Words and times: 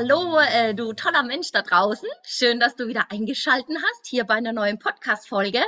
Hallo, 0.00 0.38
äh, 0.38 0.76
du 0.76 0.92
toller 0.92 1.24
Mensch 1.24 1.50
da 1.50 1.60
draußen. 1.60 2.08
Schön, 2.22 2.60
dass 2.60 2.76
du 2.76 2.86
wieder 2.86 3.10
eingeschalten 3.10 3.76
hast 3.82 4.06
hier 4.06 4.22
bei 4.22 4.34
einer 4.34 4.52
neuen 4.52 4.78
Podcast-Folge. 4.78 5.60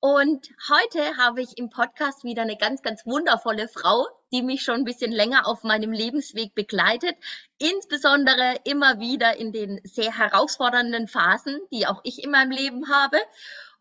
Und 0.00 0.48
heute 0.70 1.18
habe 1.18 1.42
ich 1.42 1.58
im 1.58 1.68
Podcast 1.68 2.24
wieder 2.24 2.40
eine 2.40 2.56
ganz, 2.56 2.80
ganz 2.80 3.04
wundervolle 3.04 3.68
Frau, 3.68 4.06
die 4.32 4.40
mich 4.40 4.62
schon 4.62 4.76
ein 4.76 4.84
bisschen 4.84 5.12
länger 5.12 5.46
auf 5.46 5.62
meinem 5.62 5.92
Lebensweg 5.92 6.54
begleitet. 6.54 7.16
Insbesondere 7.58 8.54
immer 8.64 8.98
wieder 8.98 9.36
in 9.36 9.52
den 9.52 9.82
sehr 9.84 10.16
herausfordernden 10.16 11.06
Phasen, 11.06 11.60
die 11.70 11.86
auch 11.86 12.00
ich 12.02 12.24
in 12.24 12.30
meinem 12.30 12.52
Leben 12.52 12.90
habe. 12.90 13.18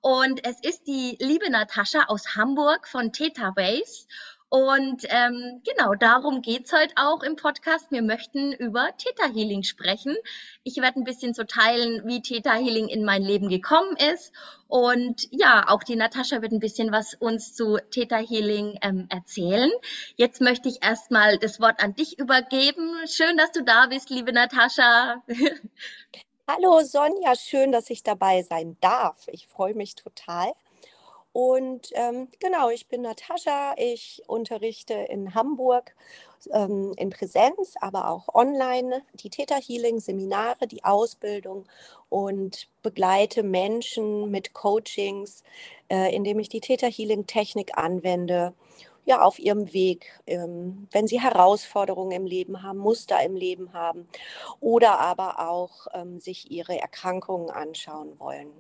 Und 0.02 0.46
es 0.46 0.60
ist 0.62 0.88
die 0.88 1.16
liebe 1.22 1.50
Natascha 1.50 2.04
aus 2.10 2.36
Hamburg 2.36 2.90
von 2.90 3.14
Theta 3.14 3.52
Base. 3.52 4.08
Und 4.50 5.04
ähm, 5.10 5.62
genau 5.66 5.96
darum 5.96 6.42
geht's 6.42 6.72
heute 6.72 6.94
auch 6.98 7.24
im 7.24 7.36
Podcast. 7.36 7.92
Wir 7.92 8.04
möchten 8.04 8.54
über 8.54 8.90
Theta 8.98 9.26
Healing 9.26 9.64
sprechen. 9.64 10.16
Ich 10.64 10.78
werde 10.78 11.00
ein 11.00 11.04
bisschen 11.04 11.34
so 11.34 11.44
teilen, 11.44 12.04
wie 12.06 12.22
Theta 12.22 12.54
Healing 12.54 12.88
in 12.88 13.04
mein 13.04 13.24
Leben 13.24 13.50
gekommen 13.50 13.98
ist. 14.14 14.32
Und 14.68 15.28
ja, 15.32 15.66
auch 15.68 15.84
die 15.84 15.96
Natascha 15.96 16.42
wird 16.42 16.52
ein 16.52 16.60
bisschen 16.60 16.92
was 16.92 17.16
uns 17.16 17.54
zu 17.54 17.80
Theta 17.90 18.18
Healing 18.18 18.78
ähm, 18.82 19.08
erzählen. 19.10 19.72
Jetzt 20.16 20.42
möchte 20.42 20.70
ich 20.70 20.84
erstmal 20.84 21.38
das 21.40 21.60
Wort 21.60 21.84
an 21.84 21.96
dich 21.96 22.20
übergeben. 22.20 23.08
Schön, 23.08 23.38
dass 23.38 23.52
du 23.52 23.64
da 23.64 23.88
bist, 23.88 24.10
liebe 24.10 24.32
Natascha. 24.32 25.24
Hallo 26.48 26.82
Sonja, 26.82 27.36
schön, 27.36 27.72
dass 27.72 27.90
ich 27.90 28.04
dabei 28.04 28.44
sein 28.44 28.78
darf. 28.80 29.28
Ich 29.28 29.48
freue 29.48 29.74
mich 29.74 29.96
total. 29.96 30.54
Und 31.36 31.90
ähm, 31.96 32.30
genau, 32.40 32.70
ich 32.70 32.88
bin 32.88 33.02
Natascha. 33.02 33.74
Ich 33.76 34.24
unterrichte 34.26 34.94
in 34.94 35.36
Hamburg 35.36 35.94
ähm, 36.54 36.94
in 36.96 37.10
Präsenz, 37.10 37.74
aber 37.82 38.10
auch 38.10 38.34
online 38.34 39.02
die 39.16 39.30
Theta 39.30 39.58
Healing 39.58 40.00
Seminare, 40.00 40.66
die 40.66 40.86
Ausbildung 40.86 41.66
und 42.08 42.70
begleite 42.84 43.44
Menschen 43.44 44.32
mit 44.32 44.54
Coachings, 44.54 45.44
äh, 45.90 46.16
indem 46.16 46.40
ich 46.40 46.48
die 46.48 46.62
Theta 46.62 46.88
Healing 46.88 47.28
Technik 47.28 47.78
anwende. 47.78 48.54
Ja, 49.04 49.22
auf 49.22 49.38
ihrem 49.38 49.74
Weg, 49.74 50.18
ähm, 50.28 50.88
wenn 50.92 51.06
sie 51.06 51.20
Herausforderungen 51.20 52.12
im 52.12 52.26
Leben 52.26 52.64
haben, 52.64 52.78
Muster 52.78 53.22
im 53.22 53.36
Leben 53.36 53.74
haben 53.74 54.08
oder 54.62 55.02
aber 55.02 55.50
auch 55.50 55.88
ähm, 55.94 56.22
sich 56.22 56.50
ihre 56.50 56.80
Erkrankungen 56.80 57.50
anschauen 57.50 58.18
wollen. 58.20 58.54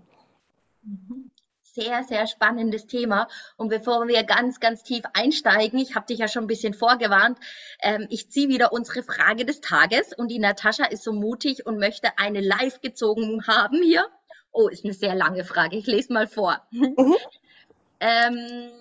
Mhm 0.82 1.32
sehr, 1.76 2.04
sehr 2.04 2.26
spannendes 2.26 2.88
Thema. 2.88 3.28
Und 3.58 3.70
bevor 3.70 4.08
wir 4.08 4.24
ganz, 4.24 4.60
ganz 4.60 4.82
tief 4.84 5.04
einsteigen, 5.14 5.78
ich 5.78 5.96
habe 5.96 6.08
dich 6.08 6.20
ja 6.20 6.28
schon 6.28 6.46
ein 6.46 6.48
bisschen 6.48 6.74
vorgewarnt, 6.74 7.38
ähm, 7.82 8.08
ich 8.10 8.32
ziehe 8.32 8.50
wieder 8.50 8.74
unsere 8.74 9.04
Frage 9.04 9.46
des 9.46 9.62
Tages 9.62 10.14
und 10.14 10.30
die 10.30 10.40
Natascha 10.40 10.86
ist 10.86 11.04
so 11.04 11.14
mutig 11.14 11.66
und 11.66 11.78
möchte 11.78 12.18
eine 12.18 12.42
live 12.42 12.82
gezogen 12.82 13.46
haben 13.48 13.82
hier. 13.84 14.06
Oh, 14.52 14.70
ist 14.70 14.86
eine 14.86 14.94
sehr 14.94 15.16
lange 15.16 15.44
Frage. 15.44 15.76
Ich 15.76 15.86
lese 15.86 16.14
mal 16.14 16.28
vor. 16.28 16.66
Mhm. 16.72 17.16
ähm, 18.00 18.72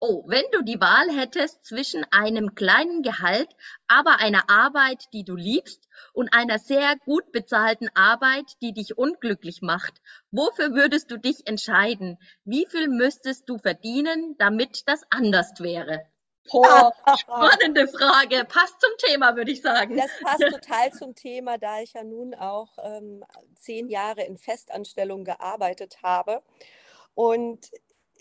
Oh, 0.00 0.22
wenn 0.28 0.44
du 0.52 0.62
die 0.62 0.80
Wahl 0.80 1.10
hättest 1.10 1.64
zwischen 1.64 2.04
einem 2.12 2.54
kleinen 2.54 3.02
Gehalt, 3.02 3.48
aber 3.88 4.20
einer 4.20 4.48
Arbeit, 4.48 5.06
die 5.12 5.24
du 5.24 5.34
liebst, 5.34 5.88
und 6.12 6.32
einer 6.32 6.60
sehr 6.60 6.94
gut 7.04 7.32
bezahlten 7.32 7.88
Arbeit, 7.94 8.44
die 8.62 8.72
dich 8.72 8.96
unglücklich 8.96 9.60
macht, 9.60 10.00
wofür 10.30 10.72
würdest 10.72 11.10
du 11.10 11.16
dich 11.16 11.48
entscheiden? 11.48 12.18
Wie 12.44 12.66
viel 12.66 12.88
müsstest 12.88 13.48
du 13.48 13.58
verdienen, 13.58 14.36
damit 14.38 14.86
das 14.86 15.02
anders 15.10 15.54
wäre? 15.58 16.06
Boah, 16.50 16.92
spannende 17.18 17.88
Frage. 17.88 18.44
Passt 18.44 18.80
zum 18.80 18.90
Thema, 18.98 19.36
würde 19.36 19.50
ich 19.50 19.62
sagen. 19.62 19.96
Das 19.96 20.10
passt 20.22 20.40
total 20.50 20.92
zum 20.92 21.14
Thema, 21.14 21.58
da 21.58 21.80
ich 21.80 21.94
ja 21.94 22.04
nun 22.04 22.34
auch 22.34 22.70
ähm, 22.82 23.24
zehn 23.56 23.88
Jahre 23.88 24.22
in 24.22 24.38
Festanstellung 24.38 25.24
gearbeitet 25.24 25.98
habe. 26.02 26.42
Und 27.14 27.70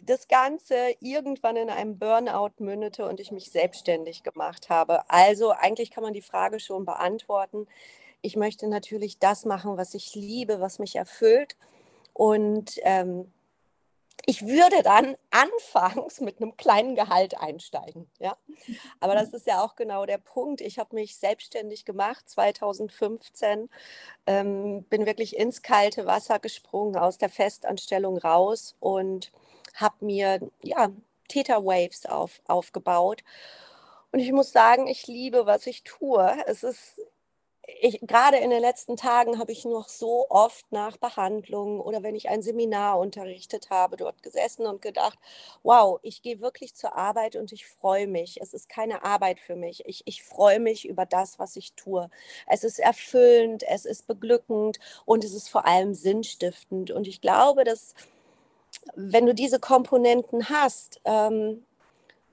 das 0.03 0.27
Ganze 0.27 0.95
irgendwann 0.99 1.57
in 1.57 1.69
einem 1.69 1.97
Burnout 1.97 2.51
mündete 2.59 3.05
und 3.07 3.19
ich 3.19 3.31
mich 3.31 3.51
selbstständig 3.51 4.23
gemacht 4.23 4.69
habe. 4.69 5.09
Also 5.09 5.51
eigentlich 5.51 5.91
kann 5.91 6.03
man 6.03 6.13
die 6.13 6.21
Frage 6.21 6.59
schon 6.59 6.85
beantworten. 6.85 7.67
Ich 8.21 8.35
möchte 8.35 8.67
natürlich 8.67 9.19
das 9.19 9.45
machen, 9.45 9.77
was 9.77 9.93
ich 9.93 10.15
liebe, 10.15 10.59
was 10.59 10.79
mich 10.79 10.95
erfüllt. 10.95 11.55
Und 12.13 12.79
ähm, 12.83 13.31
ich 14.25 14.45
würde 14.45 14.83
dann 14.83 15.15
anfangs 15.31 16.19
mit 16.19 16.41
einem 16.41 16.57
kleinen 16.57 16.95
Gehalt 16.95 17.39
einsteigen. 17.39 18.09
Ja? 18.19 18.37
Aber 18.99 19.15
das 19.15 19.29
ist 19.29 19.47
ja 19.47 19.63
auch 19.63 19.75
genau 19.75 20.05
der 20.05 20.17
Punkt. 20.17 20.61
Ich 20.61 20.79
habe 20.79 20.95
mich 20.95 21.17
selbstständig 21.17 21.85
gemacht 21.85 22.27
2015, 22.29 23.69
ähm, 24.25 24.83
bin 24.83 25.05
wirklich 25.05 25.37
ins 25.37 25.61
kalte 25.61 26.05
Wasser 26.05 26.39
gesprungen, 26.39 26.97
aus 26.97 27.17
der 27.17 27.29
Festanstellung 27.29 28.17
raus 28.17 28.75
und 28.79 29.31
habe 29.75 30.05
mir 30.05 30.39
ja, 30.61 30.89
Theta 31.27 31.63
Waves 31.63 32.05
auf, 32.05 32.41
aufgebaut. 32.47 33.23
Und 34.11 34.19
ich 34.19 34.31
muss 34.31 34.51
sagen, 34.51 34.87
ich 34.87 35.07
liebe, 35.07 35.45
was 35.45 35.67
ich 35.67 35.83
tue. 35.83 36.35
Es 36.47 36.63
ist, 36.63 37.01
ich, 37.81 37.99
gerade 38.01 38.37
in 38.37 38.49
den 38.49 38.61
letzten 38.61 38.95
Tagen 38.95 39.39
habe 39.39 39.51
ich 39.51 39.65
noch 39.65 39.89
so 39.89 40.27
oft 40.29 40.71
nach 40.71 40.95
Behandlungen 40.97 41.81
oder 41.81 42.01
wenn 42.01 42.15
ich 42.15 42.29
ein 42.29 42.41
Seminar 42.41 42.97
unterrichtet 42.97 43.69
habe, 43.69 43.97
dort 43.97 44.23
gesessen 44.23 44.65
und 44.65 44.81
gedacht, 44.81 45.19
wow, 45.63 45.99
ich 46.01 46.21
gehe 46.21 46.39
wirklich 46.39 46.75
zur 46.75 46.95
Arbeit 46.95 47.35
und 47.35 47.51
ich 47.51 47.67
freue 47.67 48.07
mich. 48.07 48.39
Es 48.41 48.53
ist 48.53 48.69
keine 48.69 49.03
Arbeit 49.03 49.39
für 49.39 49.57
mich. 49.57 49.85
Ich, 49.85 50.03
ich 50.05 50.23
freue 50.23 50.61
mich 50.61 50.87
über 50.87 51.05
das, 51.05 51.37
was 51.39 51.57
ich 51.57 51.73
tue. 51.73 52.09
Es 52.47 52.63
ist 52.63 52.79
erfüllend, 52.79 53.63
es 53.67 53.85
ist 53.85 54.07
beglückend 54.07 54.79
und 55.05 55.25
es 55.25 55.33
ist 55.33 55.49
vor 55.49 55.65
allem 55.65 55.93
sinnstiftend. 55.93 56.91
Und 56.91 57.07
ich 57.07 57.19
glaube, 57.19 57.65
dass 57.65 57.93
wenn 58.95 59.25
du 59.25 59.33
diese 59.33 59.59
Komponenten 59.59 60.49
hast, 60.49 61.01
ähm, 61.05 61.63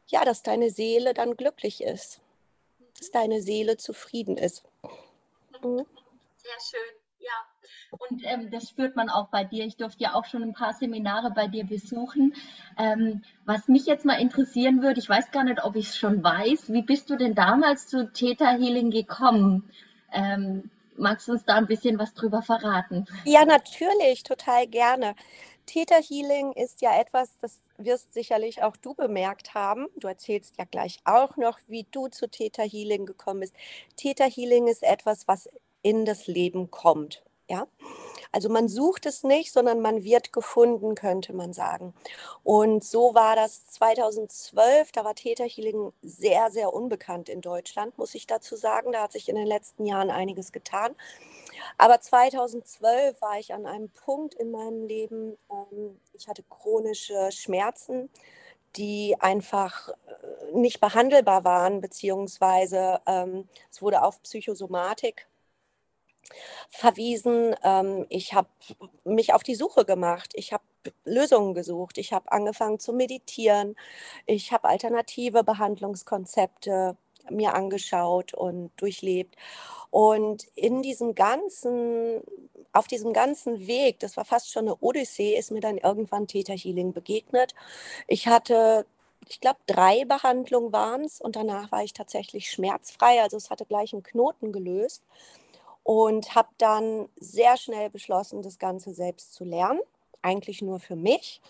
ja, 0.08 0.24
dass 0.24 0.42
deine 0.42 0.70
Seele 0.70 1.14
dann 1.14 1.36
glücklich 1.36 1.82
ist, 1.82 2.20
dass 2.98 3.10
deine 3.10 3.40
Seele 3.40 3.76
zufrieden 3.76 4.36
ist. 4.36 4.62
Mhm. 5.62 5.86
Sehr 6.36 6.60
schön, 6.60 6.94
ja. 7.20 7.30
Und 7.90 8.22
ähm, 8.24 8.50
das 8.50 8.68
spürt 8.68 8.96
man 8.96 9.08
auch 9.08 9.28
bei 9.28 9.44
dir. 9.44 9.64
Ich 9.64 9.76
durfte 9.76 10.02
ja 10.04 10.14
auch 10.14 10.24
schon 10.24 10.42
ein 10.42 10.52
paar 10.52 10.74
Seminare 10.74 11.30
bei 11.30 11.46
dir 11.46 11.64
besuchen. 11.64 12.34
Ähm, 12.76 13.22
was 13.44 13.68
mich 13.68 13.86
jetzt 13.86 14.04
mal 14.04 14.20
interessieren 14.20 14.82
würde, 14.82 15.00
ich 15.00 15.08
weiß 15.08 15.30
gar 15.30 15.44
nicht, 15.44 15.62
ob 15.62 15.76
ich 15.76 15.88
es 15.88 15.96
schon 15.96 16.22
weiß, 16.22 16.72
wie 16.72 16.82
bist 16.82 17.08
du 17.08 17.16
denn 17.16 17.34
damals 17.34 17.86
zu 17.86 18.12
Theta 18.12 18.50
Healing 18.50 18.90
gekommen? 18.90 19.70
Ähm, 20.12 20.70
magst 20.96 21.28
du 21.28 21.32
uns 21.32 21.44
da 21.44 21.54
ein 21.54 21.66
bisschen 21.66 21.98
was 21.98 22.14
drüber 22.14 22.42
verraten? 22.42 23.06
Ja, 23.24 23.44
natürlich, 23.44 24.22
total 24.22 24.66
gerne. 24.66 25.14
Theta 25.66 25.96
Healing 25.96 26.52
ist 26.52 26.82
ja 26.82 26.98
etwas, 26.98 27.30
das 27.40 27.58
wirst 27.78 28.12
sicherlich 28.14 28.62
auch 28.62 28.76
du 28.76 28.94
bemerkt 28.94 29.54
haben. 29.54 29.86
Du 29.96 30.08
erzählst 30.08 30.54
ja 30.58 30.64
gleich 30.64 30.98
auch 31.04 31.36
noch, 31.36 31.58
wie 31.66 31.86
du 31.90 32.08
zu 32.08 32.28
Theta 32.28 32.62
Healing 32.62 33.06
gekommen 33.06 33.40
bist. 33.40 33.54
Theta 33.96 34.24
Healing 34.24 34.68
ist 34.68 34.82
etwas, 34.82 35.26
was 35.28 35.48
in 35.82 36.04
das 36.04 36.26
Leben 36.26 36.70
kommt. 36.70 37.22
Ja, 37.48 37.66
also 38.32 38.48
man 38.48 38.68
sucht 38.68 39.04
es 39.06 39.22
nicht, 39.22 39.52
sondern 39.52 39.80
man 39.80 40.02
wird 40.02 40.32
gefunden, 40.32 40.94
könnte 40.94 41.34
man 41.34 41.52
sagen. 41.52 41.94
Und 42.42 42.82
so 42.82 43.14
war 43.14 43.36
das 43.36 43.66
2012. 43.66 44.92
Da 44.92 45.04
war 45.04 45.14
Theta 45.14 45.44
Healing 45.44 45.92
sehr, 46.02 46.50
sehr 46.50 46.72
unbekannt 46.72 47.28
in 47.28 47.42
Deutschland, 47.42 47.96
muss 47.98 48.14
ich 48.14 48.26
dazu 48.26 48.56
sagen. 48.56 48.92
Da 48.92 49.02
hat 49.02 49.12
sich 49.12 49.28
in 49.28 49.36
den 49.36 49.46
letzten 49.46 49.84
Jahren 49.84 50.10
einiges 50.10 50.52
getan. 50.52 50.96
Aber 51.78 52.00
2012 52.00 53.20
war 53.20 53.38
ich 53.38 53.52
an 53.54 53.66
einem 53.66 53.90
Punkt 53.90 54.34
in 54.34 54.50
meinem 54.50 54.86
Leben, 54.86 55.36
ähm, 55.50 56.00
ich 56.12 56.28
hatte 56.28 56.42
chronische 56.48 57.30
Schmerzen, 57.32 58.10
die 58.76 59.16
einfach 59.20 59.88
äh, 59.88 60.52
nicht 60.52 60.80
behandelbar 60.80 61.44
waren, 61.44 61.80
beziehungsweise 61.80 63.00
ähm, 63.06 63.48
es 63.70 63.82
wurde 63.82 64.02
auf 64.02 64.22
Psychosomatik 64.22 65.26
verwiesen. 66.68 67.54
Ähm, 67.62 68.06
ich 68.08 68.34
habe 68.34 68.48
mich 69.04 69.32
auf 69.32 69.42
die 69.42 69.54
Suche 69.54 69.84
gemacht. 69.84 70.32
Ich 70.34 70.52
habe 70.52 70.64
Lösungen 71.04 71.54
gesucht. 71.54 71.98
Ich 71.98 72.12
habe 72.12 72.30
angefangen 72.32 72.78
zu 72.78 72.92
meditieren. 72.92 73.76
Ich 74.26 74.52
habe 74.52 74.68
alternative 74.68 75.44
Behandlungskonzepte 75.44 76.96
mir 77.30 77.54
angeschaut 77.54 78.34
und 78.34 78.70
durchlebt. 78.76 79.36
Und 79.90 80.44
in 80.54 80.82
diesem 80.82 81.14
ganzen, 81.14 82.20
auf 82.72 82.86
diesem 82.86 83.12
ganzen 83.12 83.66
Weg, 83.66 84.00
das 84.00 84.16
war 84.16 84.24
fast 84.24 84.50
schon 84.50 84.64
eine 84.64 84.76
Odyssee, 84.80 85.36
ist 85.38 85.50
mir 85.50 85.60
dann 85.60 85.78
irgendwann 85.78 86.26
Theta 86.26 86.52
Healing 86.52 86.92
begegnet. 86.92 87.54
Ich 88.08 88.26
hatte 88.28 88.86
ich 89.28 89.40
glaube, 89.40 89.58
drei 89.66 90.04
Behandlungen 90.04 90.72
waren 90.72 91.04
es 91.04 91.20
und 91.20 91.36
danach 91.36 91.72
war 91.72 91.82
ich 91.82 91.92
tatsächlich 91.92 92.50
schmerzfrei. 92.50 93.22
Also 93.22 93.36
es 93.36 93.50
hatte 93.50 93.64
gleich 93.64 93.92
einen 93.92 94.02
Knoten 94.02 94.52
gelöst 94.52 95.02
und 95.82 96.34
habe 96.34 96.48
dann 96.58 97.08
sehr 97.18 97.56
schnell 97.56 97.90
beschlossen, 97.90 98.42
das 98.42 98.58
Ganze 98.58 98.92
selbst 98.92 99.34
zu 99.34 99.44
lernen. 99.44 99.80
Eigentlich 100.22 100.62
nur 100.62 100.80
für 100.80 100.96
mich 100.96 101.40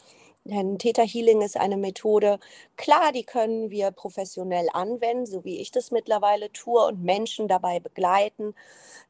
Denn 0.44 0.78
Theta 0.78 1.02
Healing 1.02 1.40
ist 1.40 1.56
eine 1.56 1.78
Methode, 1.78 2.38
klar, 2.76 3.12
die 3.12 3.24
können 3.24 3.70
wir 3.70 3.90
professionell 3.90 4.68
anwenden, 4.74 5.24
so 5.24 5.42
wie 5.44 5.58
ich 5.58 5.70
das 5.70 5.90
mittlerweile 5.90 6.52
tue 6.52 6.84
und 6.84 7.02
Menschen 7.02 7.48
dabei 7.48 7.80
begleiten 7.80 8.54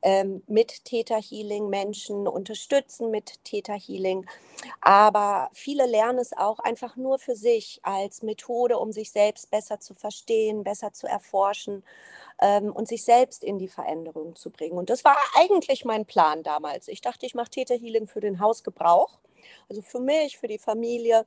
ähm, 0.03 0.43
mit 0.47 0.85
Theta 0.85 1.17
Healing, 1.17 1.69
Menschen 1.69 2.29
unterstützen 2.29 3.11
mit 3.11 3.45
Theta 3.45 3.75
Healing. 3.75 4.27
Aber 4.81 5.51
viele 5.53 5.87
lernen 5.87 6.21
es 6.21 6.37
auch 6.37 6.61
einfach 6.61 6.97
nur 6.97 7.19
für 7.19 7.37
sich 7.37 7.81
als 7.83 8.23
Methode, 8.23 8.79
um 8.79 8.93
sich 8.93 9.11
selbst 9.11 9.51
besser 9.51 9.81
zu 9.81 9.95
verstehen, 9.95 10.63
besser 10.63 10.93
zu 10.93 11.09
erforschen 11.09 11.83
ähm, 12.41 12.73
und 12.73 12.89
sich 12.89 13.05
selbst 13.05 13.43
in 13.43 13.59
die 13.59 13.69
Veränderung 13.69 14.37
zu 14.37 14.51
bringen. 14.51 14.79
Und 14.79 14.91
das 14.91 15.05
war 15.05 15.17
eigentlich 15.37 15.85
mein 15.85 16.07
Plan 16.07 16.45
damals. 16.45 16.89
Ich 16.89 17.01
dachte, 17.01 17.27
ich 17.27 17.35
mache 17.35 17.51
Theta 17.51 17.75
Healing 17.75 18.07
für 18.07 18.21
den 18.21 18.41
Hausgebrauch 18.41 19.19
also 19.69 19.83
für 19.83 20.01
mich, 20.01 20.39
für 20.39 20.49
die 20.49 20.59
Familie. 20.59 21.27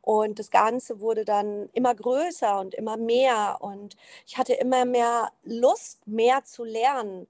Und 0.00 0.38
das 0.38 0.50
Ganze 0.50 1.00
wurde 1.00 1.24
dann 1.24 1.68
immer 1.72 1.94
größer 1.94 2.60
und 2.60 2.74
immer 2.74 2.96
mehr. 2.96 3.58
Und 3.60 3.96
ich 4.26 4.38
hatte 4.38 4.54
immer 4.54 4.84
mehr 4.84 5.32
Lust, 5.44 6.06
mehr 6.06 6.44
zu 6.44 6.64
lernen 6.64 7.26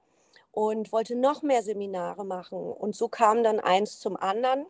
und 0.53 0.93
wollte 0.93 1.17
noch 1.17 1.43
mehr 1.43 1.63
Seminare 1.63 2.25
machen. 2.25 2.59
Und 2.59 2.97
so 2.97 3.09
kam 3.09 3.43
dann 3.43 3.61
eins 3.61 4.01
zum 4.01 4.17
anderen. 4.17 4.67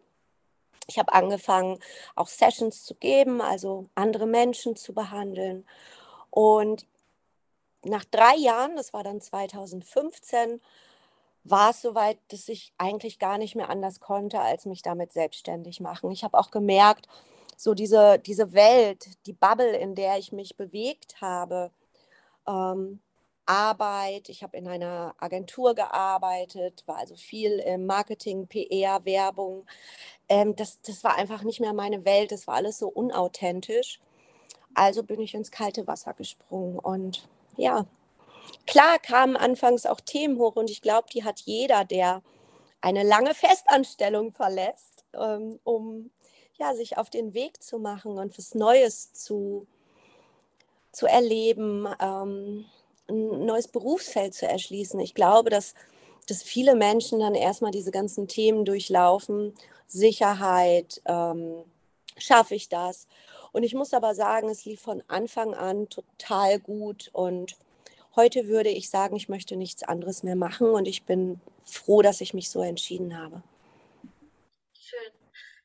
Ich 0.87 0.99
habe 0.99 1.12
angefangen, 1.12 1.81
auch 2.15 2.29
Sessions 2.29 2.85
zu 2.85 2.94
geben, 2.94 3.43
also 3.43 3.87
andere 3.94 4.26
Menschen 4.26 4.75
zu 4.75 4.94
behandeln. 4.94 5.67
Und 6.31 6.87
nach 7.85 8.05
drei 8.05 8.37
Jahren, 8.37 8.76
das 8.76 8.93
war 8.93 9.05
dann 9.05 9.20
2015, 9.20 10.61
war 11.50 11.71
es 11.71 11.83
soweit, 11.83 12.19
dass 12.29 12.49
ich 12.49 12.73
eigentlich 12.79 13.19
gar 13.19 13.39
nicht 13.39 13.55
mehr 13.56 13.71
anders 13.71 14.00
konnte, 14.00 14.41
als 14.41 14.67
mich 14.67 14.83
damit 14.83 15.12
selbstständig 15.12 15.81
machen. 15.81 16.11
Ich 16.11 16.25
habe 16.25 16.39
auch 16.39 16.50
gemerkt, 16.50 17.09
so 17.56 17.75
diese, 17.75 18.19
diese 18.19 18.53
Welt, 18.53 19.06
die 19.27 19.33
Bubble, 19.33 19.77
in 19.77 19.95
der 19.95 20.19
ich 20.19 20.33
mich 20.33 20.56
bewegt 20.56 21.21
habe, 21.21 21.71
ähm, 22.47 23.00
Arbeit, 23.47 24.29
ich 24.29 24.43
habe 24.43 24.59
in 24.59 24.69
einer 24.69 25.15
Agentur 25.19 25.75
gearbeitet, 25.75 26.83
war 26.87 26.99
also 26.99 27.15
viel 27.17 27.59
im 27.61 27.87
Marketing, 27.87 28.47
PR, 28.47 29.05
Werbung. 29.05 29.67
Ähm, 30.29 30.55
das, 30.55 30.83
das 30.83 31.03
war 31.03 31.17
einfach 31.17 31.43
nicht 31.43 31.61
mehr 31.61 31.73
meine 31.73 32.05
Welt, 32.05 32.31
das 32.31 32.47
war 32.47 32.56
alles 32.56 32.79
so 32.79 32.89
unauthentisch. 32.89 34.01
Also 34.75 35.03
bin 35.03 35.21
ich 35.21 35.35
ins 35.35 35.51
kalte 35.51 35.87
Wasser 35.87 36.12
gesprungen 36.15 36.79
und 36.79 37.29
ja, 37.56 37.87
Klar 38.69 38.99
kamen 38.99 39.35
anfangs 39.35 39.87
auch 39.87 39.99
Themen 39.99 40.38
hoch 40.38 40.55
und 40.56 40.69
ich 40.69 40.82
glaube, 40.82 41.09
die 41.11 41.25
hat 41.25 41.41
jeder, 41.41 41.87
der 41.87 42.23
eine 42.82 43.03
lange 43.03 43.32
Festanstellung 43.32 44.31
verlässt, 44.32 45.06
ähm, 45.15 45.59
um 45.65 46.11
ja, 46.59 46.75
sich 46.75 46.99
auf 46.99 47.09
den 47.09 47.32
Weg 47.32 47.62
zu 47.62 47.79
machen 47.79 48.19
und 48.19 48.37
was 48.37 48.55
Neues 48.55 49.15
zu, 49.15 49.67
zu 50.93 51.06
erleben, 51.06 51.88
ähm, 51.99 52.67
ein 53.09 53.47
neues 53.47 53.69
Berufsfeld 53.69 54.35
zu 54.35 54.47
erschließen. 54.47 55.00
Ich 55.00 55.15
glaube, 55.15 55.49
dass, 55.49 55.73
dass 56.26 56.43
viele 56.43 56.75
Menschen 56.75 57.20
dann 57.20 57.35
erstmal 57.35 57.70
diese 57.70 57.91
ganzen 57.91 58.29
Themen 58.29 58.67
durchlaufen. 58.67 59.55
Sicherheit, 59.87 61.00
ähm, 61.06 61.65
schaffe 62.19 62.55
ich 62.55 62.69
das? 62.69 63.06
Und 63.53 63.62
ich 63.62 63.73
muss 63.73 63.94
aber 63.94 64.15
sagen, 64.15 64.50
es 64.50 64.67
lief 64.67 64.82
von 64.82 65.03
Anfang 65.09 65.55
an 65.55 65.88
total 65.88 66.59
gut 66.61 67.09
und 67.15 67.56
Heute 68.19 68.49
würde 68.49 68.69
ich 68.69 68.91
sagen, 68.91 69.15
ich 69.15 69.29
möchte 69.29 69.55
nichts 69.55 69.85
anderes 69.85 70.25
mehr 70.25 70.35
machen 70.35 70.70
und 70.70 70.88
ich 70.88 71.05
bin 71.05 71.41
froh, 71.62 72.03
dass 72.03 72.20
ich 72.20 72.35
mich 72.35 72.50
so 72.50 72.65
entschieden 72.65 73.17
habe. 73.17 73.44
Schön. 74.76 75.12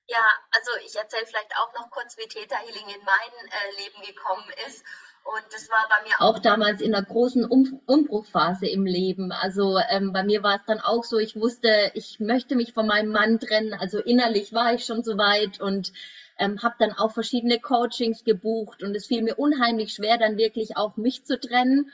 Ja, 0.06 0.24
also 0.52 0.70
ich 0.86 0.96
erzähle 0.96 1.26
vielleicht 1.26 1.52
auch 1.58 1.74
noch 1.74 1.90
kurz, 1.90 2.16
wie 2.16 2.28
Theta 2.28 2.58
Healing 2.58 2.96
in 2.96 3.04
mein 3.04 3.50
äh, 3.50 3.82
Leben 3.82 4.06
gekommen 4.06 4.46
ist. 4.68 4.84
Und 5.24 5.44
das 5.52 5.68
war 5.72 5.90
bei 5.90 6.08
mir 6.08 6.14
auch 6.20 6.38
damals 6.38 6.82
in 6.82 6.94
einer 6.94 7.04
großen 7.04 7.44
um 7.44 7.82
Umbruchphase 7.88 8.68
im 8.68 8.86
Leben. 8.86 9.32
Also 9.32 9.80
ähm, 9.90 10.14
bei 10.14 10.22
mir 10.22 10.44
war 10.44 10.58
es 10.58 10.66
dann 10.68 10.80
auch 10.80 11.04
so, 11.04 11.18
ich 11.18 11.36
wusste, 11.36 11.90
ich 11.96 12.20
möchte 12.20 12.56
mich 12.56 12.74
von 12.74 12.86
meinem 12.86 13.12
Mann 13.12 13.40
trennen. 13.40 13.74
Also 13.74 13.98
innerlich 13.98 14.54
war 14.54 14.76
ich 14.76 14.86
schon 14.86 15.02
so 15.02 15.18
weit 15.18 15.60
und 15.60 15.92
ähm, 16.38 16.62
habe 16.62 16.76
dann 16.78 16.92
auch 16.92 17.14
verschiedene 17.14 17.60
Coachings 17.60 18.24
gebucht 18.24 18.84
und 18.84 18.96
es 18.96 19.08
fiel 19.08 19.24
mir 19.24 19.40
unheimlich 19.40 19.96
schwer, 19.96 20.20
dann 20.20 20.38
wirklich 20.38 20.78
auch 20.78 20.98
mich 20.98 21.26
zu 21.26 21.40
trennen. 21.40 21.92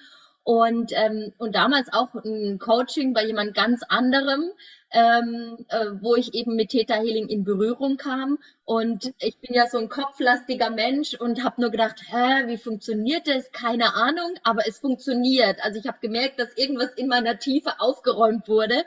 Und, 0.50 0.94
ähm, 0.96 1.32
und 1.38 1.54
damals 1.54 1.94
auch 1.94 2.16
ein 2.16 2.58
Coaching 2.58 3.14
bei 3.14 3.24
jemand 3.24 3.54
ganz 3.54 3.84
anderem, 3.88 4.50
ähm, 4.90 5.64
äh, 5.70 5.92
wo 6.02 6.16
ich 6.16 6.34
eben 6.34 6.56
mit 6.56 6.70
Theta 6.70 6.96
Healing 6.96 7.28
in 7.28 7.44
Berührung 7.44 7.98
kam. 7.98 8.40
Und 8.66 9.14
ich 9.20 9.38
bin 9.38 9.54
ja 9.54 9.68
so 9.68 9.78
ein 9.78 9.90
kopflastiger 9.90 10.72
Mensch 10.72 11.14
und 11.14 11.44
habe 11.44 11.62
nur 11.62 11.70
gedacht, 11.70 12.02
hä, 12.08 12.48
wie 12.48 12.58
funktioniert 12.58 13.28
das? 13.28 13.52
Keine 13.52 13.94
Ahnung, 13.94 14.40
aber 14.42 14.68
es 14.68 14.80
funktioniert. 14.80 15.64
Also 15.64 15.80
ich 15.80 15.86
habe 15.86 16.00
gemerkt, 16.02 16.40
dass 16.40 16.58
irgendwas 16.58 16.94
in 16.96 17.10
meiner 17.10 17.38
Tiefe 17.38 17.80
aufgeräumt 17.80 18.48
wurde 18.48 18.86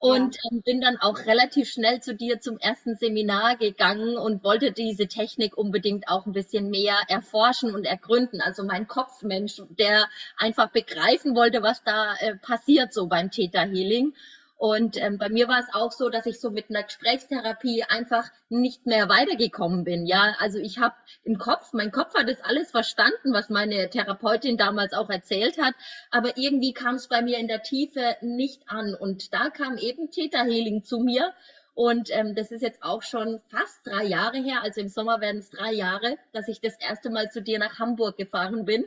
und 0.00 0.36
ja. 0.36 0.50
ähm, 0.50 0.62
bin 0.62 0.80
dann 0.80 0.96
auch 0.96 1.26
relativ 1.26 1.70
schnell 1.70 2.00
zu 2.00 2.14
dir 2.14 2.40
zum 2.40 2.58
ersten 2.58 2.96
Seminar 2.96 3.56
gegangen 3.56 4.16
und 4.16 4.42
wollte 4.42 4.72
diese 4.72 5.06
Technik 5.06 5.58
unbedingt 5.58 6.08
auch 6.08 6.24
ein 6.24 6.32
bisschen 6.32 6.70
mehr 6.70 6.96
erforschen 7.08 7.74
und 7.74 7.84
ergründen. 7.84 8.40
Also 8.40 8.64
mein 8.64 8.88
Kopfmensch, 8.88 9.60
der 9.68 10.08
einfach 10.38 10.70
begreifen 10.70 11.36
wollte, 11.36 11.62
was 11.62 11.84
da 11.84 12.14
äh, 12.20 12.34
passiert 12.34 12.94
so 12.94 13.08
beim 13.08 13.30
Theta 13.30 13.60
Healing. 13.60 14.14
Und 14.60 14.98
ähm, 14.98 15.16
bei 15.16 15.30
mir 15.30 15.48
war 15.48 15.58
es 15.58 15.72
auch 15.72 15.90
so, 15.90 16.10
dass 16.10 16.26
ich 16.26 16.38
so 16.38 16.50
mit 16.50 16.68
einer 16.68 16.82
Gesprächstherapie 16.82 17.84
einfach 17.84 18.28
nicht 18.50 18.84
mehr 18.84 19.08
weitergekommen 19.08 19.84
bin. 19.84 20.04
Ja, 20.04 20.34
also 20.38 20.58
ich 20.58 20.78
habe 20.78 20.94
im 21.24 21.38
Kopf, 21.38 21.72
mein 21.72 21.90
Kopf 21.90 22.14
hat 22.14 22.28
das 22.28 22.42
alles 22.42 22.70
verstanden, 22.70 23.32
was 23.32 23.48
meine 23.48 23.88
Therapeutin 23.88 24.58
damals 24.58 24.92
auch 24.92 25.08
erzählt 25.08 25.56
hat, 25.56 25.72
aber 26.10 26.36
irgendwie 26.36 26.74
kam 26.74 26.96
es 26.96 27.08
bei 27.08 27.22
mir 27.22 27.38
in 27.38 27.48
der 27.48 27.62
Tiefe 27.62 28.18
nicht 28.20 28.60
an. 28.66 28.94
Und 28.94 29.32
da 29.32 29.48
kam 29.48 29.78
eben 29.78 30.10
Theta 30.10 30.42
Healing 30.44 30.84
zu 30.84 30.98
mir. 30.98 31.32
Und 31.72 32.10
ähm, 32.12 32.34
das 32.34 32.50
ist 32.50 32.60
jetzt 32.60 32.82
auch 32.82 33.00
schon 33.00 33.40
fast 33.48 33.86
drei 33.86 34.04
Jahre 34.04 34.36
her, 34.36 34.60
also 34.62 34.82
im 34.82 34.88
Sommer 34.88 35.22
werden 35.22 35.38
es 35.38 35.48
drei 35.48 35.72
Jahre, 35.72 36.18
dass 36.32 36.48
ich 36.48 36.60
das 36.60 36.78
erste 36.78 37.08
Mal 37.08 37.30
zu 37.30 37.40
dir 37.40 37.58
nach 37.58 37.78
Hamburg 37.78 38.18
gefahren 38.18 38.66
bin. 38.66 38.84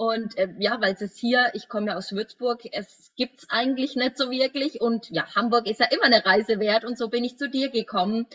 Und 0.00 0.38
äh, 0.38 0.48
ja, 0.58 0.80
weil 0.80 0.96
es 0.98 1.18
hier, 1.18 1.50
ich 1.52 1.68
komme 1.68 1.88
ja 1.88 1.96
aus 1.98 2.12
Würzburg, 2.12 2.62
es 2.72 3.12
gibt's 3.16 3.44
eigentlich 3.50 3.96
nicht 3.96 4.16
so 4.16 4.30
wirklich. 4.30 4.80
Und 4.80 5.10
ja, 5.10 5.26
Hamburg 5.36 5.66
ist 5.66 5.78
ja 5.78 5.88
immer 5.90 6.04
eine 6.04 6.24
Reise 6.24 6.58
wert. 6.58 6.86
Und 6.86 6.96
so 6.96 7.10
bin 7.10 7.22
ich 7.22 7.36
zu 7.36 7.50
dir 7.50 7.68
gekommen 7.68 8.26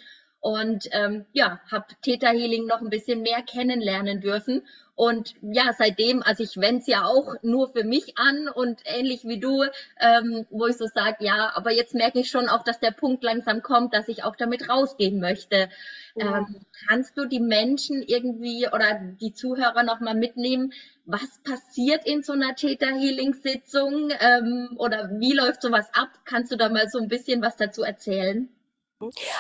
und 0.46 0.90
ähm, 0.92 1.26
ja, 1.34 1.60
habe 1.72 1.88
Theta 2.04 2.30
Healing 2.30 2.68
noch 2.68 2.80
ein 2.80 2.92
bisschen 2.92 3.24
mehr 3.24 3.42
kennenlernen 3.42 4.22
dürfen. 4.22 4.62
Und 4.94 5.34
ja, 5.42 5.74
seitdem, 5.76 6.22
also 6.22 6.44
ich 6.44 6.58
wende 6.58 6.82
es 6.82 6.88
ja 6.88 7.06
auch 7.06 7.34
nur 7.42 7.74
für 7.74 7.84
mich 7.84 8.20
an 8.20 8.48
und 8.50 8.80
ähnlich 8.86 9.24
wie 9.24 9.40
du, 9.40 9.64
ähm, 10.00 10.46
wo 10.52 10.68
ich 10.68 10.78
so 10.78 10.86
sage, 10.86 11.26
ja, 11.26 11.52
aber 11.56 11.72
jetzt 11.72 11.96
merke 11.96 12.20
ich 12.20 12.30
schon 12.30 12.48
auch, 12.48 12.64
dass 12.64 12.80
der 12.80 12.92
Punkt 12.92 13.24
langsam 13.24 13.64
kommt, 13.64 13.96
dass 13.96 14.08
ich 14.08 14.24
auch 14.24 14.36
damit 14.36 14.70
rausgehen 14.70 15.20
möchte. 15.20 15.68
Ja. 16.14 16.38
Ähm, 16.38 16.60
kannst 16.88 17.18
du 17.18 17.26
die 17.26 17.40
Menschen 17.40 18.04
irgendwie 18.04 18.68
oder 18.68 19.02
die 19.20 19.34
Zuhörer 19.34 19.82
nochmal 19.82 20.14
mitnehmen, 20.14 20.74
was 21.06 21.40
passiert 21.44 22.06
in 22.06 22.22
so 22.22 22.34
einer 22.34 22.54
Theta 22.54 22.86
Healing 22.86 23.34
Sitzung 23.34 24.12
ähm, 24.20 24.76
oder 24.78 25.10
wie 25.14 25.34
läuft 25.34 25.64
sowas 25.64 25.90
ab? 25.96 26.10
Kannst 26.24 26.52
du 26.52 26.56
da 26.56 26.70
mal 26.70 26.88
so 26.88 27.00
ein 27.00 27.08
bisschen 27.08 27.42
was 27.42 27.58
dazu 27.58 27.82
erzählen? 27.82 28.48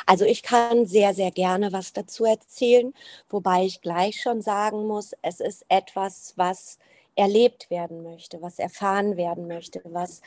Also 0.05 0.25
ich 0.25 0.43
kann 0.43 0.85
sehr, 0.85 1.13
sehr 1.13 1.31
gerne 1.31 1.71
was 1.71 1.93
dazu 1.93 2.25
erzählen, 2.25 2.93
wobei 3.29 3.65
ich 3.65 3.81
gleich 3.81 4.21
schon 4.21 4.41
sagen 4.41 4.85
muss, 4.87 5.13
es 5.21 5.39
ist 5.39 5.65
etwas, 5.69 6.33
was 6.35 6.77
erlebt 7.15 7.69
werden 7.69 8.03
möchte, 8.03 8.41
was 8.41 8.59
erfahren 8.59 9.15
werden 9.15 9.47
möchte, 9.47 9.81
was 9.85 10.21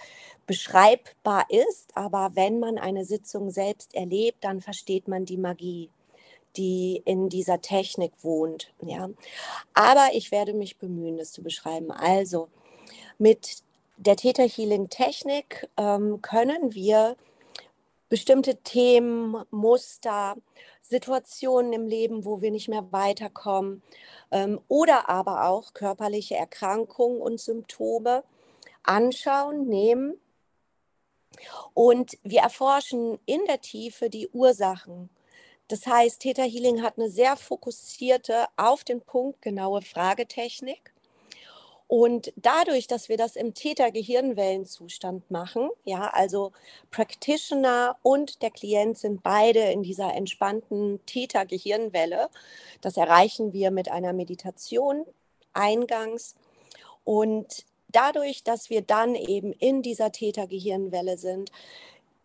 beschreibbar 0.46 1.44
ist. 1.50 1.94
Aber 1.94 2.30
wenn 2.34 2.58
man 2.58 2.78
eine 2.78 3.04
Sitzung 3.04 3.50
selbst 3.50 3.94
erlebt, 3.94 4.38
dann 4.42 4.60
versteht 4.60 5.06
man 5.06 5.26
die 5.26 5.36
Magie, 5.36 5.90
die 6.56 7.02
in 7.04 7.28
dieser 7.28 7.60
Technik 7.60 8.12
wohnt. 8.22 8.72
Ja. 8.80 9.10
Aber 9.74 10.08
ich 10.14 10.30
werde 10.30 10.54
mich 10.54 10.78
bemühen, 10.78 11.18
das 11.18 11.32
zu 11.32 11.42
beschreiben. 11.42 11.90
Also 11.90 12.48
mit 13.18 13.62
der 13.98 14.16
Theta 14.16 14.44
Healing 14.44 14.88
Technik 14.88 15.68
ähm, 15.76 16.22
können 16.22 16.74
wir 16.74 17.16
bestimmte 18.08 18.56
Themen, 18.62 19.44
Muster, 19.50 20.36
Situationen 20.82 21.72
im 21.72 21.86
Leben, 21.86 22.24
wo 22.24 22.40
wir 22.40 22.50
nicht 22.50 22.68
mehr 22.68 22.90
weiterkommen 22.92 23.82
ähm, 24.30 24.60
oder 24.68 25.08
aber 25.08 25.44
auch 25.44 25.74
körperliche 25.74 26.36
Erkrankungen 26.36 27.20
und 27.20 27.40
Symptome 27.40 28.24
anschauen, 28.82 29.68
nehmen. 29.68 30.18
Und 31.74 32.18
wir 32.22 32.40
erforschen 32.40 33.18
in 33.26 33.44
der 33.46 33.60
Tiefe 33.60 34.08
die 34.08 34.28
Ursachen. 34.28 35.10
Das 35.68 35.86
heißt, 35.86 36.20
Theta 36.20 36.42
Healing 36.42 36.82
hat 36.82 36.96
eine 36.96 37.10
sehr 37.10 37.36
fokussierte, 37.36 38.46
auf 38.56 38.84
den 38.84 39.02
Punkt 39.02 39.42
genaue 39.42 39.82
Fragetechnik. 39.82 40.94
Und 41.88 42.34
dadurch, 42.36 42.86
dass 42.86 43.08
wir 43.08 43.16
das 43.16 43.34
im 43.34 43.54
Täter-Gehirnwellenzustand 43.54 45.30
machen, 45.30 45.70
ja, 45.84 46.10
also 46.12 46.52
Practitioner 46.90 47.96
und 48.02 48.42
der 48.42 48.50
Klient 48.50 48.98
sind 48.98 49.22
beide 49.22 49.60
in 49.72 49.82
dieser 49.82 50.14
entspannten 50.14 51.00
Täter-Gehirnwelle. 51.06 52.28
Das 52.82 52.98
erreichen 52.98 53.54
wir 53.54 53.70
mit 53.70 53.90
einer 53.90 54.12
Meditation 54.12 55.06
eingangs. 55.54 56.36
Und 57.04 57.64
dadurch, 57.88 58.44
dass 58.44 58.68
wir 58.68 58.82
dann 58.82 59.14
eben 59.14 59.54
in 59.54 59.80
dieser 59.80 60.12
Täter-Gehirnwelle 60.12 61.16
sind, 61.16 61.50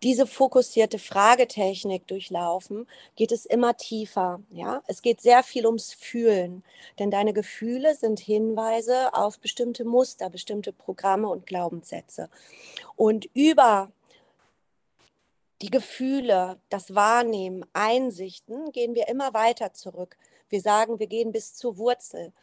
diese 0.04 0.28
fokussierte 0.28 1.00
Fragetechnik 1.00 2.06
durchlaufen, 2.08 2.88
geht 3.16 3.32
es 3.32 3.46
immer 3.46 3.78
tiefer. 3.78 4.42
Ja? 4.52 4.84
Es 4.88 5.02
geht 5.02 5.22
sehr 5.22 5.44
viel 5.44 5.66
ums 5.66 5.94
Fühlen, 5.94 6.64
denn 7.00 7.10
deine 7.10 7.34
Gefühle 7.34 7.96
sind 7.96 8.20
Hinweise 8.20 9.14
auf 9.14 9.40
bestimmte 9.40 9.86
Muster, 9.86 10.30
bestimmte 10.30 10.74
Programme 10.74 11.30
und 11.30 11.46
Glaubenssätze. 11.46 12.30
Und 12.96 13.30
über 13.34 13.92
die 15.62 15.70
Gefühle, 15.70 16.60
das 16.70 16.94
Wahrnehmen, 16.94 17.66
Einsichten 17.72 18.74
gehen 18.74 18.96
wir 18.96 19.08
immer 19.08 19.34
weiter 19.34 19.74
zurück. 19.74 20.18
Wir 20.50 20.60
sagen, 20.60 21.00
wir 21.00 21.08
gehen 21.08 21.32
bis 21.32 21.56
zur 21.56 21.78
Wurzel 21.78 22.34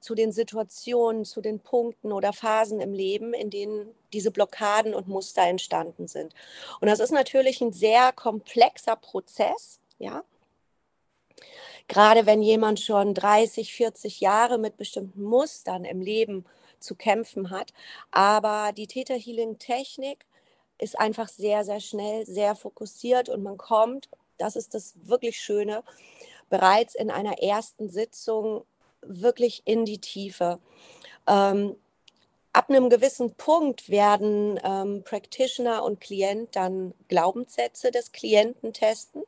zu 0.00 0.14
den 0.14 0.32
Situationen, 0.32 1.24
zu 1.24 1.40
den 1.40 1.60
Punkten 1.60 2.12
oder 2.12 2.32
Phasen 2.32 2.80
im 2.80 2.92
Leben, 2.92 3.34
in 3.34 3.50
denen 3.50 3.94
diese 4.12 4.30
Blockaden 4.30 4.94
und 4.94 5.08
Muster 5.08 5.42
entstanden 5.42 6.08
sind. 6.08 6.34
Und 6.80 6.88
das 6.88 7.00
ist 7.00 7.12
natürlich 7.12 7.60
ein 7.60 7.72
sehr 7.72 8.12
komplexer 8.12 8.96
Prozess, 8.96 9.80
ja. 9.98 10.22
Gerade 11.88 12.26
wenn 12.26 12.42
jemand 12.42 12.80
schon 12.80 13.14
30, 13.14 13.72
40 13.72 14.20
Jahre 14.20 14.58
mit 14.58 14.76
bestimmten 14.76 15.22
Mustern 15.22 15.84
im 15.84 16.00
Leben 16.00 16.44
zu 16.80 16.94
kämpfen 16.94 17.50
hat. 17.50 17.72
Aber 18.10 18.72
die 18.72 18.86
Täter-Healing-Technik 18.86 20.26
ist 20.78 20.98
einfach 20.98 21.28
sehr, 21.28 21.64
sehr 21.64 21.80
schnell, 21.80 22.26
sehr 22.26 22.54
fokussiert 22.54 23.28
und 23.28 23.42
man 23.42 23.56
kommt, 23.56 24.08
das 24.38 24.56
ist 24.56 24.74
das 24.74 24.94
wirklich 25.02 25.38
Schöne, 25.38 25.82
bereits 26.50 26.94
in 26.94 27.10
einer 27.10 27.38
ersten 27.42 27.88
Sitzung 27.88 28.64
wirklich 29.08 29.62
in 29.64 29.84
die 29.84 29.98
Tiefe. 29.98 30.58
Ähm, 31.26 31.76
ab 32.52 32.70
einem 32.70 32.88
gewissen 32.90 33.34
Punkt 33.34 33.90
werden 33.90 34.58
ähm, 34.64 35.02
Practitioner 35.04 35.84
und 35.84 36.00
Klient 36.00 36.56
dann 36.56 36.94
Glaubenssätze 37.08 37.90
des 37.90 38.12
Klienten 38.12 38.72
testen. 38.72 39.22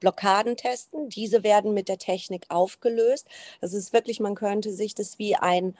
Blockaden 0.00 0.56
testen. 0.56 1.08
Diese 1.08 1.44
werden 1.44 1.74
mit 1.74 1.88
der 1.88 1.98
Technik 1.98 2.46
aufgelöst. 2.48 3.28
Das 3.60 3.72
ist 3.72 3.92
wirklich, 3.92 4.20
man 4.20 4.34
könnte 4.34 4.72
sich 4.72 4.94
das 4.94 5.18
wie 5.18 5.36
ein 5.36 5.76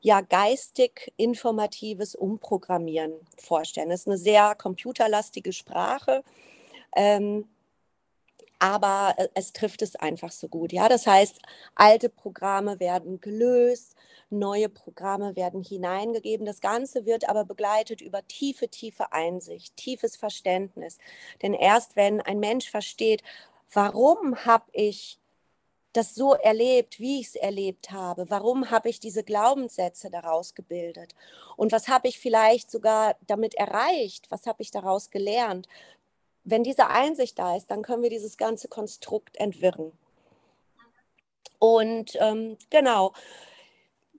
ja, 0.00 0.20
geistig 0.20 1.12
informatives 1.16 2.14
Umprogrammieren 2.14 3.14
vorstellen. 3.38 3.88
Das 3.88 4.00
ist 4.00 4.06
eine 4.06 4.18
sehr 4.18 4.54
computerlastige 4.54 5.52
Sprache. 5.52 6.22
Ähm, 6.94 7.48
aber 8.64 9.14
äh, 9.18 9.28
es 9.34 9.52
trifft 9.52 9.82
es 9.82 9.94
einfach 9.94 10.32
so 10.32 10.48
gut. 10.48 10.72
Ja, 10.72 10.88
das 10.88 11.06
heißt, 11.06 11.38
alte 11.74 12.08
Programme 12.08 12.80
werden 12.80 13.20
gelöst, 13.20 13.94
neue 14.30 14.70
Programme 14.70 15.36
werden 15.36 15.62
hineingegeben. 15.62 16.46
Das 16.46 16.60
Ganze 16.62 17.04
wird 17.04 17.28
aber 17.28 17.44
begleitet 17.44 18.00
über 18.00 18.26
tiefe, 18.26 18.68
tiefe 18.68 19.12
Einsicht, 19.12 19.76
tiefes 19.76 20.16
Verständnis. 20.16 20.96
Denn 21.42 21.52
erst 21.52 21.94
wenn 21.96 22.22
ein 22.22 22.40
Mensch 22.40 22.70
versteht, 22.70 23.22
warum 23.70 24.46
habe 24.46 24.64
ich 24.72 25.18
das 25.92 26.14
so 26.14 26.34
erlebt, 26.34 26.98
wie 26.98 27.20
ich 27.20 27.28
es 27.28 27.34
erlebt 27.36 27.92
habe? 27.92 28.28
Warum 28.28 28.70
habe 28.70 28.88
ich 28.88 28.98
diese 28.98 29.22
Glaubenssätze 29.24 30.10
daraus 30.10 30.54
gebildet? 30.54 31.14
Und 31.56 31.70
was 31.70 31.88
habe 31.88 32.08
ich 32.08 32.18
vielleicht 32.18 32.70
sogar 32.70 33.16
damit 33.26 33.54
erreicht? 33.54 34.30
Was 34.30 34.46
habe 34.46 34.62
ich 34.62 34.70
daraus 34.72 35.10
gelernt? 35.10 35.68
Wenn 36.44 36.62
diese 36.62 36.88
Einsicht 36.88 37.38
da 37.38 37.56
ist, 37.56 37.70
dann 37.70 37.82
können 37.82 38.02
wir 38.02 38.10
dieses 38.10 38.36
ganze 38.36 38.68
Konstrukt 38.68 39.36
entwirren. 39.36 39.92
Und 41.58 42.16
ähm, 42.20 42.58
genau, 42.70 43.12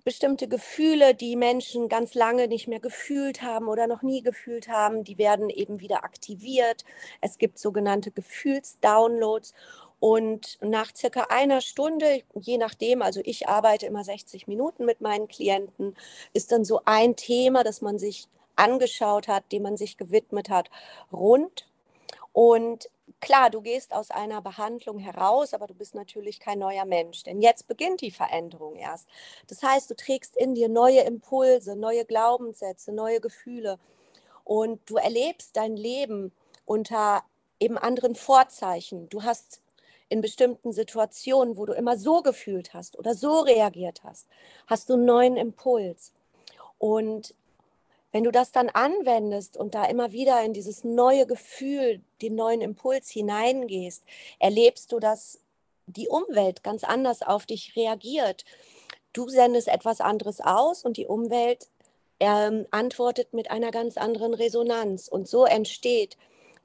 bestimmte 0.04 0.48
Gefühle, 0.48 1.16
die 1.16 1.36
Menschen 1.36 1.90
ganz 1.90 2.14
lange 2.14 2.48
nicht 2.48 2.68
mehr 2.68 2.80
gefühlt 2.80 3.42
haben 3.42 3.68
oder 3.68 3.88
noch 3.88 4.04
nie 4.04 4.22
gefühlt 4.22 4.68
haben, 4.68 5.04
die 5.04 5.18
werden 5.18 5.50
eben 5.50 5.80
wieder 5.80 6.04
aktiviert. 6.04 6.86
Es 7.22 7.38
gibt 7.38 7.60
sogenannte 7.60 8.12
Gefühlsdownloads. 8.12 9.54
Und 10.00 10.60
nach 10.62 10.94
circa 10.96 11.28
einer 11.30 11.62
Stunde, 11.62 12.22
je 12.36 12.58
nachdem, 12.58 13.02
also 13.02 13.22
ich 13.24 13.48
arbeite 13.48 13.88
immer 13.88 14.04
60 14.04 14.46
Minuten 14.48 14.86
mit 14.86 15.02
meinen 15.02 15.28
Klienten, 15.28 15.96
ist 16.34 16.52
dann 16.52 16.66
so 16.66 16.82
ein 16.86 17.16
Thema, 17.16 17.64
das 17.64 17.82
man 17.82 17.98
sich 17.98 18.28
angeschaut 18.56 19.28
hat, 19.28 19.52
dem 19.52 19.64
man 19.64 19.78
sich 19.78 19.98
gewidmet 19.98 20.50
hat, 20.50 20.70
rund. 21.12 21.68
Und 22.36 22.90
klar, 23.22 23.50
du 23.50 23.62
gehst 23.62 23.94
aus 23.94 24.12
einer 24.12 24.42
Behandlung 24.42 25.00
heraus, 25.00 25.54
aber 25.54 25.68
du 25.68 25.74
bist 25.74 25.96
natürlich 25.96 26.42
kein 26.42 26.60
neuer 26.60 26.84
Mensch, 26.84 27.24
denn 27.24 27.42
jetzt 27.42 27.66
beginnt 27.70 28.02
die 28.02 28.12
Veränderung 28.12 28.76
erst. 28.76 29.08
Das 29.48 29.64
heißt, 29.64 29.90
du 29.90 29.96
trägst 29.96 30.36
in 30.36 30.54
dir 30.54 30.68
neue 30.68 31.00
Impulse, 31.00 31.78
neue 31.78 32.04
Glaubenssätze, 32.04 32.92
neue 32.92 33.22
Gefühle 33.22 33.80
und 34.44 34.82
du 34.86 34.98
erlebst 34.98 35.56
dein 35.56 35.78
Leben 35.78 36.34
unter 36.66 37.24
eben 37.62 37.78
anderen 37.78 38.16
Vorzeichen. 38.16 39.08
Du 39.08 39.24
hast 39.24 39.62
in 40.10 40.20
bestimmten 40.20 40.74
Situationen, 40.74 41.56
wo 41.56 41.66
du 41.66 41.72
immer 41.72 41.98
so 41.98 42.22
gefühlt 42.22 42.74
hast 42.74 43.00
oder 43.00 43.16
so 43.16 43.40
reagiert 43.40 44.04
hast, 44.04 44.28
hast 44.68 44.90
du 44.90 44.96
einen 44.96 45.06
neuen 45.06 45.38
Impuls. 45.38 46.12
Und 46.80 47.34
wenn 48.16 48.24
du 48.24 48.32
das 48.32 48.54
dann 48.54 48.70
anwendest 48.70 49.58
und 49.58 49.76
da 49.76 49.84
immer 49.84 50.14
wieder 50.14 50.42
in 50.42 50.54
dieses 50.54 50.86
neue 50.86 51.28
Gefühl, 51.28 52.02
den 52.22 52.36
neuen 52.36 52.62
Impuls 52.62 53.10
hineingehst, 53.10 54.06
erlebst 54.40 54.94
du, 54.94 55.02
dass 55.02 55.42
die 55.86 56.08
Umwelt 56.08 56.64
ganz 56.64 56.86
anders 56.86 57.22
auf 57.24 57.46
dich 57.46 57.76
reagiert. 57.76 58.46
Du 59.12 59.28
sendest 59.28 59.68
etwas 59.68 60.00
anderes 60.00 60.40
aus 60.40 60.86
und 60.86 60.96
die 60.96 61.08
Umwelt 61.08 61.68
ähm, 62.22 62.66
antwortet 62.72 63.34
mit 63.34 63.52
einer 63.52 63.72
ganz 63.72 63.98
anderen 63.98 64.34
Resonanz. 64.34 65.10
Und 65.10 65.28
so 65.28 65.44
entsteht 65.44 66.16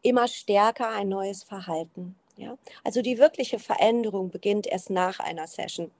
immer 0.02 0.28
stärker 0.28 0.90
ein 0.90 1.08
neues 1.08 1.42
Verhalten. 1.42 2.14
Ja? 2.36 2.58
Also 2.84 3.02
die 3.02 3.18
wirkliche 3.18 3.58
Veränderung 3.58 4.30
beginnt 4.30 4.68
erst 4.68 4.90
nach 4.90 5.18
einer 5.18 5.48
Session. 5.48 5.90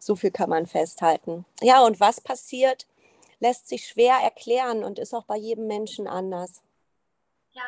So 0.00 0.16
viel 0.16 0.32
kann 0.32 0.50
man 0.50 0.66
festhalten. 0.66 1.44
Ja, 1.60 1.86
und 1.86 2.00
was 2.00 2.20
passiert, 2.20 2.88
lässt 3.42 3.68
sich 3.68 3.86
schwer 3.88 4.18
erklären 4.22 4.84
und 4.84 5.00
ist 5.00 5.12
auch 5.12 5.24
bei 5.24 5.36
jedem 5.36 5.66
Menschen 5.66 6.06
anders. 6.06 6.62
Ja, 7.50 7.64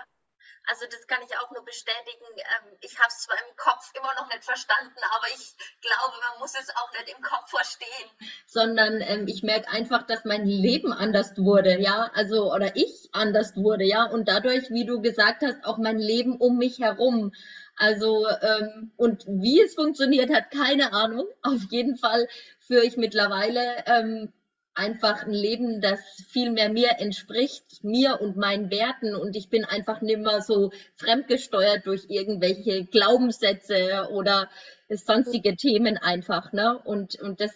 also 0.69 0.85
das 0.88 1.07
kann 1.09 1.19
ich 1.28 1.37
auch 1.37 1.50
nur 1.50 1.64
bestätigen. 1.64 2.25
Ähm, 2.37 2.78
ich 2.81 2.97
habe 2.97 3.09
es 3.09 3.19
zwar 3.19 3.37
im 3.37 3.57
Kopf 3.57 3.90
immer 3.99 4.14
noch 4.14 4.28
nicht 4.33 4.45
verstanden, 4.45 5.00
aber 5.16 5.26
ich 5.35 5.52
glaube, 5.83 6.14
man 6.31 6.38
muss 6.38 6.54
es 6.54 6.71
auch 6.76 6.93
nicht 6.93 7.14
im 7.14 7.23
Kopf 7.23 7.50
verstehen, 7.50 8.09
sondern 8.47 9.00
ähm, 9.00 9.26
ich 9.26 9.43
merke 9.43 9.69
einfach, 9.69 10.07
dass 10.07 10.25
mein 10.25 10.47
Leben 10.47 10.93
anders 10.93 11.37
wurde, 11.37 11.81
ja, 11.81 12.09
also 12.14 12.54
oder 12.54 12.76
ich 12.76 13.11
anders 13.11 13.57
wurde, 13.57 13.85
ja, 13.85 14.04
und 14.04 14.28
dadurch, 14.28 14.71
wie 14.71 14.87
du 14.87 15.02
gesagt 15.02 15.43
hast, 15.43 15.64
auch 15.64 15.78
mein 15.78 15.99
Leben 15.99 16.37
um 16.37 16.57
mich 16.57 16.78
herum. 16.78 17.33
Also 17.76 18.28
ähm, 18.28 18.93
und 18.97 19.25
wie 19.26 19.61
es 19.61 19.75
funktioniert 19.75 20.33
hat, 20.33 20.52
keine 20.52 20.93
Ahnung. 20.93 21.26
Auf 21.43 21.61
jeden 21.71 21.97
Fall 21.97 22.28
führe 22.61 22.85
ich 22.85 22.97
mittlerweile 22.97 23.85
ähm, 23.87 24.33
einfach 24.75 25.25
ein 25.25 25.33
Leben, 25.33 25.81
das 25.81 26.00
viel 26.28 26.50
mehr 26.50 26.69
mir 26.69 26.99
entspricht, 26.99 27.85
mir 27.85 28.21
und 28.21 28.37
meinen 28.37 28.71
Werten. 28.71 29.14
Und 29.14 29.37
ich 29.37 29.49
bin 29.49 29.64
einfach 29.64 30.00
nicht 30.00 30.19
mehr 30.19 30.40
so 30.43 30.73
fremdgesteuert 30.97 31.87
durch 31.87 32.07
irgendwelche 32.09 32.85
Glaubenssätze 32.85 34.09
oder 34.11 34.49
sonstige 34.88 35.57
Themen 35.57 35.97
einfach. 35.97 36.52
Ne? 36.52 36.78
Und, 36.85 37.21
und 37.21 37.40
das, 37.40 37.52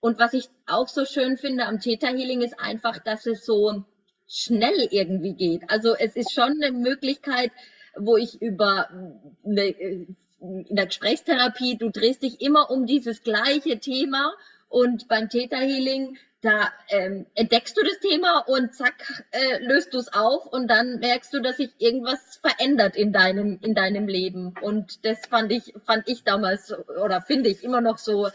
und 0.00 0.18
was 0.18 0.34
ich 0.34 0.48
auch 0.66 0.88
so 0.88 1.04
schön 1.04 1.36
finde 1.36 1.66
am 1.66 1.80
Theta 1.80 2.08
Healing 2.08 2.42
ist 2.42 2.58
einfach, 2.58 2.98
dass 2.98 3.26
es 3.26 3.44
so 3.44 3.84
schnell 4.28 4.88
irgendwie 4.90 5.34
geht. 5.34 5.62
Also 5.68 5.94
es 5.94 6.16
ist 6.16 6.32
schon 6.32 6.62
eine 6.62 6.72
Möglichkeit, 6.72 7.50
wo 7.96 8.16
ich 8.16 8.40
über 8.40 8.88
eine, 9.44 9.66
in 9.68 10.16
der 10.70 10.86
Gesprächstherapie, 10.86 11.76
du 11.76 11.90
drehst 11.90 12.22
dich 12.22 12.40
immer 12.40 12.70
um 12.70 12.86
dieses 12.86 13.22
gleiche 13.22 13.78
Thema 13.78 14.32
und 14.68 15.06
beim 15.08 15.28
Theta 15.28 15.58
Healing 15.58 16.16
da 16.42 16.72
ähm, 16.88 17.26
entdeckst 17.36 17.76
du 17.76 17.82
das 17.82 18.00
Thema 18.00 18.40
und 18.48 18.74
zack, 18.74 19.24
äh, 19.30 19.64
löst 19.64 19.94
du 19.94 19.98
es 19.98 20.12
auf 20.12 20.44
und 20.46 20.68
dann 20.68 20.98
merkst 20.98 21.32
du, 21.32 21.40
dass 21.40 21.56
sich 21.56 21.70
irgendwas 21.78 22.40
verändert 22.42 22.96
in 22.96 23.12
deinem, 23.12 23.60
in 23.62 23.76
deinem 23.76 24.08
Leben. 24.08 24.52
Und 24.60 25.06
das 25.06 25.24
fand 25.26 25.52
ich, 25.52 25.72
fand 25.86 26.08
ich 26.08 26.24
damals 26.24 26.74
oder 27.02 27.22
finde 27.22 27.48
ich 27.48 27.62
immer 27.62 27.80
noch 27.80 27.98
so, 27.98 28.28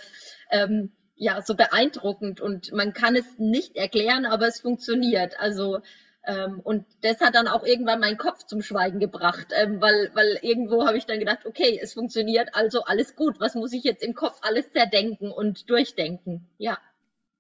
ähm, 0.51 0.93
ja, 1.15 1.41
so 1.41 1.55
beeindruckend. 1.55 2.39
Und 2.39 2.71
man 2.71 2.93
kann 2.93 3.17
es 3.17 3.25
nicht 3.39 3.75
erklären, 3.75 4.25
aber 4.25 4.47
es 4.47 4.61
funktioniert. 4.61 5.37
Also, 5.41 5.79
ähm, 6.25 6.61
und 6.63 6.85
das 7.01 7.19
hat 7.19 7.35
dann 7.35 7.49
auch 7.49 7.65
irgendwann 7.65 7.99
meinen 7.99 8.17
Kopf 8.17 8.45
zum 8.45 8.61
Schweigen 8.61 8.99
gebracht, 8.99 9.47
ähm, 9.53 9.81
weil, 9.81 10.11
weil 10.13 10.39
irgendwo 10.43 10.87
habe 10.87 10.97
ich 10.97 11.05
dann 11.05 11.19
gedacht, 11.19 11.45
okay, 11.45 11.77
es 11.81 11.93
funktioniert, 11.93 12.51
also 12.53 12.83
alles 12.83 13.17
gut. 13.17 13.41
Was 13.41 13.53
muss 13.55 13.73
ich 13.73 13.83
jetzt 13.83 14.01
im 14.01 14.13
Kopf 14.13 14.39
alles 14.43 14.71
zerdenken 14.71 15.29
und 15.29 15.69
durchdenken? 15.69 16.47
Ja. 16.57 16.77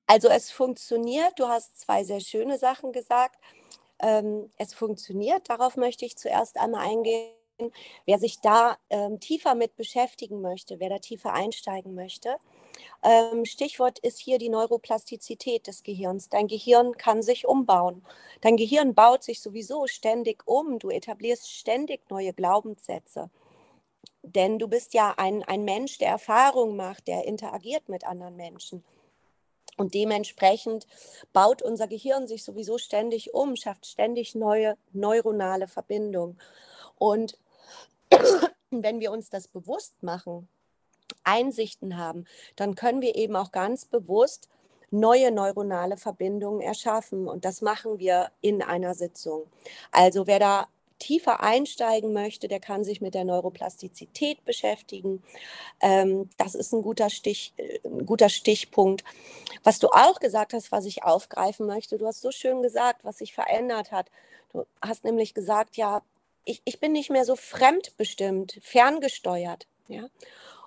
Also 0.07 0.29
es 0.29 0.51
funktioniert, 0.51 1.33
du 1.39 1.47
hast 1.47 1.79
zwei 1.79 2.03
sehr 2.03 2.21
schöne 2.21 2.57
Sachen 2.57 2.91
gesagt. 2.93 3.37
Ähm, 3.99 4.49
es 4.57 4.73
funktioniert, 4.73 5.49
darauf 5.49 5.77
möchte 5.77 6.05
ich 6.05 6.17
zuerst 6.17 6.57
einmal 6.57 6.87
eingehen. 6.87 7.31
Wer 8.05 8.19
sich 8.19 8.39
da 8.41 8.77
ähm, 8.89 9.19
tiefer 9.19 9.55
mit 9.55 9.75
beschäftigen 9.75 10.41
möchte, 10.41 10.79
wer 10.79 10.89
da 10.89 10.99
tiefer 10.99 11.33
einsteigen 11.33 11.95
möchte, 11.95 12.37
ähm, 13.03 13.45
Stichwort 13.45 13.99
ist 13.99 14.19
hier 14.19 14.39
die 14.39 14.49
Neuroplastizität 14.49 15.67
des 15.67 15.83
Gehirns. 15.83 16.29
Dein 16.29 16.47
Gehirn 16.47 16.97
kann 16.97 17.23
sich 17.23 17.47
umbauen. 17.47 18.05
Dein 18.41 18.57
Gehirn 18.57 18.95
baut 18.95 19.23
sich 19.23 19.41
sowieso 19.41 19.87
ständig 19.87 20.47
um. 20.47 20.79
Du 20.79 20.89
etablierst 20.89 21.51
ständig 21.51 22.09
neue 22.09 22.33
Glaubenssätze. 22.33 23.29
Denn 24.23 24.59
du 24.59 24.67
bist 24.67 24.93
ja 24.93 25.15
ein, 25.17 25.43
ein 25.43 25.63
Mensch, 25.65 25.97
der 25.99 26.09
Erfahrung 26.09 26.75
macht, 26.75 27.07
der 27.07 27.25
interagiert 27.25 27.89
mit 27.89 28.05
anderen 28.05 28.35
Menschen. 28.35 28.83
Und 29.77 29.93
dementsprechend 29.93 30.87
baut 31.33 31.61
unser 31.61 31.87
Gehirn 31.87 32.27
sich 32.27 32.43
sowieso 32.43 32.79
ständig 32.79 33.33
um, 33.33 33.55
schafft 33.55 33.85
ständig 33.85 34.33
neue 34.33 34.75
neuronale 34.91 35.67
Verbindungen. 35.67 36.39
Und 36.97 37.37
wenn 38.71 38.99
wir 38.99 39.11
uns 39.11 39.29
das 39.29 39.47
bewusst 39.47 40.01
machen, 40.01 40.47
Einsichten 41.23 41.97
haben, 41.97 42.25
dann 42.55 42.75
können 42.75 43.01
wir 43.01 43.15
eben 43.15 43.35
auch 43.35 43.51
ganz 43.51 43.85
bewusst 43.85 44.49
neue 44.89 45.31
neuronale 45.31 45.97
Verbindungen 45.97 46.61
erschaffen. 46.61 47.27
Und 47.27 47.45
das 47.45 47.61
machen 47.61 47.99
wir 47.99 48.31
in 48.41 48.63
einer 48.63 48.95
Sitzung. 48.95 49.45
Also 49.91 50.27
wer 50.27 50.39
da 50.39 50.67
tiefer 50.99 51.41
einsteigen 51.41 52.13
möchte, 52.13 52.47
der 52.47 52.59
kann 52.59 52.83
sich 52.83 53.01
mit 53.01 53.13
der 53.13 53.23
Neuroplastizität 53.23 54.43
beschäftigen. 54.45 55.23
Ähm, 55.81 56.29
das 56.37 56.55
ist 56.55 56.73
ein 56.73 56.81
guter, 56.81 57.09
Stich, 57.09 57.53
äh, 57.57 57.79
ein 57.85 58.05
guter 58.05 58.29
Stichpunkt. 58.29 59.03
Was 59.63 59.79
du 59.79 59.87
auch 59.89 60.19
gesagt 60.19 60.53
hast, 60.53 60.71
was 60.71 60.85
ich 60.85 61.03
aufgreifen 61.03 61.67
möchte, 61.67 61.97
du 61.97 62.05
hast 62.05 62.21
so 62.21 62.31
schön 62.31 62.61
gesagt, 62.61 63.05
was 63.05 63.19
sich 63.19 63.33
verändert 63.33 63.91
hat. 63.91 64.09
Du 64.51 64.65
hast 64.81 65.03
nämlich 65.03 65.33
gesagt, 65.33 65.77
ja, 65.77 66.01
ich, 66.45 66.61
ich 66.65 66.79
bin 66.79 66.93
nicht 66.93 67.09
mehr 67.09 67.25
so 67.25 67.35
fremdbestimmt, 67.35 68.59
ferngesteuert. 68.61 69.67
Ja? 69.87 70.07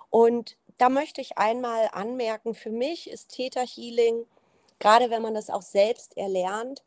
Und 0.09 0.57
da 0.77 0.89
möchte 0.89 1.21
ich 1.21 1.37
einmal 1.37 1.89
anmerken, 1.91 2.53
für 2.55 2.71
mich 2.71 3.09
ist 3.09 3.29
Theta 3.29 3.61
Healing, 3.61 4.25
gerade 4.79 5.09
wenn 5.09 5.21
man 5.21 5.33
das 5.33 5.49
auch 5.49 5.61
selbst 5.61 6.17
erlernt, 6.17 6.83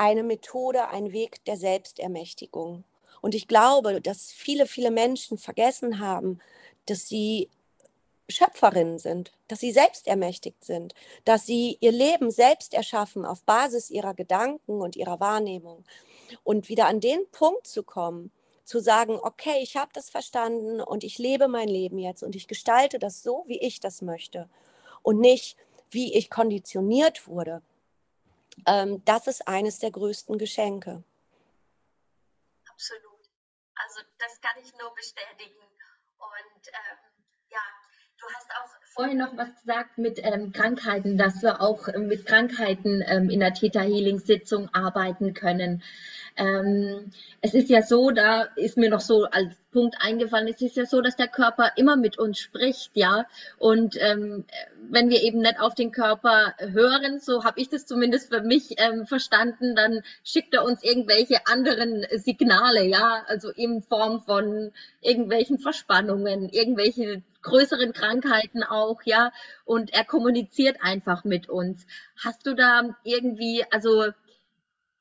eine 0.00 0.22
Methode, 0.22 0.88
ein 0.88 1.12
Weg 1.12 1.44
der 1.44 1.58
Selbstermächtigung. 1.58 2.84
Und 3.20 3.34
ich 3.34 3.46
glaube, 3.48 4.00
dass 4.00 4.32
viele, 4.32 4.66
viele 4.66 4.90
Menschen 4.90 5.36
vergessen 5.36 5.98
haben, 5.98 6.40
dass 6.86 7.06
sie 7.06 7.50
Schöpferinnen 8.30 8.98
sind, 8.98 9.32
dass 9.46 9.60
sie 9.60 9.72
selbstermächtigt 9.72 10.64
sind, 10.64 10.94
dass 11.26 11.44
sie 11.44 11.76
ihr 11.80 11.92
Leben 11.92 12.30
selbst 12.30 12.72
erschaffen 12.72 13.26
auf 13.26 13.42
Basis 13.42 13.90
ihrer 13.90 14.14
Gedanken 14.14 14.80
und 14.80 14.96
ihrer 14.96 15.20
Wahrnehmung. 15.20 15.84
Und 16.44 16.70
wieder 16.70 16.86
an 16.86 17.00
den 17.00 17.20
Punkt 17.30 17.66
zu 17.66 17.82
kommen, 17.82 18.32
zu 18.64 18.80
sagen, 18.80 19.18
okay, 19.20 19.58
ich 19.60 19.76
habe 19.76 19.90
das 19.92 20.08
verstanden 20.08 20.80
und 20.80 21.04
ich 21.04 21.18
lebe 21.18 21.46
mein 21.46 21.68
Leben 21.68 21.98
jetzt 21.98 22.22
und 22.22 22.34
ich 22.34 22.48
gestalte 22.48 22.98
das 22.98 23.22
so, 23.22 23.44
wie 23.48 23.58
ich 23.58 23.80
das 23.80 24.00
möchte 24.00 24.48
und 25.02 25.20
nicht, 25.20 25.58
wie 25.90 26.14
ich 26.14 26.30
konditioniert 26.30 27.28
wurde 27.28 27.60
ähm, 28.66 29.02
das 29.04 29.26
ist 29.26 29.46
eines 29.48 29.78
der 29.78 29.90
größten 29.90 30.38
Geschenke. 30.38 31.02
Absolut. 32.68 33.20
Also 33.74 34.00
das 34.18 34.40
kann 34.40 34.62
ich 34.62 34.72
nur 34.78 34.94
bestätigen. 34.94 35.60
Und 36.18 36.68
ähm, 36.68 36.98
ja, 37.50 37.60
du 38.18 38.26
hast 38.34 38.50
auch 38.50 38.80
vorhin 38.94 39.18
noch 39.18 39.36
was 39.36 39.54
gesagt 39.60 39.98
mit 39.98 40.20
ähm, 40.22 40.52
Krankheiten, 40.52 41.16
dass 41.16 41.42
wir 41.42 41.60
auch 41.60 41.88
mit 41.96 42.26
Krankheiten 42.26 43.02
ähm, 43.06 43.30
in 43.30 43.40
der 43.40 43.54
Theta 43.54 43.80
Healing 43.80 44.18
Sitzung 44.18 44.68
arbeiten 44.74 45.34
können. 45.34 45.82
Ähm, 46.40 47.12
es 47.42 47.52
ist 47.52 47.68
ja 47.68 47.82
so, 47.82 48.10
da 48.10 48.44
ist 48.56 48.78
mir 48.78 48.88
noch 48.88 49.02
so 49.02 49.24
als 49.24 49.54
Punkt 49.72 49.96
eingefallen, 50.00 50.48
es 50.48 50.62
ist 50.62 50.76
ja 50.76 50.86
so, 50.86 51.02
dass 51.02 51.14
der 51.14 51.28
Körper 51.28 51.72
immer 51.76 51.96
mit 51.96 52.18
uns 52.18 52.38
spricht, 52.38 52.92
ja. 52.94 53.26
Und 53.58 53.96
ähm, 54.00 54.46
wenn 54.88 55.10
wir 55.10 55.22
eben 55.22 55.40
nicht 55.40 55.60
auf 55.60 55.74
den 55.74 55.92
Körper 55.92 56.54
hören, 56.58 57.20
so 57.20 57.44
habe 57.44 57.60
ich 57.60 57.68
das 57.68 57.84
zumindest 57.84 58.32
für 58.32 58.40
mich 58.40 58.76
ähm, 58.78 59.06
verstanden, 59.06 59.76
dann 59.76 60.02
schickt 60.24 60.54
er 60.54 60.64
uns 60.64 60.82
irgendwelche 60.82 61.46
anderen 61.46 62.06
Signale, 62.12 62.86
ja, 62.86 63.22
also 63.26 63.50
in 63.50 63.82
Form 63.82 64.22
von 64.22 64.72
irgendwelchen 65.02 65.58
Verspannungen, 65.58 66.48
irgendwelche 66.48 67.22
größeren 67.42 67.92
Krankheiten 67.92 68.62
auch, 68.62 69.02
ja, 69.04 69.30
und 69.66 69.92
er 69.92 70.04
kommuniziert 70.06 70.78
einfach 70.80 71.24
mit 71.24 71.50
uns. 71.50 71.86
Hast 72.16 72.46
du 72.46 72.54
da 72.54 72.96
irgendwie, 73.04 73.62
also 73.70 74.06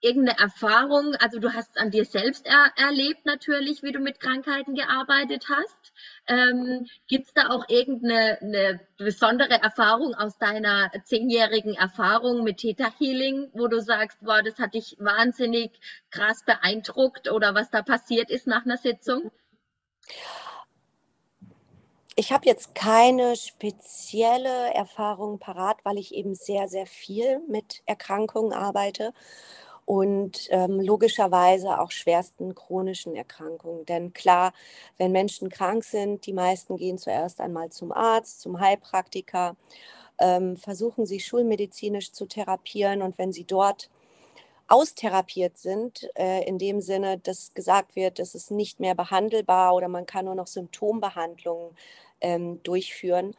irgendeine 0.02 0.40
Erfahrung, 0.40 1.16
also 1.16 1.40
du 1.40 1.54
hast 1.54 1.78
an 1.78 1.92
dir 1.92 2.06
selbst 2.06 2.46
er, 2.46 2.72
erlebt 2.78 3.26
natürlich, 3.26 3.84
wie 3.84 3.92
du 3.92 4.00
mit 4.00 4.20
Krankheiten 4.20 4.76
gearbeitet 4.76 5.46
hast. 5.50 5.94
Ähm, 6.28 6.88
Gibt 7.08 7.28
es 7.28 7.34
da 7.34 7.50
auch 7.50 7.66
irgendeine 7.68 8.80
besondere 8.98 9.62
Erfahrung 9.62 10.16
aus 10.16 10.38
deiner 10.38 10.92
zehnjährigen 11.04 11.74
Erfahrung 11.76 12.44
mit 12.44 12.58
Theta 12.58 12.92
Healing, 12.98 13.50
wo 13.54 13.68
du 13.68 13.82
sagst, 13.82 14.20
boah, 14.22 14.42
das 14.42 14.58
hat 14.58 14.74
dich 14.74 14.96
wahnsinnig 15.00 15.72
krass 16.12 16.44
beeindruckt 16.46 17.30
oder 17.30 17.54
was 17.54 17.70
da 17.70 17.82
passiert 17.82 18.30
ist 18.30 18.48
nach 18.48 18.66
einer 18.66 18.78
Sitzung? 18.78 19.32
Ich 22.16 22.34
habe 22.34 22.46
jetzt 22.46 22.76
keine 22.76 23.36
spezielle 23.38 24.74
Erfahrung 24.74 25.40
parat, 25.40 25.78
weil 25.84 25.98
ich 25.98 26.14
eben 26.14 26.36
sehr, 26.36 26.68
sehr 26.68 26.86
viel 26.86 27.40
mit 27.48 27.82
Erkrankungen 27.86 28.52
arbeite 28.52 29.14
und 29.90 30.50
ähm, 30.52 30.80
logischerweise 30.80 31.80
auch 31.80 31.90
schwersten 31.90 32.54
chronischen 32.54 33.16
Erkrankungen. 33.16 33.88
Denn 33.88 34.14
klar, 34.14 34.54
wenn 35.00 35.12
Menschen 35.12 35.50
krank 35.50 35.84
sind, 35.84 36.28
die 36.28 36.34
meisten 36.34 36.78
gehen 36.78 37.00
zuerst 37.00 37.42
einmal 37.42 37.72
zum 37.72 37.92
Arzt, 37.92 38.40
zum 38.40 38.60
Heilpraktiker, 38.60 39.56
ähm, 40.20 40.58
versuchen 40.58 41.08
sie 41.08 41.20
schulmedizinisch 41.20 42.12
zu 42.12 42.28
therapieren 42.28 43.02
und 43.02 43.18
wenn 43.18 43.34
sie 43.34 43.46
dort 43.46 43.90
austherapiert 44.68 45.58
sind, 45.58 46.08
äh, 46.16 46.48
in 46.48 46.60
dem 46.60 46.82
Sinne, 46.82 47.18
dass 47.18 47.56
gesagt 47.56 47.96
wird, 47.96 48.20
es 48.20 48.36
ist 48.36 48.52
nicht 48.52 48.80
mehr 48.80 48.94
behandelbar 48.94 49.74
oder 49.74 49.88
man 49.88 50.06
kann 50.06 50.26
nur 50.26 50.36
noch 50.36 50.46
Symptombehandlungen 50.46 51.76
ähm, 52.22 52.62
durchführen, 52.62 53.34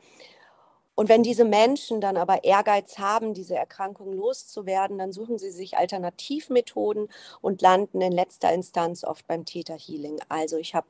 und 1.01 1.09
wenn 1.09 1.23
diese 1.23 1.47
Menschen 1.47 2.03
dann 2.03 2.19
aber 2.19 2.45
Ehrgeiz 2.45 2.99
haben, 2.99 3.33
diese 3.33 3.57
Erkrankung 3.57 4.13
loszuwerden, 4.13 4.99
dann 4.99 5.15
suchen 5.15 5.39
sie 5.39 5.51
sich 5.51 5.79
Alternativmethoden 5.79 7.09
und 7.41 7.63
landen 7.63 8.03
in 8.03 8.13
letzter 8.13 8.53
Instanz 8.53 9.03
oft 9.03 9.27
beim 9.27 9.47
Theta 9.47 9.73
Healing. 9.73 10.21
Also 10.29 10.59
ich 10.59 10.75
habe 10.75 10.89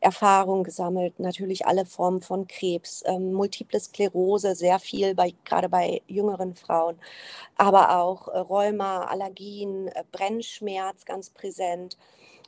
Erfahrung 0.00 0.64
gesammelt, 0.64 1.20
natürlich 1.20 1.66
alle 1.66 1.86
Formen 1.86 2.20
von 2.20 2.48
Krebs, 2.48 3.04
ähm, 3.06 3.32
multiple 3.32 3.78
Sklerose, 3.78 4.56
sehr 4.56 4.80
viel, 4.80 5.14
bei, 5.14 5.32
gerade 5.44 5.68
bei 5.68 6.02
jüngeren 6.08 6.56
Frauen, 6.56 6.98
aber 7.54 8.00
auch 8.00 8.26
äh, 8.26 8.38
Rheuma, 8.38 9.04
Allergien, 9.04 9.86
äh, 9.86 10.02
Brennschmerz 10.10 11.04
ganz 11.04 11.30
präsent, 11.30 11.96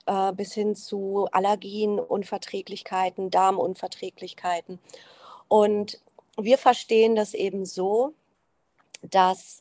äh, 0.07 0.33
bis 0.33 0.55
hin 0.55 0.75
zu 0.75 1.29
Allergien, 1.31 2.01
Unverträglichkeiten, 2.01 3.31
Darmunverträglichkeiten. 3.31 4.81
Und 5.47 6.01
wir 6.37 6.59
verstehen 6.59 7.17
das 7.17 7.35
eben 7.35 7.65
so, 7.65 8.15
dass 9.03 9.61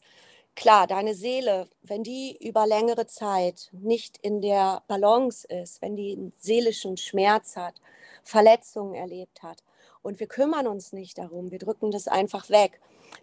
klar, 0.56 0.88
deine 0.88 1.14
Seele, 1.14 1.68
wenn 1.84 2.04
die 2.04 2.38
über 2.40 2.66
längere 2.66 3.08
Zeit 3.08 3.70
nicht 3.72 4.18
in 4.18 4.42
der 4.42 4.84
Balance 4.88 5.48
ist, 5.48 5.82
wenn 5.82 5.96
die 5.96 6.14
einen 6.14 6.34
seelischen 6.38 6.98
Schmerz 6.98 7.56
hat, 7.56 7.76
Verletzungen 8.24 8.96
erlebt 8.96 9.44
hat 9.44 9.64
und 10.02 10.20
wir 10.20 10.28
kümmern 10.28 10.68
uns 10.68 10.94
nicht 10.94 11.18
darum, 11.18 11.52
wir 11.52 11.60
drücken 11.60 11.92
das 11.92 12.08
einfach 12.08 12.50
weg, 12.50 12.80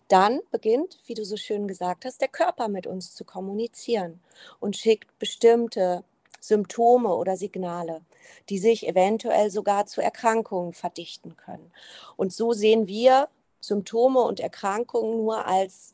dann 0.09 0.41
beginnt, 0.51 0.99
wie 1.07 1.15
du 1.15 1.25
so 1.25 1.37
schön 1.37 1.67
gesagt 1.67 2.05
hast, 2.05 2.21
der 2.21 2.29
Körper 2.29 2.69
mit 2.69 2.87
uns 2.87 3.15
zu 3.15 3.25
kommunizieren 3.25 4.21
und 4.61 4.77
schickt 4.77 5.19
bestimmte 5.19 6.05
Symptome 6.41 7.15
oder 7.15 7.37
Signale, 7.37 8.03
die 8.49 8.59
sich 8.59 8.87
eventuell 8.87 9.51
sogar 9.51 9.87
zu 9.87 10.01
Erkrankungen 10.01 10.73
verdichten 10.73 11.37
können. 11.37 11.73
Und 12.17 12.33
so 12.33 12.53
sehen 12.53 12.89
wir 12.89 13.29
Symptome 13.63 14.21
und 14.21 14.41
Erkrankungen 14.41 15.17
nur 15.17 15.47
als 15.47 15.93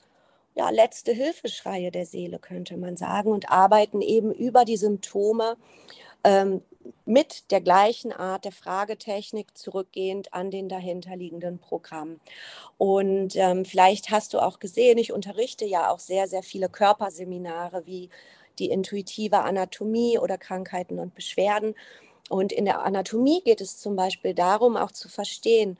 ja, 0.56 0.70
letzte 0.70 1.12
Hilfeschreie 1.12 1.92
der 1.92 2.04
Seele, 2.04 2.40
könnte 2.40 2.76
man 2.76 2.96
sagen, 2.96 3.30
und 3.30 3.50
arbeiten 3.50 4.02
eben 4.02 4.32
über 4.32 4.64
die 4.64 4.76
Symptome 4.76 5.56
ähm, 6.24 6.62
mit 7.04 7.50
der 7.52 7.60
gleichen 7.60 8.12
Art 8.12 8.44
der 8.44 8.52
Fragetechnik 8.52 9.56
zurückgehend 9.56 10.34
an 10.34 10.50
den 10.50 10.68
dahinterliegenden 10.68 11.58
Programm. 11.58 12.18
Und 12.76 13.36
ähm, 13.36 13.64
vielleicht 13.64 14.10
hast 14.10 14.34
du 14.34 14.40
auch 14.40 14.58
gesehen, 14.58 14.98
ich 14.98 15.12
unterrichte 15.12 15.64
ja 15.64 15.90
auch 15.90 16.00
sehr, 16.00 16.26
sehr 16.26 16.42
viele 16.42 16.68
Körperseminare 16.68 17.86
wie 17.86 18.10
die 18.58 18.70
intuitive 18.70 19.40
Anatomie 19.40 20.18
oder 20.18 20.38
Krankheiten 20.38 20.98
und 20.98 21.14
Beschwerden. 21.14 21.74
Und 22.28 22.52
in 22.52 22.64
der 22.64 22.82
Anatomie 22.82 23.42
geht 23.44 23.60
es 23.60 23.78
zum 23.78 23.94
Beispiel 23.94 24.34
darum, 24.34 24.76
auch 24.76 24.90
zu 24.90 25.08
verstehen, 25.08 25.78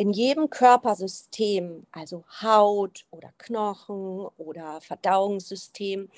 In 0.00 0.14
jedem 0.14 0.48
Körpersystem, 0.48 1.86
also 1.92 2.24
Haut 2.40 3.04
oder 3.10 3.34
Knochen 3.36 4.28
oder 4.38 4.80
Verdauungssystem, 4.80 6.08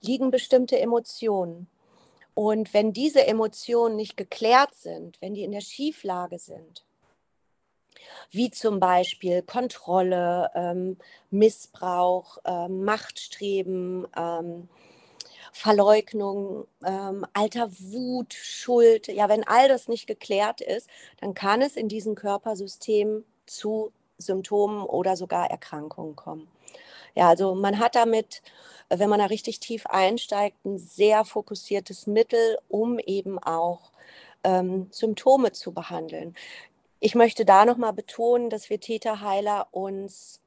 liegen 0.00 0.32
bestimmte 0.32 0.80
Emotionen. 0.80 1.68
Und 2.34 2.74
wenn 2.74 2.92
diese 2.92 3.24
Emotionen 3.24 3.94
nicht 3.94 4.16
geklärt 4.16 4.74
sind, 4.74 5.16
wenn 5.22 5.34
die 5.34 5.44
in 5.44 5.52
der 5.52 5.60
Schieflage 5.60 6.40
sind, 6.40 6.84
wie 8.32 8.50
zum 8.50 8.80
Beispiel 8.80 9.42
Kontrolle, 9.42 10.50
ähm, 10.56 10.96
Missbrauch, 11.30 12.38
ähm, 12.44 12.82
Machtstreben, 12.82 14.08
ähm, 14.16 14.68
Verleugnung, 15.52 16.66
ähm, 16.84 17.26
alter 17.32 17.70
Wut, 17.78 18.34
Schuld. 18.34 19.08
Ja, 19.08 19.28
wenn 19.28 19.46
all 19.46 19.68
das 19.68 19.88
nicht 19.88 20.06
geklärt 20.06 20.60
ist, 20.60 20.88
dann 21.20 21.34
kann 21.34 21.62
es 21.62 21.76
in 21.76 21.88
diesem 21.88 22.14
Körpersystem 22.14 23.24
zu 23.46 23.92
Symptomen 24.18 24.82
oder 24.82 25.16
sogar 25.16 25.50
Erkrankungen 25.50 26.16
kommen. 26.16 26.48
Ja, 27.14 27.28
also 27.28 27.54
man 27.54 27.78
hat 27.78 27.96
damit, 27.96 28.42
wenn 28.88 29.10
man 29.10 29.18
da 29.18 29.26
richtig 29.26 29.60
tief 29.60 29.86
einsteigt, 29.86 30.64
ein 30.64 30.78
sehr 30.78 31.24
fokussiertes 31.24 32.06
Mittel, 32.06 32.58
um 32.68 32.98
eben 32.98 33.38
auch 33.38 33.90
ähm, 34.44 34.88
Symptome 34.90 35.52
zu 35.52 35.72
behandeln. 35.72 36.34
Ich 37.00 37.14
möchte 37.14 37.44
da 37.44 37.64
nochmal 37.64 37.92
betonen, 37.92 38.50
dass 38.50 38.70
wir 38.70 38.78
Täterheiler 38.78 39.68
uns 39.72 40.40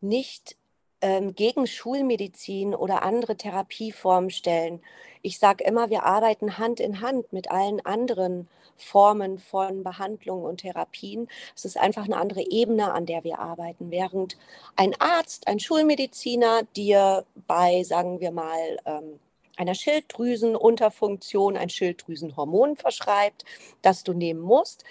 nicht 0.00 0.56
gegen 1.00 1.66
Schulmedizin 1.66 2.74
oder 2.74 3.02
andere 3.02 3.36
Therapieformen 3.36 4.30
stellen. 4.30 4.80
Ich 5.22 5.38
sage 5.38 5.64
immer, 5.64 5.90
wir 5.90 6.04
arbeiten 6.04 6.58
Hand 6.58 6.80
in 6.80 7.00
Hand 7.00 7.32
mit 7.32 7.50
allen 7.50 7.84
anderen 7.84 8.48
Formen 8.76 9.38
von 9.38 9.82
Behandlung 9.82 10.44
und 10.44 10.58
Therapien. 10.58 11.28
Es 11.54 11.64
ist 11.64 11.76
einfach 11.76 12.04
eine 12.04 12.16
andere 12.16 12.42
Ebene, 12.42 12.92
an 12.92 13.06
der 13.06 13.24
wir 13.24 13.38
arbeiten. 13.38 13.90
Während 13.90 14.36
ein 14.76 14.94
Arzt, 15.00 15.48
ein 15.48 15.60
Schulmediziner 15.60 16.62
dir 16.76 17.24
bei, 17.46 17.82
sagen 17.82 18.20
wir 18.20 18.30
mal, 18.30 18.78
ähm, 18.84 19.18
einer 19.56 19.74
Schilddrüsenunterfunktion 19.74 21.56
ein 21.56 21.70
Schilddrüsenhormon 21.70 22.76
verschreibt, 22.76 23.44
das 23.82 24.04
du 24.04 24.12
nehmen 24.12 24.40
musst, 24.40 24.84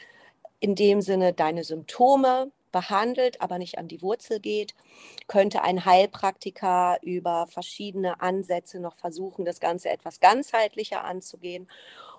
in 0.59 0.75
dem 0.75 1.01
Sinne 1.01 1.33
deine 1.33 1.63
Symptome 1.63 2.51
behandelt, 2.75 3.39
aber 3.39 3.57
nicht 3.57 3.77
an 3.77 3.87
die 3.87 4.01
Wurzel 4.01 4.41
geht, 4.41 4.75
könnte 5.27 5.61
ein 5.61 5.85
Heilpraktiker 5.85 6.97
über 7.01 7.47
verschiedene 7.47 8.19
Ansätze 8.19 8.81
noch 8.81 8.95
versuchen, 8.95 9.45
das 9.45 9.61
Ganze 9.61 9.89
etwas 9.89 10.19
ganzheitlicher 10.19 11.05
anzugehen. 11.05 11.69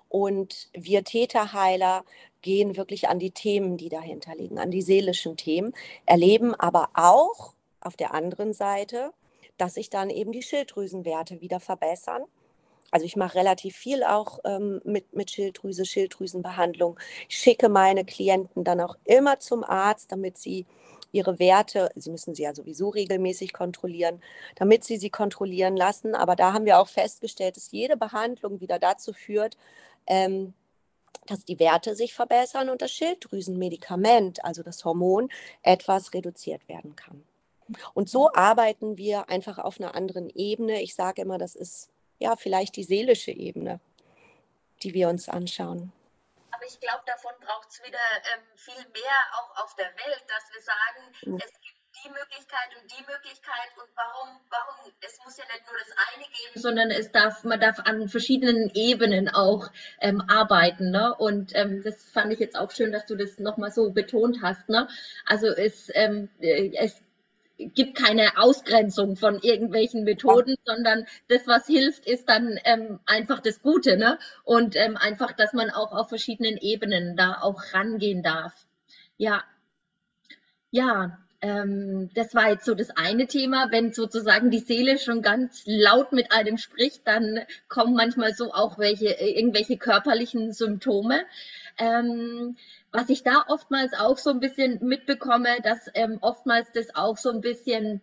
Und 0.09 0.69
wir 0.73 1.03
Täterheiler 1.03 2.03
gehen 2.41 2.75
wirklich 2.75 3.07
an 3.07 3.19
die 3.19 3.29
Themen, 3.29 3.77
die 3.77 3.89
dahinter 3.89 4.33
liegen, 4.35 4.57
an 4.57 4.71
die 4.71 4.81
seelischen 4.81 5.37
Themen, 5.37 5.73
erleben 6.07 6.55
aber 6.55 6.89
auch 6.95 7.53
auf 7.79 7.95
der 7.95 8.15
anderen 8.15 8.51
Seite, 8.53 9.11
dass 9.57 9.75
sich 9.75 9.91
dann 9.91 10.09
eben 10.09 10.31
die 10.31 10.41
Schilddrüsenwerte 10.41 11.39
wieder 11.39 11.59
verbessern 11.59 12.23
also 12.91 13.05
ich 13.05 13.15
mache 13.15 13.35
relativ 13.35 13.75
viel 13.75 14.03
auch 14.03 14.39
ähm, 14.45 14.81
mit, 14.85 15.13
mit 15.13 15.31
Schilddrüse, 15.31 15.85
Schilddrüsenbehandlung. 15.85 16.97
Ich 17.27 17.37
schicke 17.37 17.69
meine 17.69 18.05
Klienten 18.05 18.63
dann 18.63 18.79
auch 18.79 18.95
immer 19.03 19.39
zum 19.39 19.63
Arzt, 19.63 20.11
damit 20.11 20.37
sie 20.37 20.65
ihre 21.11 21.39
Werte, 21.39 21.89
sie 21.95 22.11
müssen 22.11 22.35
sie 22.35 22.43
ja 22.43 22.53
sowieso 22.53 22.89
regelmäßig 22.89 23.53
kontrollieren, 23.53 24.21
damit 24.55 24.83
sie 24.83 24.97
sie 24.97 25.09
kontrollieren 25.09 25.75
lassen. 25.75 26.15
Aber 26.15 26.35
da 26.35 26.53
haben 26.53 26.65
wir 26.65 26.79
auch 26.79 26.87
festgestellt, 26.87 27.57
dass 27.57 27.71
jede 27.71 27.97
Behandlung 27.97 28.61
wieder 28.61 28.79
dazu 28.79 29.13
führt, 29.13 29.57
ähm, 30.05 30.53
dass 31.25 31.43
die 31.43 31.59
Werte 31.59 31.95
sich 31.95 32.13
verbessern 32.13 32.69
und 32.69 32.81
das 32.81 32.91
Schilddrüsenmedikament, 32.91 34.43
also 34.45 34.63
das 34.63 34.85
Hormon, 34.85 35.29
etwas 35.61 36.13
reduziert 36.13 36.67
werden 36.69 36.95
kann. 36.95 37.23
Und 37.93 38.09
so 38.09 38.31
arbeiten 38.33 38.97
wir 38.97 39.29
einfach 39.29 39.57
auf 39.57 39.79
einer 39.79 39.93
anderen 39.95 40.29
Ebene. 40.29 40.81
Ich 40.81 40.95
sage 40.95 41.21
immer, 41.21 41.37
das 41.37 41.55
ist 41.55 41.89
ja, 42.19 42.35
vielleicht 42.35 42.75
die 42.75 42.83
seelische 42.83 43.31
Ebene, 43.31 43.79
die 44.83 44.93
wir 44.93 45.09
uns 45.09 45.29
anschauen. 45.29 45.91
Aber 46.51 46.65
ich 46.65 46.79
glaube, 46.79 47.03
davon 47.05 47.33
braucht 47.39 47.69
es 47.69 47.83
wieder 47.83 47.99
ähm, 48.33 48.43
viel 48.55 48.83
mehr 48.93 49.19
auch 49.33 49.63
auf 49.63 49.75
der 49.75 49.85
Welt, 49.85 50.23
dass 50.27 50.51
wir 50.53 50.61
sagen, 50.61 51.37
ja. 51.39 51.45
es 51.45 51.53
gibt 51.61 51.77
die 52.03 52.09
Möglichkeit 52.09 52.69
und 52.79 52.91
die 52.91 53.03
Möglichkeit 53.03 53.71
und 53.77 53.89
warum, 53.95 54.39
warum, 54.49 54.93
es 55.01 55.19
muss 55.23 55.37
ja 55.37 55.43
nicht 55.45 55.65
nur 55.65 55.77
das 55.77 55.91
eine 56.13 56.23
geben, 56.23 56.61
sondern 56.61 56.91
es 56.91 57.11
darf, 57.11 57.43
man 57.43 57.59
darf 57.59 57.79
an 57.79 58.07
verschiedenen 58.07 58.71
Ebenen 58.73 59.29
auch 59.29 59.69
ähm, 60.01 60.21
arbeiten. 60.27 60.91
Ne? 60.91 61.13
Und 61.15 61.55
ähm, 61.55 61.83
das 61.83 62.03
fand 62.11 62.33
ich 62.33 62.39
jetzt 62.39 62.57
auch 62.57 62.71
schön, 62.71 62.91
dass 62.91 63.05
du 63.05 63.15
das 63.15 63.39
nochmal 63.39 63.71
so 63.71 63.91
betont 63.91 64.41
hast. 64.41 64.69
Ne? 64.69 64.87
Also 65.25 65.47
es, 65.47 65.89
ähm, 65.93 66.29
äh, 66.39 66.71
es 66.75 67.01
gibt 67.57 67.95
keine 67.95 68.37
Ausgrenzung 68.37 69.15
von 69.15 69.39
irgendwelchen 69.39 70.03
Methoden, 70.03 70.51
ja. 70.51 70.75
sondern 70.75 71.05
das, 71.27 71.47
was 71.47 71.65
hilft, 71.67 72.05
ist 72.05 72.29
dann 72.29 72.59
ähm, 72.63 72.99
einfach 73.05 73.39
das 73.39 73.61
Gute, 73.61 73.97
ne? 73.97 74.19
Und 74.43 74.75
ähm, 74.75 74.97
einfach, 74.97 75.31
dass 75.33 75.53
man 75.53 75.69
auch 75.69 75.91
auf 75.91 76.09
verschiedenen 76.09 76.57
Ebenen 76.57 77.15
da 77.15 77.39
auch 77.41 77.73
rangehen 77.73 78.21
darf. 78.21 78.53
Ja, 79.17 79.43
ja, 80.69 81.17
ähm, 81.41 82.09
das 82.15 82.33
war 82.33 82.49
jetzt 82.49 82.65
so 82.65 82.73
das 82.73 82.89
eine 82.91 83.27
Thema. 83.27 83.67
Wenn 83.71 83.93
sozusagen 83.93 84.49
die 84.49 84.59
Seele 84.59 84.97
schon 84.97 85.21
ganz 85.21 85.63
laut 85.65 86.11
mit 86.11 86.31
einem 86.31 86.57
spricht, 86.57 87.07
dann 87.07 87.39
kommen 87.67 87.93
manchmal 87.93 88.33
so 88.33 88.53
auch 88.53 88.79
welche 88.79 89.09
irgendwelche 89.09 89.77
körperlichen 89.77 90.51
Symptome. 90.51 91.21
Ähm, 91.77 92.57
was 92.91 93.09
ich 93.09 93.23
da 93.23 93.45
oftmals 93.47 93.93
auch 93.93 94.17
so 94.17 94.29
ein 94.29 94.39
bisschen 94.39 94.79
mitbekomme, 94.81 95.61
dass 95.63 95.89
ähm, 95.93 96.17
oftmals 96.21 96.71
das 96.71 96.95
auch 96.95 97.17
so 97.17 97.29
ein 97.29 97.41
bisschen 97.41 98.01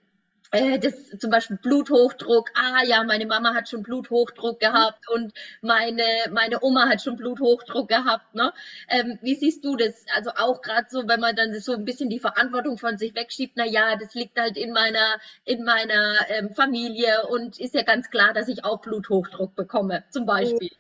äh, 0.55 0.79
das 0.79 1.11
zum 1.19 1.31
Beispiel 1.31 1.57
Bluthochdruck, 1.57 2.51
ah 2.55 2.85
ja, 2.85 3.03
meine 3.03 3.27
Mama 3.27 3.55
hat 3.55 3.69
schon 3.69 3.83
Bluthochdruck 3.83 4.61
gehabt 4.61 5.09
und 5.09 5.33
meine, 5.63 6.05
meine 6.31 6.63
Oma 6.63 6.89
hat 6.89 7.03
schon 7.03 7.17
Bluthochdruck 7.17 7.89
gehabt. 7.89 8.35
Ne? 8.35 8.53
Ähm, 8.89 9.19
wie 9.21 9.35
siehst 9.35 9.65
du 9.65 9.77
das? 9.77 10.05
Also 10.15 10.31
auch 10.37 10.63
gerade 10.63 10.87
so, 10.89 11.09
wenn 11.09 11.21
man 11.21 11.35
dann 11.35 11.53
so 11.59 11.73
ein 11.73 11.85
bisschen 11.85 12.09
die 12.09 12.21
Verantwortung 12.21 12.79
von 12.79 12.99
sich 12.99 13.15
wegschiebt, 13.15 13.55
na 13.57 13.67
ja, 13.67 13.97
das 13.97 14.15
liegt 14.15 14.39
halt 14.39 14.57
in 14.57 14.73
meiner, 14.73 15.19
in 15.45 15.65
meiner 15.65 16.15
ähm, 16.29 16.51
Familie 16.51 17.27
und 17.29 17.59
ist 17.59 17.75
ja 17.75 17.83
ganz 17.83 18.11
klar, 18.11 18.33
dass 18.33 18.49
ich 18.49 18.65
auch 18.65 18.81
Bluthochdruck 18.81 19.57
bekomme, 19.57 20.05
zum 20.11 20.25
Beispiel. 20.25 20.71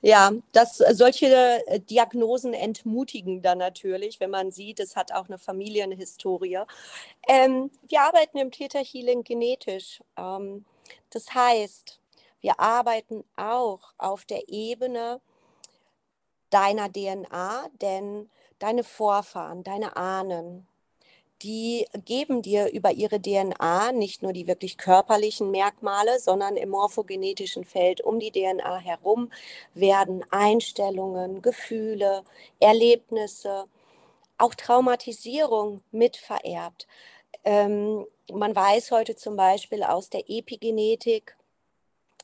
Ja, 0.00 0.32
das, 0.52 0.80
äh, 0.80 0.94
solche 0.94 1.26
äh, 1.66 1.80
Diagnosen 1.80 2.54
entmutigen 2.54 3.42
dann 3.42 3.58
natürlich, 3.58 4.20
wenn 4.20 4.30
man 4.30 4.50
sieht, 4.50 4.80
es 4.80 4.96
hat 4.96 5.12
auch 5.12 5.28
eine 5.28 5.38
Familienhistorie. 5.38 6.60
Ähm, 7.28 7.70
wir 7.88 8.02
arbeiten 8.02 8.38
im 8.38 8.50
Theta 8.50 8.78
Healing 8.80 9.24
genetisch. 9.24 10.00
Ähm, 10.16 10.64
das 11.10 11.34
heißt, 11.34 12.00
wir 12.40 12.60
arbeiten 12.60 13.24
auch 13.36 13.92
auf 13.98 14.24
der 14.24 14.48
Ebene 14.48 15.20
deiner 16.50 16.90
DNA, 16.92 17.68
denn 17.80 18.30
deine 18.58 18.84
Vorfahren, 18.84 19.62
deine 19.64 19.96
Ahnen, 19.96 20.66
die 21.42 21.86
geben 22.04 22.42
dir 22.42 22.72
über 22.72 22.92
ihre 22.92 23.20
DNA 23.20 23.92
nicht 23.92 24.22
nur 24.22 24.32
die 24.32 24.46
wirklich 24.46 24.76
körperlichen 24.76 25.50
Merkmale, 25.50 26.18
sondern 26.18 26.56
im 26.56 26.70
morphogenetischen 26.70 27.64
Feld 27.64 28.00
um 28.00 28.18
die 28.18 28.32
DNA 28.32 28.78
herum 28.78 29.30
werden 29.74 30.24
Einstellungen, 30.30 31.40
Gefühle, 31.42 32.24
Erlebnisse, 32.60 33.66
auch 34.36 34.54
Traumatisierung 34.54 35.82
mitvererbt. 35.92 36.86
Ähm, 37.44 38.06
man 38.32 38.54
weiß 38.54 38.90
heute 38.90 39.16
zum 39.16 39.36
Beispiel 39.36 39.82
aus 39.82 40.10
der 40.10 40.28
Epigenetik, 40.28 41.36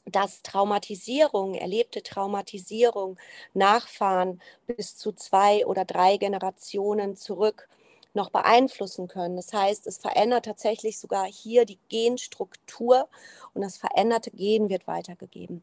dass 0.06 0.42
Traumatisierung, 0.42 1.54
erlebte 1.54 2.02
Traumatisierung 2.02 3.18
Nachfahren 3.54 4.42
bis 4.66 4.96
zu 4.96 5.12
zwei 5.12 5.66
oder 5.66 5.84
drei 5.84 6.18
Generationen 6.18 7.16
zurück 7.16 7.68
noch 8.14 8.30
beeinflussen 8.30 9.08
können. 9.08 9.36
Das 9.36 9.52
heißt, 9.52 9.86
es 9.86 9.98
verändert 9.98 10.44
tatsächlich 10.46 10.98
sogar 10.98 11.26
hier 11.26 11.64
die 11.64 11.78
Genstruktur 11.88 13.08
und 13.54 13.62
das 13.62 13.76
veränderte 13.76 14.30
Gen 14.30 14.68
wird 14.68 14.86
weitergegeben. 14.86 15.62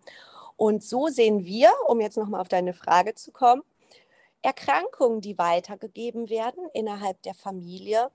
Und 0.57 0.83
so 0.83 1.07
sehen 1.07 1.45
wir, 1.45 1.71
um 1.87 2.01
jetzt 2.01 2.17
nochmal 2.17 2.41
auf 2.41 2.49
deine 2.49 2.73
Frage 2.73 3.15
zu 3.15 3.31
kommen, 3.31 3.63
Erkrankungen, 4.41 5.21
die 5.21 5.37
weitergegeben 5.37 6.29
werden 6.29 6.67
innerhalb 6.73 7.21
der 7.23 7.35
Familie, 7.35 8.11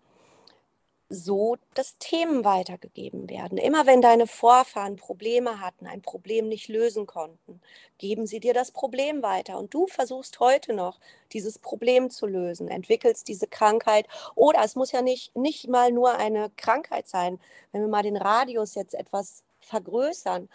so, 1.08 1.56
dass 1.74 1.98
Themen 1.98 2.44
weitergegeben 2.44 3.30
werden. 3.30 3.58
Immer 3.58 3.86
wenn 3.86 4.02
deine 4.02 4.26
Vorfahren 4.26 4.96
Probleme 4.96 5.60
hatten, 5.60 5.86
ein 5.86 6.02
Problem 6.02 6.48
nicht 6.48 6.68
lösen 6.68 7.06
konnten, 7.06 7.60
geben 7.98 8.26
sie 8.26 8.40
dir 8.40 8.54
das 8.54 8.72
Problem 8.72 9.22
weiter. 9.22 9.58
Und 9.58 9.72
du 9.72 9.86
versuchst 9.86 10.40
heute 10.40 10.72
noch, 10.72 10.98
dieses 11.32 11.58
Problem 11.58 12.10
zu 12.10 12.26
lösen, 12.26 12.68
entwickelst 12.68 13.28
diese 13.28 13.46
Krankheit. 13.46 14.06
Oder 14.34 14.64
es 14.64 14.74
muss 14.74 14.92
ja 14.92 15.02
nicht, 15.02 15.36
nicht 15.36 15.68
mal 15.68 15.92
nur 15.92 16.16
eine 16.16 16.50
Krankheit 16.56 17.08
sein. 17.08 17.38
Wenn 17.72 17.82
wir 17.82 17.88
mal 17.88 18.02
den 18.02 18.16
Radius 18.16 18.74
jetzt 18.74 18.94
etwas 18.94 19.44
vergrößern, 19.60 20.48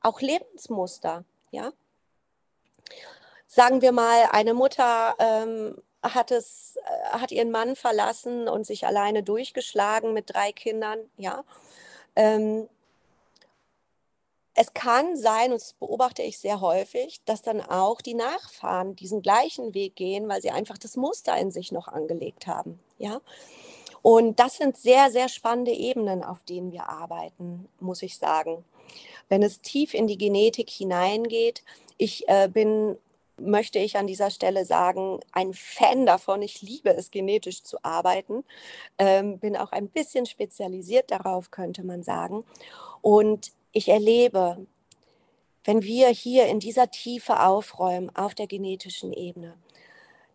auch 0.00 0.20
Lebensmuster, 0.20 1.24
ja. 1.50 1.72
Sagen 3.46 3.82
wir 3.82 3.92
mal, 3.92 4.28
eine 4.32 4.52
Mutter 4.52 5.14
ähm, 5.18 5.76
hat 6.04 6.30
es, 6.30 6.76
äh, 6.76 7.18
hat 7.18 7.32
ihren 7.32 7.50
Mann 7.50 7.76
verlassen 7.76 8.48
und 8.48 8.66
sich 8.66 8.86
alleine 8.86 9.22
durchgeschlagen 9.22 10.12
mit 10.12 10.34
drei 10.34 10.52
Kindern, 10.52 10.98
ja. 11.16 11.44
Ähm, 12.16 12.68
es 14.54 14.72
kann 14.72 15.16
sein, 15.16 15.52
und 15.52 15.60
das 15.60 15.72
beobachte 15.74 16.22
ich 16.22 16.38
sehr 16.38 16.60
häufig, 16.60 17.20
dass 17.24 17.42
dann 17.42 17.60
auch 17.60 18.00
die 18.00 18.14
Nachfahren 18.14 18.94
diesen 18.94 19.20
gleichen 19.20 19.74
Weg 19.74 19.96
gehen, 19.96 20.28
weil 20.28 20.40
sie 20.40 20.52
einfach 20.52 20.78
das 20.78 20.96
Muster 20.96 21.36
in 21.36 21.50
sich 21.50 21.72
noch 21.72 21.88
angelegt 21.88 22.46
haben. 22.46 22.78
Ja? 22.98 23.20
Und 24.00 24.38
das 24.38 24.58
sind 24.58 24.76
sehr, 24.76 25.10
sehr 25.10 25.28
spannende 25.28 25.72
Ebenen, 25.72 26.22
auf 26.22 26.44
denen 26.44 26.70
wir 26.70 26.88
arbeiten, 26.88 27.68
muss 27.80 28.02
ich 28.02 28.16
sagen. 28.16 28.64
Wenn 29.28 29.42
es 29.42 29.60
tief 29.60 29.92
in 29.92 30.06
die 30.06 30.18
Genetik 30.18 30.70
hineingeht, 30.70 31.64
ich 31.96 32.28
äh, 32.28 32.48
bin, 32.48 32.96
möchte 33.40 33.78
ich 33.78 33.96
an 33.96 34.06
dieser 34.06 34.30
Stelle 34.30 34.64
sagen, 34.64 35.20
ein 35.32 35.52
Fan 35.54 36.06
davon. 36.06 36.42
Ich 36.42 36.62
liebe 36.62 36.90
es, 36.90 37.10
genetisch 37.10 37.62
zu 37.62 37.78
arbeiten. 37.82 38.44
Ähm, 38.98 39.38
bin 39.38 39.56
auch 39.56 39.72
ein 39.72 39.88
bisschen 39.88 40.26
spezialisiert 40.26 41.10
darauf, 41.10 41.50
könnte 41.50 41.84
man 41.84 42.02
sagen. 42.02 42.44
Und 43.02 43.52
ich 43.72 43.88
erlebe, 43.88 44.66
wenn 45.64 45.82
wir 45.82 46.08
hier 46.08 46.46
in 46.46 46.60
dieser 46.60 46.90
Tiefe 46.90 47.40
aufräumen 47.40 48.14
auf 48.14 48.34
der 48.34 48.46
genetischen 48.46 49.12
Ebene, 49.12 49.56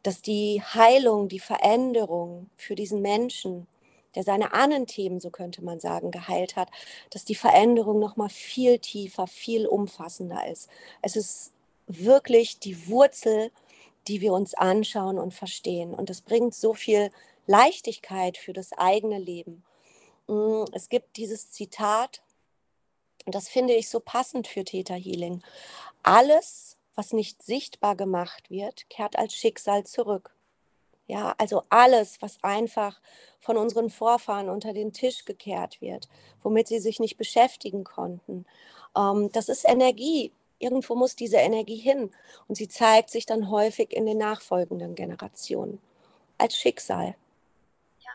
dass 0.04 0.22
die 0.22 0.62
Heilung, 0.62 1.28
die 1.28 1.40
Veränderung 1.40 2.50
für 2.58 2.76
diesen 2.76 3.02
Menschen, 3.02 3.68
der 4.16 4.24
seine 4.24 4.54
Ahnenthemen, 4.54 5.20
so 5.20 5.30
könnte 5.30 5.64
man 5.64 5.80
sagen, 5.80 6.10
geheilt 6.10 6.56
hat, 6.56 6.70
dass 7.12 7.26
die 7.26 7.36
Veränderung 7.36 8.00
noch 8.00 8.18
mal 8.18 8.30
viel 8.30 8.80
tiefer, 8.80 9.28
viel 9.28 9.68
umfassender 9.68 10.48
ist. 10.48 10.68
Es 11.02 11.16
ist 11.16 11.54
wirklich 11.89 12.60
die 12.60 12.88
Wurzel, 12.88 13.52
die 14.08 14.21
wir 14.21 14.32
uns 14.32 14.54
anschauen 14.54 15.17
und 15.17 15.34
verstehen. 15.34 15.93
Und 15.93 16.10
das 16.10 16.21
bringt 16.21 16.56
so 16.56 16.73
viel 16.73 17.12
Leichtigkeit 17.47 18.38
für 18.38 18.54
das 18.54 18.73
eigene 18.73 19.17
Leben. 19.17 19.63
Mm, 20.28 20.63
es 20.71 20.88
gibt 20.89 21.17
dieses 21.17 21.52
Zitat 21.52 22.21
und 23.25 23.36
das 23.36 23.49
finde 23.49 23.73
ich 23.73 23.89
so 23.89 23.99
passend 23.99 24.47
für 24.47 24.63
Theta 24.63 24.93
Healing. 24.93 25.41
Alles, 26.04 26.78
was 26.95 27.12
nicht 27.12 27.43
sichtbar 27.43 27.95
gemacht 27.95 28.49
wird, 28.49 28.89
kehrt 28.89 29.17
als 29.17 29.34
Schicksal 29.34 29.84
zurück. 29.86 30.34
Ja, 31.08 31.34
also 31.39 31.63
alles, 31.69 32.21
was 32.21 32.43
einfach 32.43 33.02
von 33.39 33.58
unseren 33.58 33.89
Vorfahren 33.89 34.47
unter 34.47 34.73
den 34.73 34.93
Tisch 34.93 35.25
gekehrt 35.25 35.82
wird, 35.82 36.08
womit 36.43 36.67
sie 36.67 36.80
sich 36.80 36.99
nicht 36.99 37.17
beschäftigen 37.17 37.84
konnten, 37.84 38.45
ähm, 38.95 39.32
das 39.32 39.49
ist 39.49 39.67
Energie. 39.67 40.32
Irgendwo 40.60 40.95
muss 40.95 41.15
diese 41.15 41.38
Energie 41.38 41.78
hin 41.78 42.13
und 42.48 42.56
sie 42.56 42.67
zeigt 42.67 43.10
sich 43.10 43.26
dann 43.26 43.50
häufig 43.50 43.91
in 43.91 44.06
den 44.06 44.17
nachfolgenden 44.17 44.95
Generationen 44.95 45.82
als 46.38 46.56
Schicksal. 46.56 47.15
Ja, 48.00 48.12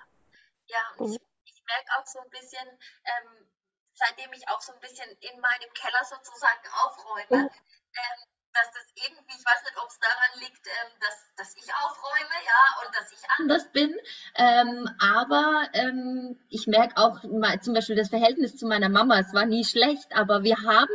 ja 0.66 0.80
mhm. 0.98 1.12
ich, 1.12 1.20
ich 1.44 1.62
merke 1.66 1.90
auch 1.98 2.07
so 2.07 2.20
ein 2.20 2.30
bisschen, 2.30 2.68
ähm, 2.68 3.46
seitdem 3.94 4.33
ich 4.33 4.48
auch 4.48 4.61
so 4.61 4.72
ein 4.72 4.80
bisschen 4.80 5.11
in 5.20 5.40
meinem 5.40 5.72
Keller 5.74 6.04
sozusagen 6.04 6.66
aufräume, 6.85 7.44
mhm. 7.44 7.50
ähm, 7.50 8.20
dass 8.52 8.70
das 8.70 8.87
irgendwie, 8.94 9.37
ich 9.37 9.44
weiß 9.44 9.64
nicht, 9.64 9.76
ob 9.83 9.88
es 9.88 9.98
daran 9.98 10.40
liegt, 10.40 10.66
ähm, 10.66 10.92
dass, 11.00 11.35
dass 11.37 11.57
ich 11.57 11.74
aufräume, 11.74 12.37
ja, 12.46 12.87
und 12.87 12.94
dass 12.94 13.11
ich 13.11 13.18
anders 13.38 13.72
bin. 13.72 13.98
Ähm, 14.37 14.88
aber 15.00 15.68
ähm, 15.72 16.38
ich 16.48 16.66
merke 16.66 16.96
auch 16.96 17.20
zum 17.20 17.74
Beispiel 17.74 17.96
das 17.96 18.11
Verhältnis 18.11 18.57
zu 18.57 18.66
meiner 18.66 18.88
Mama, 18.88 19.18
es 19.18 19.35
war 19.35 19.46
nie 19.46 19.64
schlecht, 19.64 20.14
aber 20.14 20.44
wir 20.44 20.57
haben 20.62 20.94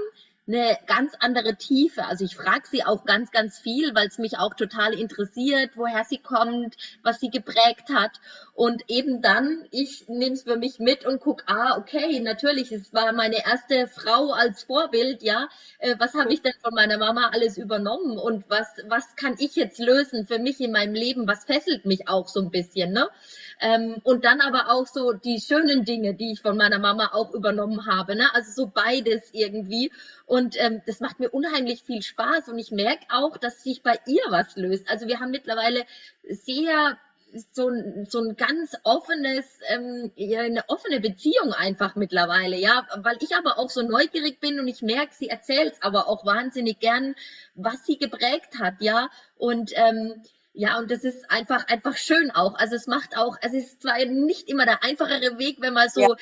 eine 0.49 0.77
ganz 0.88 1.13
andere 1.19 1.55
Tiefe. 1.55 2.05
Also 2.05 2.25
ich 2.25 2.35
frage 2.35 2.63
sie 2.69 2.83
auch 2.83 3.05
ganz, 3.05 3.31
ganz 3.31 3.59
viel, 3.59 3.93
weil 3.93 4.07
es 4.07 4.17
mich 4.17 4.38
auch 4.38 4.55
total 4.55 4.93
interessiert, 4.93 5.71
woher 5.75 6.03
sie 6.03 6.17
kommt, 6.17 6.75
was 7.03 7.19
sie 7.19 7.29
geprägt 7.29 7.89
hat. 7.93 8.19
Und 8.53 8.83
eben 8.88 9.21
dann, 9.21 9.65
ich 9.71 10.09
nehme 10.09 10.33
es 10.33 10.43
für 10.43 10.57
mich 10.57 10.79
mit 10.79 11.05
und 11.05 11.21
gucke, 11.21 11.43
ah, 11.47 11.77
okay, 11.77 12.19
natürlich, 12.19 12.71
es 12.71 12.93
war 12.93 13.13
meine 13.13 13.45
erste 13.45 13.88
Frau 13.88 14.31
als 14.31 14.63
Vorbild, 14.63 15.21
ja. 15.21 15.47
Äh, 15.77 15.95
was 15.99 16.13
habe 16.15 16.33
ich 16.33 16.41
denn 16.41 16.53
von 16.62 16.73
meiner 16.73 16.97
Mama 16.97 17.29
alles 17.31 17.57
übernommen 17.57 18.17
und 18.17 18.49
was, 18.49 18.67
was 18.88 19.15
kann 19.15 19.35
ich 19.38 19.55
jetzt 19.55 19.79
lösen 19.79 20.27
für 20.27 20.39
mich 20.39 20.59
in 20.59 20.71
meinem 20.71 20.95
Leben? 20.95 21.27
Was 21.27 21.45
fesselt 21.45 21.85
mich 21.85 22.09
auch 22.09 22.27
so 22.27 22.41
ein 22.41 22.49
bisschen, 22.51 22.91
ne? 22.91 23.07
Ähm, 23.60 23.98
und 24.04 24.26
dann 24.26 24.41
aber 24.41 24.72
auch 24.72 24.88
so 24.88 25.12
die 25.12 25.39
schönen 25.39 25.84
Dinge, 25.84 26.13
die 26.13 26.32
ich 26.32 26.41
von 26.41 26.56
meiner 26.56 26.80
Mama 26.80 27.12
auch 27.13 27.34
übernommen 27.34 27.86
habe, 27.88 28.15
ne? 28.15 28.34
Also 28.34 28.52
so 28.52 28.72
beides 28.74 29.30
irgendwie. 29.34 29.91
Und 30.26 30.56
ähm, 30.60 30.82
das 30.86 31.00
macht 31.00 31.19
mir 31.19 31.30
unheimlich 31.30 31.84
viel 31.84 32.02
Spaß 32.02 32.48
und 32.50 32.58
ich 32.58 32.72
merke 32.72 33.06
auch, 33.10 33.38
dass 33.38 33.63
sich 33.63 33.84
bei 33.84 34.00
ihr 34.08 34.24
was 34.30 34.56
löst. 34.56 34.89
Also 34.89 35.08
wir 35.08 35.19
haben 35.19 35.32
mittlerweile 35.32 35.86
sehr 36.24 36.98
so 37.54 37.69
ein, 37.69 38.08
so 38.10 38.19
ein 38.19 38.36
ganz 38.36 38.76
offenes, 38.84 39.45
ähm, 39.67 40.12
eine 40.17 40.63
offene 40.67 41.00
Beziehung 41.00 41.54
einfach 41.54 41.95
mittlerweile, 41.95 42.58
ja, 42.58 42.88
weil 42.98 43.17
ich 43.19 43.36
aber 43.36 43.60
auch 43.60 43.69
so 43.69 43.82
neugierig 43.82 44.39
bin 44.39 44.60
und 44.60 44.67
ich 44.67 44.82
merke, 44.82 45.13
sie 45.13 45.30
erzählt 45.30 45.76
aber 45.82 46.08
auch 46.08 46.26
wahnsinnig 46.26 46.80
gern, 46.80 47.15
was 47.56 47.86
sie 47.86 47.98
geprägt 47.98 48.60
hat, 48.60 48.76
ja, 48.80 49.10
und 49.38 49.72
ähm, 49.76 50.24
ja, 50.53 50.77
und 50.79 50.91
das 50.91 51.03
ist 51.03 51.29
einfach, 51.29 51.67
einfach 51.67 51.95
schön 51.95 52.31
auch. 52.31 52.55
Also 52.55 52.75
es 52.75 52.88
macht 52.88 53.17
auch, 53.17 53.38
es 53.41 53.53
ist 53.53 53.81
zwar 53.81 54.03
nicht 54.05 54.49
immer 54.49 54.65
der 54.65 54.83
einfachere 54.83 55.38
Weg, 55.38 55.57
wenn 55.62 55.73
man 55.73 55.89
so 55.89 56.01
ja 56.01 56.15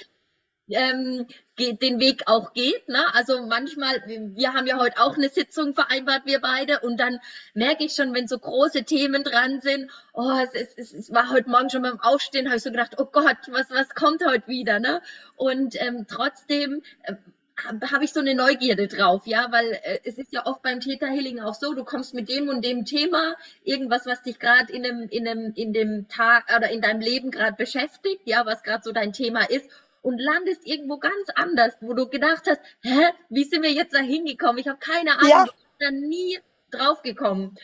ähm, 0.69 1.25
den 1.57 1.99
Weg 1.99 2.23
auch 2.27 2.53
geht. 2.53 2.87
Ne? 2.87 3.03
Also 3.13 3.45
manchmal, 3.45 4.03
wir 4.05 4.53
haben 4.53 4.67
ja 4.67 4.77
heute 4.77 5.01
auch 5.01 5.15
eine 5.15 5.29
Sitzung 5.29 5.73
vereinbart, 5.73 6.25
wir 6.25 6.39
beide, 6.39 6.81
und 6.81 6.99
dann 6.99 7.19
merke 7.53 7.85
ich 7.85 7.93
schon, 7.93 8.13
wenn 8.13 8.27
so 8.27 8.37
große 8.37 8.83
Themen 8.83 9.23
dran 9.23 9.61
sind, 9.61 9.89
oh, 10.13 10.39
es, 10.53 10.73
es, 10.75 10.93
es 10.93 11.13
war 11.13 11.31
heute 11.31 11.49
Morgen 11.49 11.69
schon 11.69 11.81
beim 11.81 11.99
Aufstehen, 11.99 12.47
habe 12.47 12.57
ich 12.57 12.63
so 12.63 12.71
gedacht, 12.71 12.95
oh 12.99 13.05
Gott, 13.05 13.37
was, 13.47 13.69
was 13.71 13.89
kommt 13.95 14.25
heute 14.25 14.47
wieder? 14.47 14.79
Ne? 14.79 15.01
Und 15.35 15.81
ähm, 15.81 16.05
trotzdem 16.07 16.83
äh, 17.03 17.15
habe 17.65 18.05
ich 18.05 18.13
so 18.13 18.19
eine 18.19 18.35
Neugierde 18.35 18.87
drauf, 18.87 19.25
ja, 19.25 19.47
weil 19.51 19.79
äh, 19.83 19.99
es 20.03 20.17
ist 20.17 20.31
ja 20.31 20.45
oft 20.45 20.61
beim 20.61 20.79
Täterhealing 20.79 21.39
auch 21.39 21.55
so, 21.55 21.73
du 21.73 21.83
kommst 21.83 22.13
mit 22.13 22.29
dem 22.29 22.49
und 22.49 22.63
dem 22.63 22.85
Thema, 22.85 23.35
irgendwas, 23.63 24.05
was 24.05 24.21
dich 24.21 24.39
gerade 24.39 24.71
in 24.71 24.83
dem, 24.83 25.09
in 25.09 25.25
dem, 25.25 25.53
in 25.55 25.73
dem 25.73 26.07
Tag 26.07 26.45
oder 26.55 26.69
in 26.69 26.81
deinem 26.81 27.01
Leben 27.01 27.31
gerade 27.31 27.55
beschäftigt, 27.55 28.21
ja, 28.25 28.45
was 28.45 28.63
gerade 28.63 28.83
so 28.83 28.91
dein 28.91 29.13
Thema 29.13 29.49
ist 29.49 29.69
und 30.01 30.19
landest 30.19 30.65
irgendwo 30.65 30.97
ganz 30.97 31.29
anders, 31.35 31.75
wo 31.81 31.93
du 31.93 32.07
gedacht 32.07 32.43
hast, 32.47 32.61
hä, 32.81 33.07
wie 33.29 33.43
sind 33.43 33.63
wir 33.63 33.71
jetzt 33.71 33.93
da 33.93 33.99
hingekommen? 33.99 34.57
Ich 34.57 34.67
habe 34.67 34.79
keine 34.79 35.17
Ahnung, 35.17 35.29
ja. 35.29 35.45
ich 35.45 35.51
bin 35.51 35.67
da 35.79 35.91
nie 35.91 36.39
drauf 36.71 37.01
gekommen. 37.01 37.57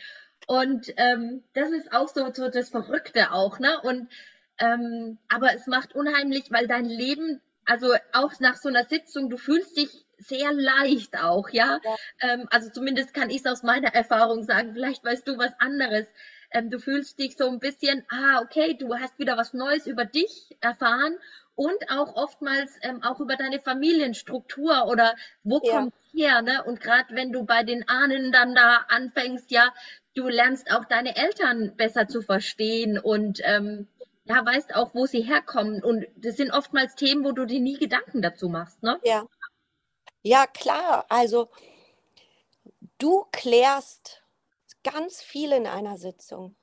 Und 0.46 0.92
ähm, 0.96 1.42
das 1.54 1.70
ist 1.70 1.92
auch 1.92 2.08
so, 2.08 2.30
so 2.32 2.50
das 2.50 2.68
Verrückte 2.68 3.32
auch, 3.32 3.58
ne? 3.58 3.80
Und 3.82 4.08
ähm, 4.58 5.18
aber 5.28 5.54
es 5.54 5.66
macht 5.66 5.94
unheimlich, 5.94 6.50
weil 6.50 6.66
dein 6.66 6.84
Leben, 6.84 7.40
also 7.66 7.94
auch 8.12 8.32
nach 8.40 8.56
so 8.56 8.68
einer 8.68 8.84
Sitzung, 8.84 9.30
du 9.30 9.36
fühlst 9.36 9.76
dich 9.76 10.04
sehr 10.18 10.52
leicht 10.52 11.18
auch, 11.18 11.48
ja. 11.50 11.80
ja. 11.82 11.96
Ähm, 12.20 12.46
also 12.50 12.70
zumindest 12.70 13.14
kann 13.14 13.30
ich 13.30 13.38
es 13.38 13.46
aus 13.46 13.62
meiner 13.62 13.94
Erfahrung 13.94 14.42
sagen. 14.44 14.72
Vielleicht 14.72 15.04
weißt 15.04 15.26
du 15.26 15.38
was 15.38 15.52
anderes. 15.58 16.06
Ähm, 16.50 16.70
du 16.70 16.78
fühlst 16.78 17.18
dich 17.18 17.36
so 17.36 17.48
ein 17.48 17.58
bisschen, 17.58 18.04
ah, 18.08 18.40
okay, 18.42 18.76
du 18.78 18.94
hast 18.94 19.18
wieder 19.18 19.36
was 19.36 19.54
Neues 19.54 19.86
über 19.86 20.04
dich 20.04 20.56
erfahren 20.60 21.16
und 21.56 21.90
auch 21.90 22.14
oftmals 22.16 22.78
ähm, 22.82 23.02
auch 23.02 23.20
über 23.20 23.36
deine 23.36 23.60
Familienstruktur 23.60 24.86
oder 24.86 25.14
wo 25.42 25.60
ja. 25.62 25.72
kommt 25.72 25.94
her, 26.12 26.42
ne? 26.42 26.62
Und 26.64 26.80
gerade 26.80 27.14
wenn 27.14 27.32
du 27.32 27.44
bei 27.44 27.62
den 27.62 27.88
Ahnen 27.88 28.32
dann 28.32 28.54
da 28.54 28.86
anfängst, 28.88 29.50
ja, 29.50 29.72
du 30.14 30.28
lernst 30.28 30.70
auch 30.70 30.84
deine 30.84 31.16
Eltern 31.16 31.76
besser 31.76 32.06
zu 32.08 32.22
verstehen 32.22 32.98
und 32.98 33.40
ähm, 33.42 33.88
ja, 34.24 34.44
weißt 34.44 34.74
auch, 34.74 34.94
wo 34.94 35.06
sie 35.06 35.22
herkommen. 35.22 35.82
Und 35.82 36.06
das 36.16 36.36
sind 36.36 36.50
oftmals 36.50 36.94
Themen, 36.94 37.24
wo 37.24 37.32
du 37.32 37.44
dir 37.44 37.60
nie 37.60 37.78
Gedanken 37.78 38.22
dazu 38.22 38.48
machst, 38.48 38.82
ne? 38.82 38.98
Ja. 39.04 39.26
Ja, 40.22 40.46
klar. 40.46 41.04
Also 41.10 41.48
du 42.98 43.26
klärst 43.32 44.22
ganz 44.82 45.22
viel 45.22 45.52
in 45.52 45.66
einer 45.66 45.98
Sitzung. 45.98 46.56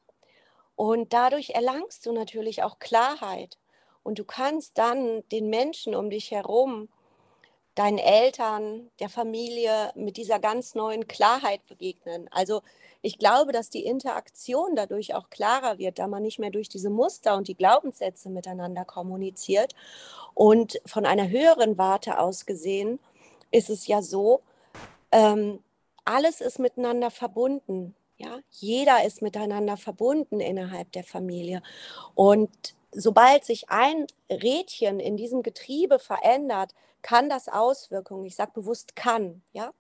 Und 0.76 1.14
dadurch 1.14 1.52
erlangst 1.52 2.06
du 2.06 2.12
natürlich 2.12 2.64
auch 2.64 2.80
Klarheit. 2.80 3.60
Und 4.04 4.18
du 4.18 4.26
kannst 4.26 4.80
dann 4.80 5.28
den 5.30 5.50
Menschen 5.50 5.94
um 5.96 6.10
dich 6.10 6.32
herum, 6.32 6.90
deinen 7.76 8.00
Eltern, 8.00 8.90
der 9.00 9.10
Familie 9.10 9.92
mit 9.96 10.18
dieser 10.18 10.40
ganz 10.40 10.76
neuen 10.76 11.08
Klarheit 11.08 11.66
begegnen. 11.68 12.28
Also 12.32 12.64
ich 13.02 13.18
glaube, 13.18 13.52
dass 13.52 13.70
die 13.70 13.86
Interaktion 13.86 14.76
dadurch 14.76 15.16
auch 15.16 15.30
klarer 15.30 15.78
wird, 15.80 16.00
da 16.00 16.08
man 16.08 16.24
nicht 16.24 16.40
mehr 16.40 16.52
durch 16.52 16.70
diese 16.70 16.90
Muster 16.90 17.36
und 17.36 17.48
die 17.48 17.56
Glaubenssätze 17.56 18.30
miteinander 18.30 18.86
kommuniziert. 18.86 19.76
Und 20.34 20.80
von 20.86 21.06
einer 21.06 21.30
höheren 21.30 21.78
Warte 21.78 22.20
aus 22.20 22.46
gesehen 22.46 23.00
ist 23.52 23.70
es 23.70 23.88
ja 23.88 24.02
so, 24.02 24.42
ähm, 25.12 25.60
alles 26.06 26.42
ist 26.42 26.60
miteinander 26.60 27.12
verbunden. 27.12 27.96
Ja, 28.18 28.40
jeder 28.52 29.04
ist 29.04 29.22
miteinander 29.22 29.78
verbunden 29.78 30.40
innerhalb 30.40 30.92
der 30.92 31.04
Familie. 31.04 31.64
Und 32.14 32.76
sobald 32.92 33.46
sich 33.46 33.70
ein 33.70 34.06
Rädchen 34.30 35.00
in 35.00 35.18
diesem 35.18 35.42
Getriebe 35.42 35.98
verändert, 35.98 36.76
kann 37.02 37.30
das 37.30 37.48
Auswirkungen, 37.48 38.26
ich 38.26 38.36
sage 38.36 38.52
bewusst 38.54 38.96
kann, 38.96 39.42
ja, 39.54 39.72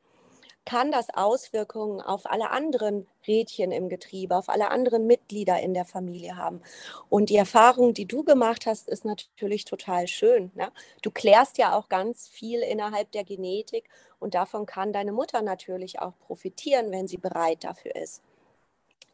kann 0.65 0.91
das 0.91 1.09
Auswirkungen 1.09 2.01
auf 2.01 2.29
alle 2.29 2.51
anderen 2.51 3.07
Rädchen 3.27 3.71
im 3.71 3.89
Getriebe, 3.89 4.35
auf 4.35 4.49
alle 4.49 4.69
anderen 4.69 5.07
Mitglieder 5.07 5.59
in 5.59 5.73
der 5.73 5.85
Familie 5.85 6.37
haben. 6.37 6.61
Und 7.09 7.29
die 7.29 7.37
Erfahrung, 7.37 7.93
die 7.93 8.05
du 8.05 8.23
gemacht 8.23 8.65
hast, 8.65 8.87
ist 8.87 9.03
natürlich 9.03 9.65
total 9.65 10.07
schön. 10.07 10.51
Ne? 10.55 10.71
Du 11.01 11.11
klärst 11.11 11.57
ja 11.57 11.75
auch 11.75 11.89
ganz 11.89 12.27
viel 12.27 12.61
innerhalb 12.61 13.11
der 13.11 13.23
Genetik 13.23 13.89
und 14.19 14.35
davon 14.35 14.65
kann 14.65 14.93
deine 14.93 15.11
Mutter 15.11 15.41
natürlich 15.41 15.99
auch 15.99 16.13
profitieren, 16.19 16.91
wenn 16.91 17.07
sie 17.07 17.17
bereit 17.17 17.63
dafür 17.63 17.95
ist. 17.95 18.21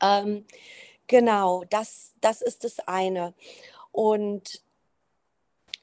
Ähm, 0.01 0.45
genau, 1.07 1.63
das, 1.69 2.13
das 2.21 2.41
ist 2.41 2.65
das 2.65 2.79
eine. 2.79 3.33
Und 3.91 4.61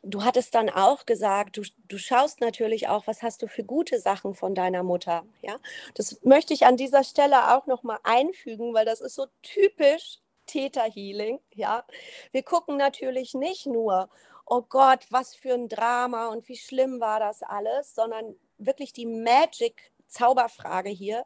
du 0.05 0.25
hattest 0.25 0.55
dann 0.55 0.71
auch 0.71 1.07
gesagt, 1.07 1.57
du, 1.57 1.63
du 1.89 1.99
schaust 1.99 2.41
natürlich 2.41 2.89
auch, 2.89 3.07
was 3.07 3.23
hast 3.23 3.43
du 3.43 3.47
für 3.47 3.65
gute 3.65 3.99
Sachen 4.01 4.35
von 4.35 4.55
deiner 4.55 4.83
Mutter. 4.83 5.25
Ja, 5.43 5.59
das 5.95 6.21
möchte 6.23 6.55
ich 6.55 6.67
an 6.67 6.77
dieser 6.77 7.05
Stelle 7.05 7.55
auch 7.55 7.67
noch 7.67 7.83
mal 7.83 7.99
einfügen, 8.05 8.75
weil 8.75 8.85
das 8.85 9.01
ist 9.01 9.15
so 9.15 9.27
typisch 9.43 10.19
Täterhealing. 10.47 11.41
Ja, 11.55 11.85
wir 12.33 12.43
gucken 12.43 12.77
natürlich 12.77 13.35
nicht 13.35 13.67
nur, 13.67 14.09
oh 14.47 14.63
Gott, 14.63 15.07
was 15.11 15.35
für 15.35 15.55
ein 15.55 15.69
Drama 15.69 16.29
und 16.29 16.49
wie 16.49 16.57
schlimm 16.57 17.01
war 17.01 17.21
das 17.21 17.43
alles, 17.43 17.95
sondern 17.95 18.37
wirklich 18.59 18.93
die 18.93 19.07
Magic 19.07 19.93
Zauberfrage 20.07 20.91
hier. 20.91 21.25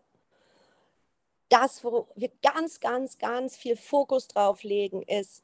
Das, 1.49 1.83
wo 1.83 2.09
wir 2.15 2.31
ganz, 2.43 2.79
ganz, 2.81 3.19
ganz 3.19 3.57
viel 3.57 3.77
Fokus 3.77 4.29
drauf 4.29 4.63
legen, 4.63 5.03
ist, 5.03 5.43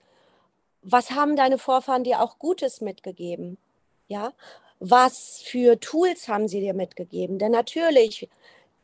was 0.84 1.10
haben 1.10 1.34
deine 1.36 1.58
Vorfahren 1.58 2.04
dir 2.04 2.20
auch 2.20 2.38
Gutes 2.38 2.80
mitgegeben? 2.80 3.58
Ja, 4.06 4.32
was 4.80 5.40
für 5.42 5.80
Tools 5.80 6.28
haben 6.28 6.46
sie 6.46 6.60
dir 6.60 6.74
mitgegeben? 6.74 7.38
Denn 7.38 7.52
natürlich, 7.52 8.28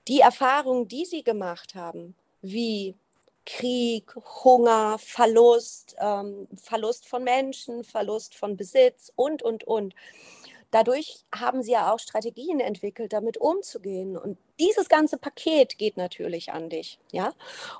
die 0.08 0.20
Erfahrungen, 0.20 0.88
die 0.88 1.04
sie 1.04 1.22
gemacht 1.22 1.74
haben, 1.74 2.14
wie 2.40 2.94
Krieg, 3.44 4.14
Hunger, 4.44 4.96
Verlust, 4.98 5.96
ähm, 6.00 6.48
Verlust 6.56 7.06
von 7.06 7.22
Menschen, 7.22 7.84
Verlust 7.84 8.34
von 8.34 8.56
Besitz 8.56 9.12
und, 9.14 9.42
und, 9.42 9.64
und, 9.64 9.94
dadurch 10.70 11.24
haben 11.34 11.62
sie 11.62 11.72
ja 11.72 11.92
auch 11.92 11.98
Strategien 11.98 12.60
entwickelt, 12.60 13.12
damit 13.12 13.38
umzugehen. 13.38 14.16
Und 14.16 14.38
dieses 14.61 14.88
ganze 14.88 15.18
Paket 15.18 15.79
geht 15.79 15.96
natürlich 15.96 16.53
an 16.53 16.68
dich, 16.68 17.01
ja. 17.11 17.33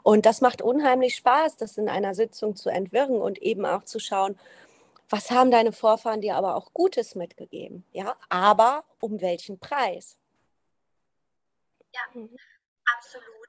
Und 0.03 0.27
das 0.27 0.40
macht 0.40 0.62
unheimlich 0.62 1.14
Spaß, 1.14 1.57
das 1.57 1.79
in 1.79 1.88
einer 1.88 2.14
Sitzung 2.14 2.57
zu 2.57 2.71
entwirren 2.71 3.21
und 3.21 3.38
eben 3.43 3.66
auch 3.66 3.85
zu 3.85 4.01
schauen, 4.01 4.38
was 5.09 5.31
haben 5.31 5.51
deine 5.51 5.73
Vorfahren 5.73 6.21
dir 6.21 6.37
aber 6.37 6.57
auch 6.57 6.73
Gutes 6.73 7.14
mitgegeben, 7.14 7.85
ja. 7.93 8.16
Aber 8.29 8.85
um 9.01 9.21
welchen 9.21 9.59
Preis? 9.59 10.16
Ja, 11.93 12.01
mhm. 12.14 12.37
absolut. 12.97 13.39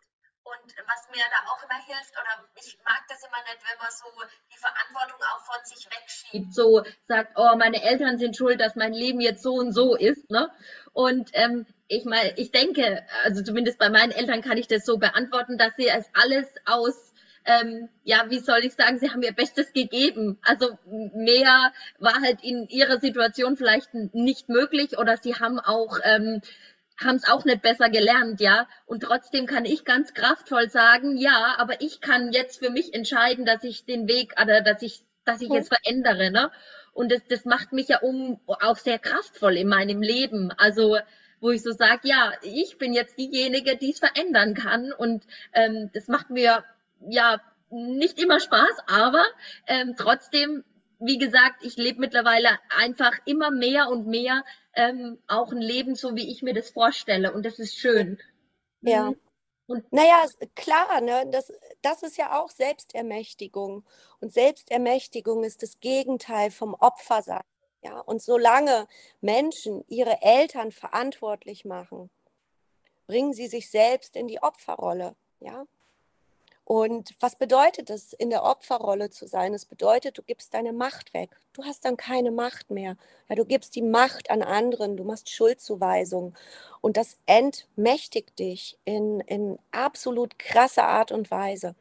Und 0.52 0.76
was 0.86 1.08
mir 1.16 1.24
da 1.32 1.50
auch 1.50 1.64
immer 1.64 1.80
hilft, 1.86 2.12
oder 2.12 2.46
ich 2.56 2.78
mag 2.84 3.04
das 3.08 3.24
immer 3.24 3.42
nicht, 3.44 3.64
wenn 3.64 3.78
man 3.80 3.92
so 3.92 4.06
die 4.54 4.58
Verantwortung 4.58 5.22
auch 5.24 5.46
von 5.46 5.64
sich 5.64 5.88
wegschiebt, 5.88 6.54
so 6.54 6.84
sagt, 7.08 7.34
oh, 7.38 7.56
meine 7.56 7.82
Eltern 7.82 8.18
sind 8.18 8.36
schuld, 8.36 8.60
dass 8.60 8.76
mein 8.76 8.92
Leben 8.92 9.22
jetzt 9.22 9.44
so 9.44 9.54
und 9.54 9.72
so 9.72 9.96
ist. 9.96 10.30
Ne? 10.30 10.52
Und 10.92 11.30
ähm, 11.34 11.66
ich 11.88 12.04
meine, 12.04 12.38
ich 12.38 12.52
denke, 12.52 13.06
also 13.24 13.44
zumindest 13.44 13.80
bei 13.80 13.90
meinen 13.90 14.12
Eltern 14.12 14.42
kann 14.42 14.58
ich 14.58 14.68
das 14.68 14.86
so 14.86 14.98
beantworten, 14.98 15.58
dass 15.58 15.76
sie 15.78 15.88
es 15.88 16.06
alles 16.14 16.48
aus 16.66 17.12
ähm, 17.46 17.90
ja, 18.04 18.26
wie 18.30 18.40
soll 18.40 18.60
ich 18.60 18.74
sagen, 18.74 19.00
sie 19.00 19.10
haben 19.10 19.24
ihr 19.24 19.34
Bestes 19.34 19.74
gegeben. 19.74 20.38
Also 20.44 20.78
mehr 20.86 21.74
war 22.00 22.22
halt 22.22 22.44
in 22.44 22.68
ihrer 22.68 23.00
Situation 23.00 23.58
vielleicht 23.58 23.94
nicht 23.94 24.50
möglich 24.50 24.98
oder 24.98 25.18
sie 25.18 25.36
haben 25.36 25.60
auch 25.60 25.98
ähm, 26.04 26.42
haben 27.04 27.16
es 27.16 27.28
auch 27.28 27.46
nicht 27.46 27.62
besser 27.62 27.90
gelernt, 27.90 28.40
ja. 28.40 28.68
Und 28.86 29.04
trotzdem 29.04 29.46
kann 29.46 29.66
ich 29.66 29.86
ganz 29.86 30.14
kraftvoll 30.14 30.70
sagen, 30.70 31.18
ja, 31.18 31.56
aber 31.58 31.82
ich 31.82 32.02
kann 32.02 32.32
jetzt 32.32 32.60
für 32.60 32.70
mich 32.70 32.94
entscheiden, 32.94 33.46
dass 33.46 33.64
ich 33.64 33.86
den 33.86 34.08
Weg 34.08 34.34
oder 34.42 34.62
dass 34.62 34.82
ich, 34.82 35.04
dass 35.26 35.42
ich 35.42 35.52
es 35.52 35.68
verändere, 35.68 36.32
ne? 36.32 36.52
Und 36.94 37.12
das, 37.12 37.22
das 37.30 37.46
macht 37.46 37.72
mich 37.72 37.88
ja 37.88 38.00
um 38.00 38.40
auch 38.48 38.78
sehr 38.78 39.00
kraftvoll 39.00 39.56
in 39.56 39.68
meinem 39.68 40.02
Leben. 40.02 40.52
Also 40.58 40.98
wo 41.40 41.50
ich 41.50 41.64
so 41.64 41.72
sage, 41.72 42.02
ja, 42.08 42.34
ich 42.44 42.78
bin 42.78 42.94
jetzt 42.94 43.18
diejenige, 43.18 43.76
die 43.76 43.92
es 43.92 44.00
verändern 44.00 44.54
kann. 44.54 44.94
Und 44.94 45.24
ähm, 45.54 45.90
das 45.94 46.08
macht 46.08 46.30
mir 46.30 46.64
ja 47.10 47.42
nicht 47.70 48.22
immer 48.22 48.40
Spaß, 48.40 48.78
aber 48.88 49.24
ähm, 49.66 49.96
trotzdem 49.98 50.64
wie 51.02 51.18
gesagt, 51.18 51.66
ich 51.66 51.78
lebe 51.78 52.00
mittlerweile 52.00 52.50
einfach 52.78 53.14
immer 53.26 53.50
mehr 53.50 53.90
und 53.90 54.06
mehr 54.06 54.44
ähm, 54.74 55.20
auch 55.28 55.52
ein 55.52 55.62
Leben, 55.62 55.96
so 55.96 56.16
wie 56.16 56.32
ich 56.32 56.42
mir 56.42 56.54
das 56.54 56.72
vorstelle. 56.72 57.34
Und 57.34 57.46
das 57.46 57.60
ist 57.60 57.76
schön. 57.76 58.20
Ja. 58.82 59.12
Mhm. 59.12 59.20
Und 59.68 59.94
naja, 59.94 60.26
klar, 60.56 61.00
ne? 61.00 61.26
das, 61.32 61.54
das 61.82 62.04
ist 62.04 62.18
ja 62.18 62.38
auch 62.38 62.50
Selbstermächtigung. 62.50 63.86
Und 64.20 64.34
Selbstermächtigung 64.34 65.44
ist 65.46 65.64
das 65.64 65.80
Gegenteil 65.80 66.52
vom 66.52 66.74
Opfersein. 66.74 67.44
Ja? 67.82 68.00
Und 68.02 68.22
solange 68.22 68.88
Menschen 69.22 69.86
ihre 69.88 70.22
Eltern 70.22 70.72
verantwortlich 70.72 71.64
machen, 71.64 72.10
bringen 73.08 73.34
sie 73.34 73.48
sich 73.48 73.70
selbst 73.70 74.16
in 74.16 74.28
die 74.28 74.42
Opferrolle. 74.42 75.16
Ja? 75.40 75.66
Und 76.72 77.16
was 77.20 77.36
bedeutet 77.36 77.90
es, 77.90 78.14
in 78.14 78.30
der 78.30 78.46
Opferrolle 78.46 79.10
zu 79.10 79.28
sein? 79.28 79.54
Es 79.54 79.66
bedeutet, 79.66 80.18
du 80.18 80.22
gibst 80.22 80.54
deine 80.54 80.72
Macht 80.72 81.14
weg. 81.14 81.32
Du 81.52 81.66
hast 81.66 81.84
dann 81.84 81.98
keine 81.98 82.32
Macht 82.32 82.72
mehr. 82.72 82.96
Ja, 83.28 83.36
du 83.36 83.44
gibst 83.44 83.76
die 83.76 83.82
Macht 83.82 84.30
an 84.30 84.42
anderen, 84.42 84.96
du 84.96 85.04
machst 85.04 85.30
Schuldzuweisungen. 85.30 86.34
Und 86.80 86.96
das 86.96 87.18
entmächtigt 87.26 88.40
dich 88.40 88.78
in, 88.86 89.20
in 89.20 89.60
absolut 89.72 90.40
krasser 90.40 90.86
Art 90.86 91.12
und 91.12 91.30
Weise. 91.30 91.76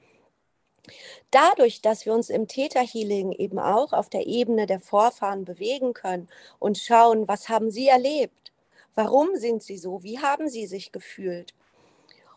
Dadurch, 1.31 1.83
dass 1.83 2.05
wir 2.05 2.12
uns 2.12 2.29
im 2.29 2.48
Täterhealing 2.48 3.31
eben 3.31 3.61
auch 3.61 3.92
auf 3.92 4.11
der 4.11 4.26
Ebene 4.26 4.66
der 4.66 4.81
Vorfahren 4.81 5.44
bewegen 5.44 5.94
können 5.94 6.29
und 6.59 6.79
schauen, 6.79 7.29
was 7.29 7.48
haben 7.48 7.70
sie 7.70 7.87
erlebt? 7.87 8.50
Warum 8.96 9.37
sind 9.37 9.62
sie 9.62 9.79
so? 9.79 10.03
Wie 10.03 10.18
haben 10.18 10.48
sie 10.48 10.66
sich 10.66 10.90
gefühlt? 10.90 11.55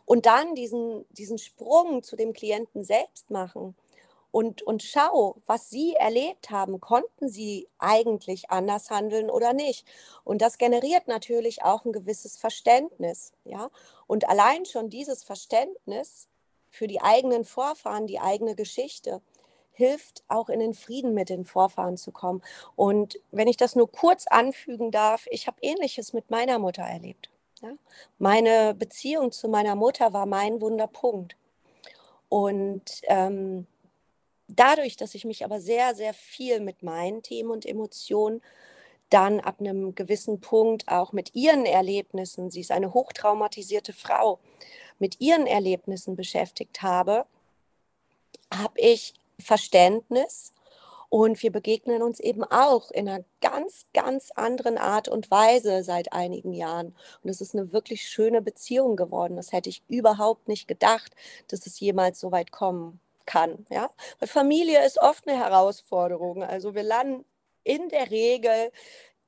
Und 0.06 0.26
dann 0.26 0.56
diesen, 0.56 1.06
diesen 1.12 1.38
Sprung 1.38 2.04
zu 2.04 2.16
dem 2.16 2.34
Klienten 2.34 2.84
selbst 2.84 3.32
machen 3.32 3.76
und, 4.34 4.64
und 4.64 4.82
schau, 4.82 5.36
was 5.46 5.70
Sie 5.70 5.94
erlebt 5.94 6.50
haben. 6.50 6.82
Konnten 6.82 7.30
Sie 7.30 7.70
eigentlich 7.78 8.50
anders 8.50 8.90
handeln 8.90 9.30
oder 9.30 9.54
nicht? 9.54 9.86
Und 10.24 10.42
das 10.42 10.58
generiert 10.58 11.08
natürlich 11.08 11.64
auch 11.64 11.86
ein 11.86 11.94
gewisses 11.94 12.38
Verständnis. 12.38 13.34
Ja? 13.46 13.70
Und 14.08 14.28
allein 14.28 14.66
schon 14.66 14.90
dieses 14.90 15.24
Verständnis 15.24 16.28
für 16.72 16.88
die 16.88 17.00
eigenen 17.00 17.46
Vorfahren, 17.46 18.08
die 18.08 18.20
eigene 18.20 18.56
Geschichte, 18.56 19.22
hilft 19.72 20.24
auch 20.28 20.50
in 20.50 20.60
den 20.60 20.74
Frieden 20.74 21.14
mit 21.14 21.30
den 21.30 21.46
Vorfahren 21.46 21.98
zu 21.98 22.12
kommen. 22.12 22.42
Und 22.76 23.20
wenn 23.30 23.48
ich 23.48 23.58
das 23.58 23.76
nur 23.76 23.92
kurz 23.92 24.26
anfügen 24.26 24.90
darf, 24.90 25.28
ich 25.30 25.46
habe 25.46 25.58
ähnliches 25.62 26.12
mit 26.12 26.32
meiner 26.32 26.58
Mutter 26.58 26.82
erlebt. 26.82 27.30
Ja? 27.64 27.72
Meine 28.20 28.76
Beziehung 28.76 29.32
zu 29.32 29.48
meiner 29.48 29.76
Mutter 29.76 30.14
war 30.14 30.26
mein 30.26 30.62
Wunderpunkt. 30.62 31.36
Und 32.30 32.84
ähm, 33.04 33.66
dadurch, 34.48 34.98
dass 34.98 35.16
ich 35.16 35.26
mich 35.26 35.44
aber 35.44 35.60
sehr, 35.60 35.96
sehr 35.96 36.14
viel 36.14 36.60
mit 36.60 36.84
meinen 36.84 37.24
Themen 37.24 37.50
und 37.50 37.66
Emotionen 37.66 38.42
dann 39.10 39.40
ab 39.40 39.60
einem 39.60 39.96
gewissen 39.96 40.42
Punkt 40.42 40.88
auch 40.88 41.14
mit 41.14 41.36
ihren 41.36 41.66
Erlebnissen, 41.66 42.50
sie 42.50 42.62
ist 42.62 42.72
eine 42.72 42.94
hochtraumatisierte 42.94 43.94
Frau, 43.94 44.40
mit 45.00 45.22
ihren 45.22 45.46
Erlebnissen 45.46 46.16
beschäftigt 46.16 46.82
habe, 46.82 47.26
habe 48.52 48.80
ich 48.80 49.14
Verständnis 49.40 50.54
und 51.14 51.44
wir 51.44 51.52
begegnen 51.52 52.02
uns 52.02 52.20
eben 52.20 52.44
auch 52.44 52.90
in 52.90 53.08
einer 53.08 53.24
ganz, 53.40 53.86
ganz 53.94 54.32
anderen 54.32 54.80
Art 54.80 55.08
und 55.08 55.30
Weise 55.30 55.84
seit 55.84 56.12
einigen 56.12 56.54
Jahren. 56.54 56.96
Und 57.22 57.30
es 57.30 57.40
ist 57.40 57.54
eine 57.54 57.72
wirklich 57.72 58.10
schöne 58.10 58.42
Beziehung 58.42 58.96
geworden. 58.96 59.36
Das 59.36 59.52
hätte 59.52 59.70
ich 59.70 59.84
überhaupt 59.88 60.48
nicht 60.48 60.68
gedacht, 60.68 61.14
dass 61.50 61.68
es 61.68 61.80
jemals 61.80 62.20
so 62.20 62.32
weit 62.32 62.52
kommen 62.52 63.00
kann. 63.28 63.68
Ja? 63.70 63.92
Weil 64.18 64.28
Familie 64.28 64.84
ist 64.84 65.00
oft 65.00 65.28
eine 65.28 65.38
Herausforderung. 65.38 66.42
Also 66.42 66.74
wir 66.74 66.82
landen 66.82 67.26
in 67.64 67.90
der 67.90 68.10
Regel 68.10 68.72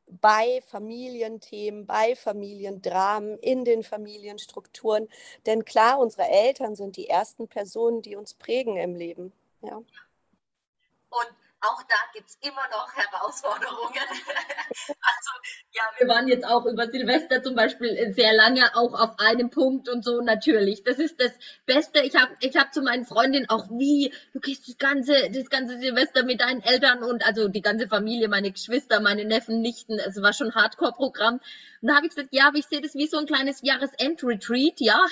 bei 0.08 0.64
Familienthemen, 0.66 1.86
bei 1.86 2.16
Familiendramen, 2.16 3.38
in 3.38 3.64
den 3.64 3.84
Familienstrukturen. 3.84 5.08
Denn 5.46 5.66
klar, 5.66 6.00
unsere 6.00 6.28
Eltern 6.28 6.76
sind 6.76 6.98
die 6.98 7.10
ersten 7.10 7.48
Personen, 7.48 8.02
die 8.02 8.16
uns 8.16 8.34
prägen 8.34 8.76
im 8.76 8.96
Leben. 8.96 9.32
Ja. 9.62 9.76
Und 9.76 11.45
auch 11.66 11.82
da 11.84 11.96
gibt 12.14 12.30
es 12.30 12.38
immer 12.42 12.68
noch 12.72 12.94
Herausforderungen. 12.94 13.94
also 14.88 15.32
ja, 15.72 15.84
wir 15.98 16.08
waren 16.08 16.28
jetzt 16.28 16.46
auch 16.46 16.66
über 16.66 16.88
Silvester 16.88 17.44
zum 17.44 17.56
Beispiel 17.56 18.14
sehr 18.14 18.34
lange 18.34 18.76
auch 18.76 18.94
auf 18.94 19.20
einem 19.20 19.50
Punkt 19.50 19.90
und 19.90 20.04
so 20.04 20.22
natürlich. 20.22 20.84
Das 20.84 21.00
ist 21.00 21.20
das 21.20 21.32
Beste. 21.66 22.00
Ich 22.02 22.16
habe 22.16 22.36
ich 22.40 22.56
hab 22.56 22.74
zu 22.74 22.82
meinen 22.82 23.06
Freundinnen 23.06 23.50
auch 23.50 23.70
wie, 23.70 24.14
du 24.34 24.40
gehst 24.40 24.68
das 24.68 24.78
ganze, 24.78 25.30
das 25.32 25.50
ganze 25.50 25.80
Silvester 25.80 26.24
mit 26.24 26.42
deinen 26.42 26.62
Eltern 26.62 27.04
und 27.04 27.26
also 27.26 27.48
die 27.48 27.62
ganze 27.62 27.88
Familie, 27.88 28.28
meine 28.28 28.52
Geschwister, 28.52 29.00
meine 29.00 29.26
Neffen, 29.26 29.62
Nichten. 29.62 30.00
Es 30.00 30.22
war 30.22 30.34
schon 30.34 30.56
Hardcore-Programm. 30.56 31.40
Und 31.82 31.88
da 31.88 31.96
habe 31.96 32.08
ich 32.08 32.16
gesagt, 32.16 32.30
ja, 32.32 32.48
aber 32.48 32.58
ich 32.58 32.68
sehe 32.68 32.82
das 32.82 32.96
wie 32.96 33.08
so 33.08 33.18
ein 33.18 33.26
kleines 33.26 33.62
Jahresend-Retreat, 33.62 34.80
ja. 34.80 35.06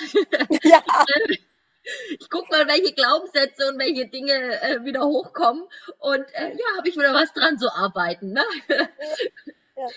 ja. 0.62 0.82
ich 2.18 2.30
gucke 2.30 2.48
mal, 2.50 2.66
welche 2.66 2.94
Glaubenssätze 2.94 3.68
und 3.68 3.78
welche 3.78 4.08
Dinge 4.08 4.32
äh, 4.62 4.84
wieder 4.84 5.04
hochkommen. 5.04 5.64
Und 5.98 6.24
äh, 6.34 6.50
ja, 6.50 6.76
habe 6.76 6.88
ich 6.88 6.96
wieder 6.96 7.14
was 7.14 7.32
dran 7.32 7.58
zu 7.58 7.72
arbeiten. 7.74 8.32
Ne? 8.32 8.44
Ja. 9.76 9.88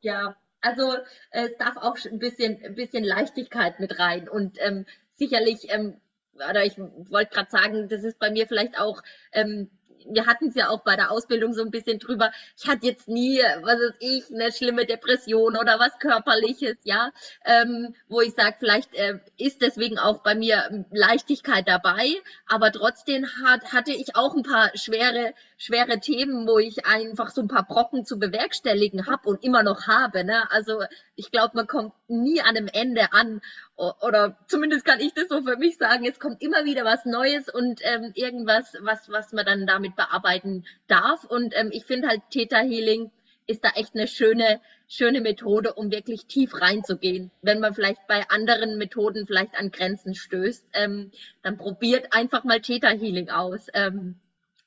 ja. 0.00 0.36
also 0.60 0.94
äh, 1.30 1.48
es 1.50 1.56
darf 1.58 1.76
auch 1.76 1.96
ein 2.04 2.18
bisschen, 2.18 2.64
ein 2.64 2.74
bisschen 2.74 3.04
Leichtigkeit 3.04 3.78
mit 3.78 3.98
rein. 3.98 4.28
Und 4.28 4.56
ähm, 4.60 4.86
sicherlich, 5.14 5.70
ähm, 5.70 6.00
oder 6.34 6.64
ich 6.64 6.78
wollte 6.78 7.34
gerade 7.34 7.50
sagen, 7.50 7.88
das 7.88 8.04
ist 8.04 8.18
bei 8.18 8.30
mir 8.30 8.46
vielleicht 8.46 8.78
auch 8.78 9.02
ähm, 9.32 9.70
wir 10.06 10.26
hatten 10.26 10.48
es 10.48 10.54
ja 10.54 10.68
auch 10.70 10.82
bei 10.82 10.96
der 10.96 11.10
Ausbildung 11.10 11.52
so 11.52 11.62
ein 11.62 11.70
bisschen 11.70 11.98
drüber. 11.98 12.30
Ich 12.56 12.68
hatte 12.68 12.86
jetzt 12.86 13.08
nie, 13.08 13.38
was 13.62 13.74
weiß 13.74 13.94
ich, 14.00 14.34
eine 14.34 14.52
schlimme 14.52 14.86
Depression 14.86 15.56
oder 15.56 15.78
was 15.78 15.98
körperliches, 15.98 16.76
ja, 16.84 17.10
ähm, 17.44 17.94
wo 18.08 18.20
ich 18.20 18.34
sage, 18.34 18.56
vielleicht 18.58 18.94
äh, 18.94 19.18
ist 19.36 19.62
deswegen 19.62 19.98
auch 19.98 20.22
bei 20.22 20.34
mir 20.34 20.86
Leichtigkeit 20.90 21.68
dabei, 21.68 22.14
aber 22.46 22.72
trotzdem 22.72 23.26
hat, 23.44 23.72
hatte 23.72 23.92
ich 23.92 24.16
auch 24.16 24.34
ein 24.34 24.42
paar 24.42 24.70
schwere, 24.74 25.34
schwere 25.56 26.00
Themen, 26.00 26.46
wo 26.46 26.58
ich 26.58 26.86
einfach 26.86 27.30
so 27.30 27.42
ein 27.42 27.48
paar 27.48 27.66
Brocken 27.66 28.04
zu 28.04 28.18
bewerkstelligen 28.18 29.06
habe 29.06 29.28
und 29.28 29.42
immer 29.44 29.62
noch 29.62 29.86
habe. 29.86 30.24
Ne? 30.24 30.50
Also 30.50 30.82
ich 31.18 31.32
glaube, 31.32 31.56
man 31.56 31.66
kommt 31.66 31.92
nie 32.06 32.40
an 32.40 32.56
einem 32.56 32.68
Ende 32.72 33.12
an 33.12 33.40
oder 33.76 34.38
zumindest 34.46 34.84
kann 34.84 35.00
ich 35.00 35.14
das 35.14 35.28
so 35.28 35.42
für 35.42 35.56
mich 35.56 35.76
sagen, 35.76 36.06
es 36.06 36.20
kommt 36.20 36.40
immer 36.40 36.64
wieder 36.64 36.84
was 36.84 37.04
Neues 37.04 37.48
und 37.48 37.80
ähm, 37.82 38.12
irgendwas, 38.14 38.74
was, 38.80 39.10
was 39.10 39.32
man 39.32 39.44
dann 39.44 39.66
damit 39.66 39.96
bearbeiten 39.96 40.64
darf. 40.86 41.24
Und 41.24 41.54
ähm, 41.56 41.70
ich 41.72 41.84
finde 41.84 42.06
halt 42.06 42.22
Theta 42.30 42.58
Healing 42.58 43.10
ist 43.48 43.64
da 43.64 43.70
echt 43.70 43.96
eine 43.96 44.06
schöne, 44.06 44.60
schöne 44.86 45.20
Methode, 45.20 45.74
um 45.74 45.90
wirklich 45.90 46.26
tief 46.26 46.54
reinzugehen. 46.54 47.32
Wenn 47.42 47.58
man 47.58 47.74
vielleicht 47.74 48.06
bei 48.06 48.28
anderen 48.28 48.78
Methoden 48.78 49.26
vielleicht 49.26 49.56
an 49.56 49.72
Grenzen 49.72 50.14
stößt, 50.14 50.66
ähm, 50.74 51.10
dann 51.42 51.56
probiert 51.56 52.12
einfach 52.12 52.44
mal 52.44 52.60
Theta 52.60 52.90
Healing 52.90 53.28
aus. 53.28 53.66
Ähm, 53.74 54.20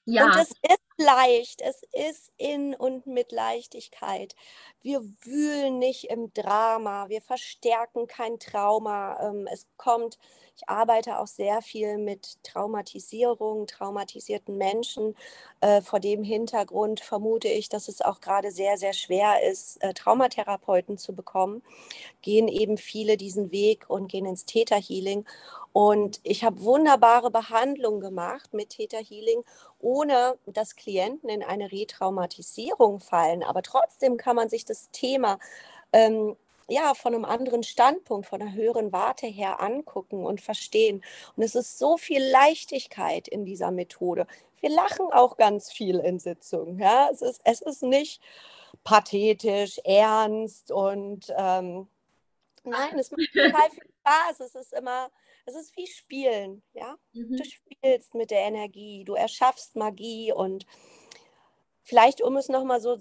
ja. 0.04 0.26
Und 0.26 0.36
es 0.36 0.50
ist 0.50 0.81
leicht, 1.04 1.62
es 1.62 1.84
ist 1.92 2.32
in 2.38 2.76
und 2.76 3.08
mit 3.08 3.32
Leichtigkeit. 3.32 4.36
Wir 4.82 5.02
wühlen 5.22 5.80
nicht 5.80 6.06
im 6.06 6.34
Drama, 6.34 7.10
wir 7.10 7.22
verstärken 7.22 8.08
kein 8.08 8.40
Trauma. 8.40 9.20
Ähm, 9.22 9.48
es 9.52 9.68
kommt, 9.78 10.18
ich 10.56 10.70
arbeite 10.70 11.20
auch 11.20 11.28
sehr 11.28 11.62
viel 11.62 11.98
mit 11.98 12.44
Traumatisierung, 12.44 13.68
traumatisierten 13.68 14.58
Menschen. 14.58 15.16
Äh, 15.62 15.82
vor 15.82 16.00
dem 16.00 16.24
Hintergrund 16.24 17.00
vermute 17.00 17.48
ich, 17.48 17.70
dass 17.70 17.88
es 17.88 18.02
auch 18.02 18.22
gerade 18.22 18.52
sehr, 18.52 18.78
sehr 18.78 18.94
schwer 18.94 19.42
ist, 19.50 19.82
äh, 19.84 19.94
Traumatherapeuten 19.94 20.98
zu 20.98 21.16
bekommen. 21.16 21.64
Gehen 22.22 22.48
eben 22.48 22.78
viele 22.78 23.18
diesen 23.18 23.52
Weg 23.52 23.90
und 23.90 24.08
gehen 24.08 24.26
ins 24.26 24.46
Täterhealing. 24.46 25.26
Und 25.74 26.20
ich 26.24 26.44
habe 26.44 26.62
wunderbare 26.62 27.32
Behandlungen 27.32 28.02
gemacht 28.02 28.54
mit 28.54 28.72
Theta 28.72 28.98
Healing, 28.98 29.44
ohne 29.80 30.38
dass 30.46 30.76
Klienten 30.76 31.30
in 31.30 31.44
eine 31.44 31.72
Retraumatisierung 31.72 33.00
fallen. 33.00 33.42
Aber 33.44 33.62
trotzdem 33.62 34.18
kann 34.18 34.36
man 34.36 34.50
sich 34.50 34.66
das 34.66 34.92
Thema 34.92 35.40
ähm, 35.94 36.36
ja, 36.70 36.94
von 36.94 37.14
einem 37.14 37.26
anderen 37.26 37.64
Standpunkt, 37.64 38.28
von 38.28 38.42
einer 38.42 38.54
höheren 38.54 38.92
Warte 38.92 39.28
her 39.28 39.60
angucken 39.60 40.26
und 40.26 40.42
verstehen. 40.42 41.04
Und 41.36 41.44
es 41.44 41.56
ist 41.56 41.78
so 41.78 41.98
viel 41.98 42.24
Leichtigkeit 42.24 43.28
in 43.28 43.46
dieser 43.46 43.72
Methode. 43.72 44.28
Wir 44.60 44.70
lachen 44.70 45.08
auch 45.12 45.38
ganz 45.38 45.72
viel 45.72 46.00
in 46.00 46.20
Sitzungen. 46.20 46.80
Ja? 46.80 47.10
Es, 47.12 47.22
ist, 47.22 47.42
es 47.44 47.62
ist 47.62 47.84
nicht 47.84 48.22
pathetisch, 48.84 49.80
ernst 49.84 50.72
und 50.72 51.34
ähm, 51.38 51.88
nein, 52.64 52.98
es 52.98 53.12
macht 53.12 53.30
total 53.34 53.70
viel 53.72 53.90
Spaß. 54.00 54.40
Es 54.40 54.56
ist 54.56 54.74
immer 54.74 55.12
es 55.46 55.56
ist 55.56 55.76
wie 55.76 55.88
Spielen, 55.88 56.62
ja. 56.74 56.98
Mhm. 57.14 57.38
Du 57.38 57.44
spielst 57.44 58.16
mit 58.16 58.32
der 58.32 58.42
Energie, 58.42 59.04
du 59.04 59.16
erschaffst 59.16 59.76
Magie 59.76 60.32
und 60.32 60.66
vielleicht, 61.84 62.22
um 62.22 62.38
es 62.38 62.50
nochmal 62.50 62.80
so 62.80 63.00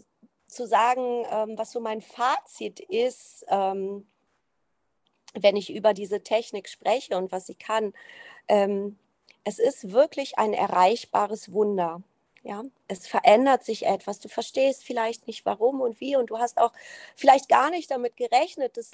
zu 0.50 0.66
sagen, 0.66 1.24
ähm, 1.30 1.58
was 1.58 1.72
so 1.72 1.80
mein 1.80 2.00
Fazit 2.00 2.80
ist, 2.80 3.44
ähm, 3.48 4.06
wenn 5.34 5.56
ich 5.56 5.72
über 5.72 5.94
diese 5.94 6.22
Technik 6.22 6.68
spreche 6.68 7.16
und 7.16 7.32
was 7.32 7.46
sie 7.46 7.54
kann. 7.54 7.92
Ähm, 8.48 8.98
es 9.44 9.58
ist 9.58 9.92
wirklich 9.92 10.38
ein 10.38 10.52
erreichbares 10.52 11.52
Wunder. 11.52 12.02
Ja, 12.42 12.62
es 12.88 13.06
verändert 13.06 13.64
sich 13.64 13.86
etwas. 13.86 14.18
Du 14.18 14.28
verstehst 14.28 14.82
vielleicht 14.82 15.26
nicht 15.26 15.44
warum 15.44 15.82
und 15.82 16.00
wie 16.00 16.16
und 16.16 16.30
du 16.30 16.38
hast 16.38 16.58
auch 16.58 16.72
vielleicht 17.14 17.48
gar 17.50 17.70
nicht 17.70 17.90
damit 17.90 18.16
gerechnet, 18.16 18.76
dass 18.78 18.90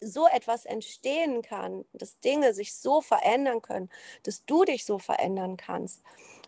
so 0.00 0.26
etwas 0.26 0.64
entstehen 0.64 1.42
kann, 1.42 1.84
dass 1.92 2.20
Dinge 2.20 2.54
sich 2.54 2.74
so 2.74 3.00
verändern 3.00 3.62
können, 3.62 3.90
dass 4.24 4.44
du 4.44 4.64
dich 4.64 4.84
so 4.84 4.98
verändern 4.98 5.56
kannst. 5.56 6.02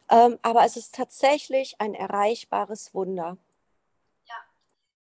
Ähm, 0.09 0.39
aber 0.43 0.65
es 0.65 0.77
ist 0.77 0.95
tatsächlich 0.95 1.81
ein 1.81 1.95
erreichbares 1.95 2.95
Wunder. 2.95 3.37
Ja, 4.27 4.35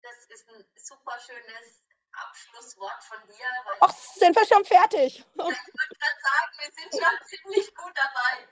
das 0.01 0.25
ist 0.29 0.49
ein 0.49 0.65
super 0.89 1.17
schönes 1.19 1.83
Abschlusswort 2.11 3.03
von 3.03 3.17
dir. 3.27 3.45
Ach, 3.81 3.93
sind 3.93 4.35
wir 4.35 4.45
schon 4.45 4.65
fertig? 4.65 5.23
Ja, 5.37 5.45
ich 5.45 5.73
wollte 5.73 5.95
gerade 5.99 6.19
sagen, 6.21 6.53
wir 6.57 6.71
sind 6.73 6.91
schon 6.93 7.27
ziemlich 7.27 7.75
gut 7.75 7.93
dabei. 7.95 8.47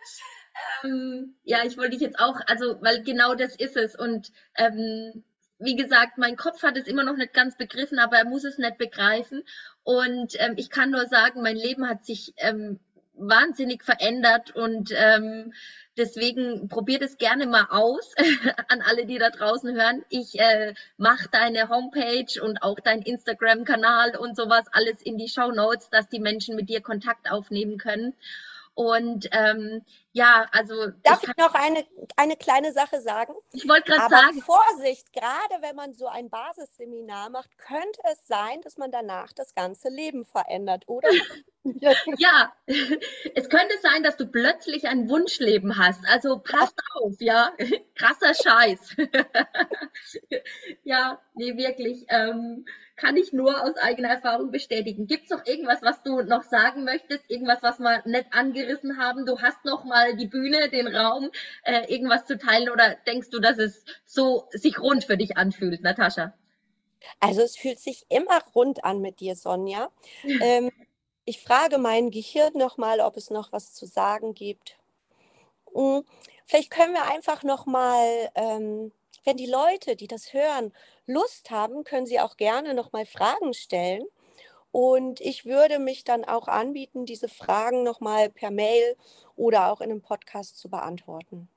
Ähm, 0.84 1.40
ja, 1.44 1.64
ich 1.64 1.78
wollte 1.78 1.92
dich 1.92 2.02
jetzt 2.02 2.20
auch, 2.20 2.40
also, 2.48 2.82
weil 2.82 3.04
genau 3.04 3.36
das 3.36 3.56
ist 3.56 3.76
es. 3.76 3.96
Und 3.96 4.32
ähm, 4.56 5.24
wie 5.60 5.76
gesagt, 5.76 6.18
mein 6.18 6.38
Kopf 6.38 6.62
hat 6.62 6.78
es 6.78 6.88
immer 6.88 7.04
noch 7.04 7.18
nicht 7.18 7.34
ganz 7.34 7.58
begriffen, 7.58 8.00
aber 8.00 8.18
er 8.18 8.26
muss 8.26 8.44
es 8.44 8.58
nicht 8.58 8.78
begreifen. 8.78 9.44
Und 9.84 10.40
ähm, 10.40 10.54
ich 10.58 10.70
kann 10.70 10.92
nur 10.92 11.08
sagen, 11.08 11.42
mein 11.42 11.56
Leben 11.56 11.90
hat 11.90 12.06
sich 12.06 12.34
ähm, 12.38 12.80
wahnsinnig 13.18 13.84
verändert 13.84 14.56
und 14.56 14.92
ähm, 14.96 15.54
deswegen 15.98 16.70
probiert 16.70 17.02
es 17.02 17.18
gerne 17.18 17.48
mal 17.48 17.68
aus 17.70 18.14
an 18.70 18.82
alle, 18.82 19.06
die 19.06 19.18
da 19.18 19.30
draußen 19.30 19.74
hören. 19.76 20.06
Ich 20.10 20.40
äh, 20.40 20.74
mache 20.98 21.28
deine 21.32 21.70
Homepage 21.70 22.42
und 22.42 22.62
auch 22.62 22.80
dein 22.80 23.02
Instagram-Kanal 23.02 24.16
und 24.18 24.36
sowas 24.36 24.66
alles 24.72 25.02
in 25.02 25.18
die 25.18 25.30
Show 25.30 25.52
Notes, 25.52 25.90
dass 25.90 26.08
die 26.08 26.20
Menschen 26.20 26.56
mit 26.56 26.70
dir 26.70 26.82
Kontakt 26.82 27.30
aufnehmen 27.32 27.78
können. 27.78 28.14
Und 28.76 29.28
ähm, 29.32 29.84
ja, 30.14 30.48
also. 30.52 30.88
Darf 31.04 31.24
ich, 31.24 31.30
ich 31.30 31.38
noch 31.38 31.54
eine, 31.54 31.86
eine 32.16 32.36
kleine 32.36 32.74
Sache 32.74 33.02
sagen? 33.02 33.34
Ich 33.54 33.68
wollte 33.68 33.92
gerade 33.92 34.10
sagen. 34.10 34.42
Vorsicht, 34.42 35.14
gerade 35.14 35.62
wenn 35.62 35.76
man 35.76 35.94
so 35.94 36.08
ein 36.08 36.30
Basisseminar 36.30 37.30
macht, 37.30 37.58
könnte 37.58 38.02
es 38.12 38.26
sein, 38.28 38.62
dass 38.62 38.78
man 38.78 38.92
danach 38.92 39.34
das 39.34 39.54
ganze 39.54 39.90
Leben 39.90 40.26
verändert, 40.26 40.84
oder? 40.88 41.10
ja, 42.18 42.54
es 43.36 43.50
könnte 43.50 43.78
sein, 43.82 44.04
dass 44.04 44.18
du 44.18 44.28
plötzlich 44.28 44.88
ein 44.88 45.10
Wunschleben 45.10 45.78
hast. 45.78 46.04
Also 46.08 46.40
passt 46.40 46.80
auf, 46.96 47.16
ja. 47.20 47.52
Krasser 47.96 48.34
Scheiß. 48.34 48.96
ja, 50.84 51.20
nee, 51.36 51.58
wirklich. 51.58 52.06
Ähm, 52.10 52.66
kann 52.98 53.16
ich 53.16 53.32
nur 53.32 53.64
aus 53.64 53.78
eigener 53.78 54.10
Erfahrung 54.10 54.52
bestätigen. 54.52 55.06
Gibt 55.06 55.26
es 55.26 55.30
noch 55.30 55.46
irgendwas, 55.46 55.84
was 55.84 56.02
du 56.02 56.22
noch 56.24 56.44
sagen 56.44 56.84
möchtest? 56.84 57.30
Irgendwas, 57.30 57.62
was 57.62 57.80
wir 57.80 58.02
nicht 58.06 58.34
angerissen 58.34 58.98
haben? 58.98 59.26
Du 59.26 59.40
hast 59.40 59.64
noch 59.66 59.86
mal 59.86 60.07
die 60.16 60.28
Bühne, 60.28 60.70
den 60.70 60.88
Raum, 60.88 61.32
äh, 61.64 61.92
irgendwas 61.92 62.26
zu 62.26 62.38
teilen 62.38 62.70
oder 62.70 62.96
denkst 63.06 63.30
du, 63.30 63.40
dass 63.40 63.58
es 63.58 63.84
so 64.06 64.48
sich 64.52 64.80
rund 64.80 65.04
für 65.04 65.18
dich 65.18 65.38
anfühlt, 65.38 65.82
Natascha? 65.82 66.34
Also 67.20 67.42
es 67.42 67.56
fühlt 67.56 67.80
sich 67.80 68.06
immer 68.10 68.42
rund 68.56 68.84
an 68.84 69.02
mit 69.02 69.20
dir, 69.20 69.36
Sonja. 69.36 69.92
ähm, 70.42 70.72
ich 71.26 71.42
frage 71.42 71.78
mein 71.78 72.12
Gehirn 72.12 72.54
noch 72.54 72.78
mal, 72.78 73.00
ob 73.02 73.18
es 73.18 73.30
noch 73.30 73.52
was 73.52 73.74
zu 73.74 73.86
sagen 73.86 74.34
gibt. 74.34 74.78
Hm, 75.74 76.04
vielleicht 76.46 76.72
können 76.72 76.94
wir 76.94 77.12
einfach 77.12 77.44
noch 77.44 77.66
mal 77.66 78.30
ähm, 78.36 78.92
wenn 79.28 79.36
die 79.36 79.46
Leute, 79.46 79.98
die 79.98 80.08
das 80.08 80.32
hören, 80.34 80.72
Lust 81.06 81.52
haben, 81.52 81.84
können 81.84 82.06
sie 82.06 82.22
auch 82.22 82.38
gerne 82.38 82.74
nochmal 82.74 83.06
Fragen 83.06 83.54
stellen. 83.54 84.04
Und 84.72 85.22
ich 85.22 85.46
würde 85.46 85.80
mich 85.80 86.04
dann 86.04 86.26
auch 86.26 86.48
anbieten, 86.48 87.06
diese 87.06 87.30
Fragen 87.30 87.84
nochmal 87.84 88.30
per 88.30 88.52
Mail 88.52 88.96
oder 89.36 89.72
auch 89.72 89.82
in 89.82 89.92
einem 89.92 90.02
Podcast 90.02 90.58
zu 90.60 90.70
beantworten. 90.70 91.50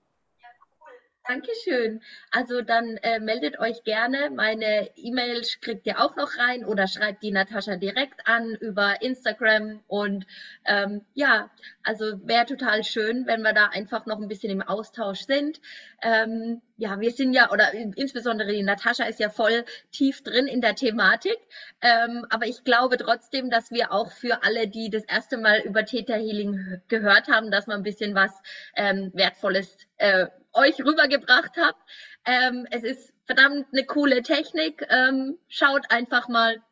Dankeschön. 1.29 2.03
Also 2.31 2.63
dann 2.63 2.97
äh, 2.99 3.21
meldet 3.21 3.59
euch 3.61 3.85
gerne. 3.85 4.31
Meine 4.31 4.91
E-Mail 4.97 5.43
kriegt 5.61 5.87
ihr 5.87 6.01
auch 6.01 6.17
noch 6.17 6.39
rein 6.39 6.65
oder 6.65 6.89
schreibt 6.89 7.23
die 7.23 7.31
Natascha 7.31 7.77
direkt 7.77 8.27
an 8.27 8.55
über 8.57 9.03
Instagram. 9.03 9.81
Und 9.87 10.27
ähm, 10.65 11.03
ja, 11.15 11.51
also 11.85 12.27
wäre 12.27 12.47
total 12.47 12.85
schön, 12.85 13.27
wenn 13.27 13.43
wir 13.43 13.53
da 13.53 13.67
einfach 13.67 14.07
noch 14.07 14.19
ein 14.19 14.29
bisschen 14.29 14.51
im 14.51 14.63
Austausch 14.63 15.27
sind. 15.27 15.61
Ähm, 16.03 16.63
ja, 16.79 16.99
wir 16.99 17.13
sind 17.13 17.35
ja, 17.35 17.53
oder 17.53 17.75
insbesondere 17.75 18.53
die 18.53 18.63
Natascha 18.63 19.05
ist 19.05 19.21
ja 19.21 19.29
voll 19.29 19.65
tief 19.93 20.23
drin 20.23 20.47
in 20.47 20.63
der 20.63 20.75
Thematik. 20.75 21.37
Ähm, 21.83 22.27
aber 22.31 22.47
ich 22.47 22.65
glaube 22.65 22.97
trotzdem, 22.97 23.51
dass 23.51 23.71
wir 23.71 23.93
auch 23.93 24.11
für 24.11 24.43
alle, 24.43 24.67
die 24.67 24.89
das 24.89 25.05
erste 25.05 25.37
Mal 25.37 25.61
über 25.61 25.85
Theta 25.85 26.15
Healing 26.15 26.81
gehört 26.89 27.29
haben, 27.29 27.51
dass 27.51 27.67
man 27.67 27.79
ein 27.79 27.83
bisschen 27.83 28.15
was 28.15 28.33
ähm, 28.75 29.11
Wertvolles 29.13 29.77
äh, 29.99 30.27
euch 30.53 30.79
rübergebracht 30.81 31.57
habe. 31.57 31.79
Ähm, 32.25 32.67
es 32.71 32.83
ist 32.83 33.13
verdammt 33.25 33.67
eine 33.73 33.85
coole 33.85 34.23
Technik. 34.23 34.87
Ähm, 34.89 35.39
schaut 35.49 35.91
einfach 35.91 36.29
mal, 36.29 36.63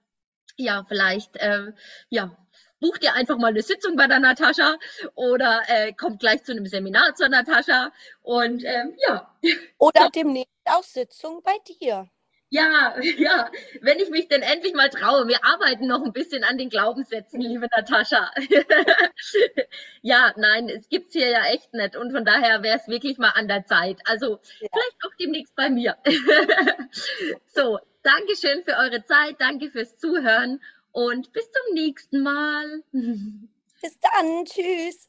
ja, 0.57 0.85
vielleicht, 0.89 1.37
äh, 1.37 1.73
ja, 2.09 2.37
bucht 2.81 3.03
ihr 3.03 3.15
einfach 3.15 3.39
mal 3.39 3.49
eine 3.49 3.63
Sitzung 3.63 3.97
bei 3.97 4.07
der 4.07 4.21
Natascha 4.21 4.77
oder 5.15 5.63
äh, 5.67 5.93
kommt 5.93 6.21
gleich 6.21 6.45
zu 6.45 6.53
einem 6.53 6.67
Seminar 6.67 7.15
zur 7.15 7.29
Natascha 7.29 7.93
und 8.23 8.65
ähm, 8.65 8.97
ja. 9.07 9.35
Oder 9.79 10.11
demnächst 10.15 10.51
auch 10.65 10.83
Sitzung 10.83 11.43
bei 11.43 11.57
dir. 11.81 12.09
Ja, 12.51 12.95
ja, 13.19 13.51
wenn 13.81 13.99
ich 13.99 14.11
mich 14.11 14.29
denn 14.29 14.43
endlich 14.43 14.75
mal 14.75 14.89
traue. 14.89 15.29
Wir 15.29 15.45
arbeiten 15.45 15.87
noch 15.87 16.05
ein 16.05 16.13
bisschen 16.13 16.45
an 16.45 16.59
den 16.59 16.71
Glaubenssätzen, 16.71 17.41
liebe 17.41 17.69
Natascha. 17.77 18.31
ja, 20.03 20.33
nein, 20.37 20.69
es 20.69 20.89
gibt's 20.89 21.13
hier 21.13 21.29
ja 21.29 21.45
echt 21.47 21.73
nicht. 21.75 21.97
Und 21.97 22.13
von 22.13 22.25
daher 22.25 22.63
wäre 22.63 22.79
es 22.79 22.89
wirklich 22.89 23.19
mal 23.19 23.31
an 23.31 23.49
der 23.49 23.67
Zeit. 23.67 23.99
Also 24.07 24.41
ja. 24.61 24.69
vielleicht 24.73 25.05
auch 25.05 25.15
demnächst 25.19 25.55
bei 25.57 25.69
mir. 25.69 25.97
so, 27.47 27.79
Dankeschön 28.03 28.63
für 28.65 28.77
eure 28.77 29.05
Zeit, 29.05 29.37
danke 29.39 29.71
fürs 29.71 29.99
Zuhören 29.99 30.63
und 30.93 31.33
bis 31.33 31.51
zum 31.51 31.75
nächsten 31.75 32.23
Mal. 32.23 32.83
Bis 33.83 33.99
dann, 34.01 34.45
tschüss. 34.45 35.09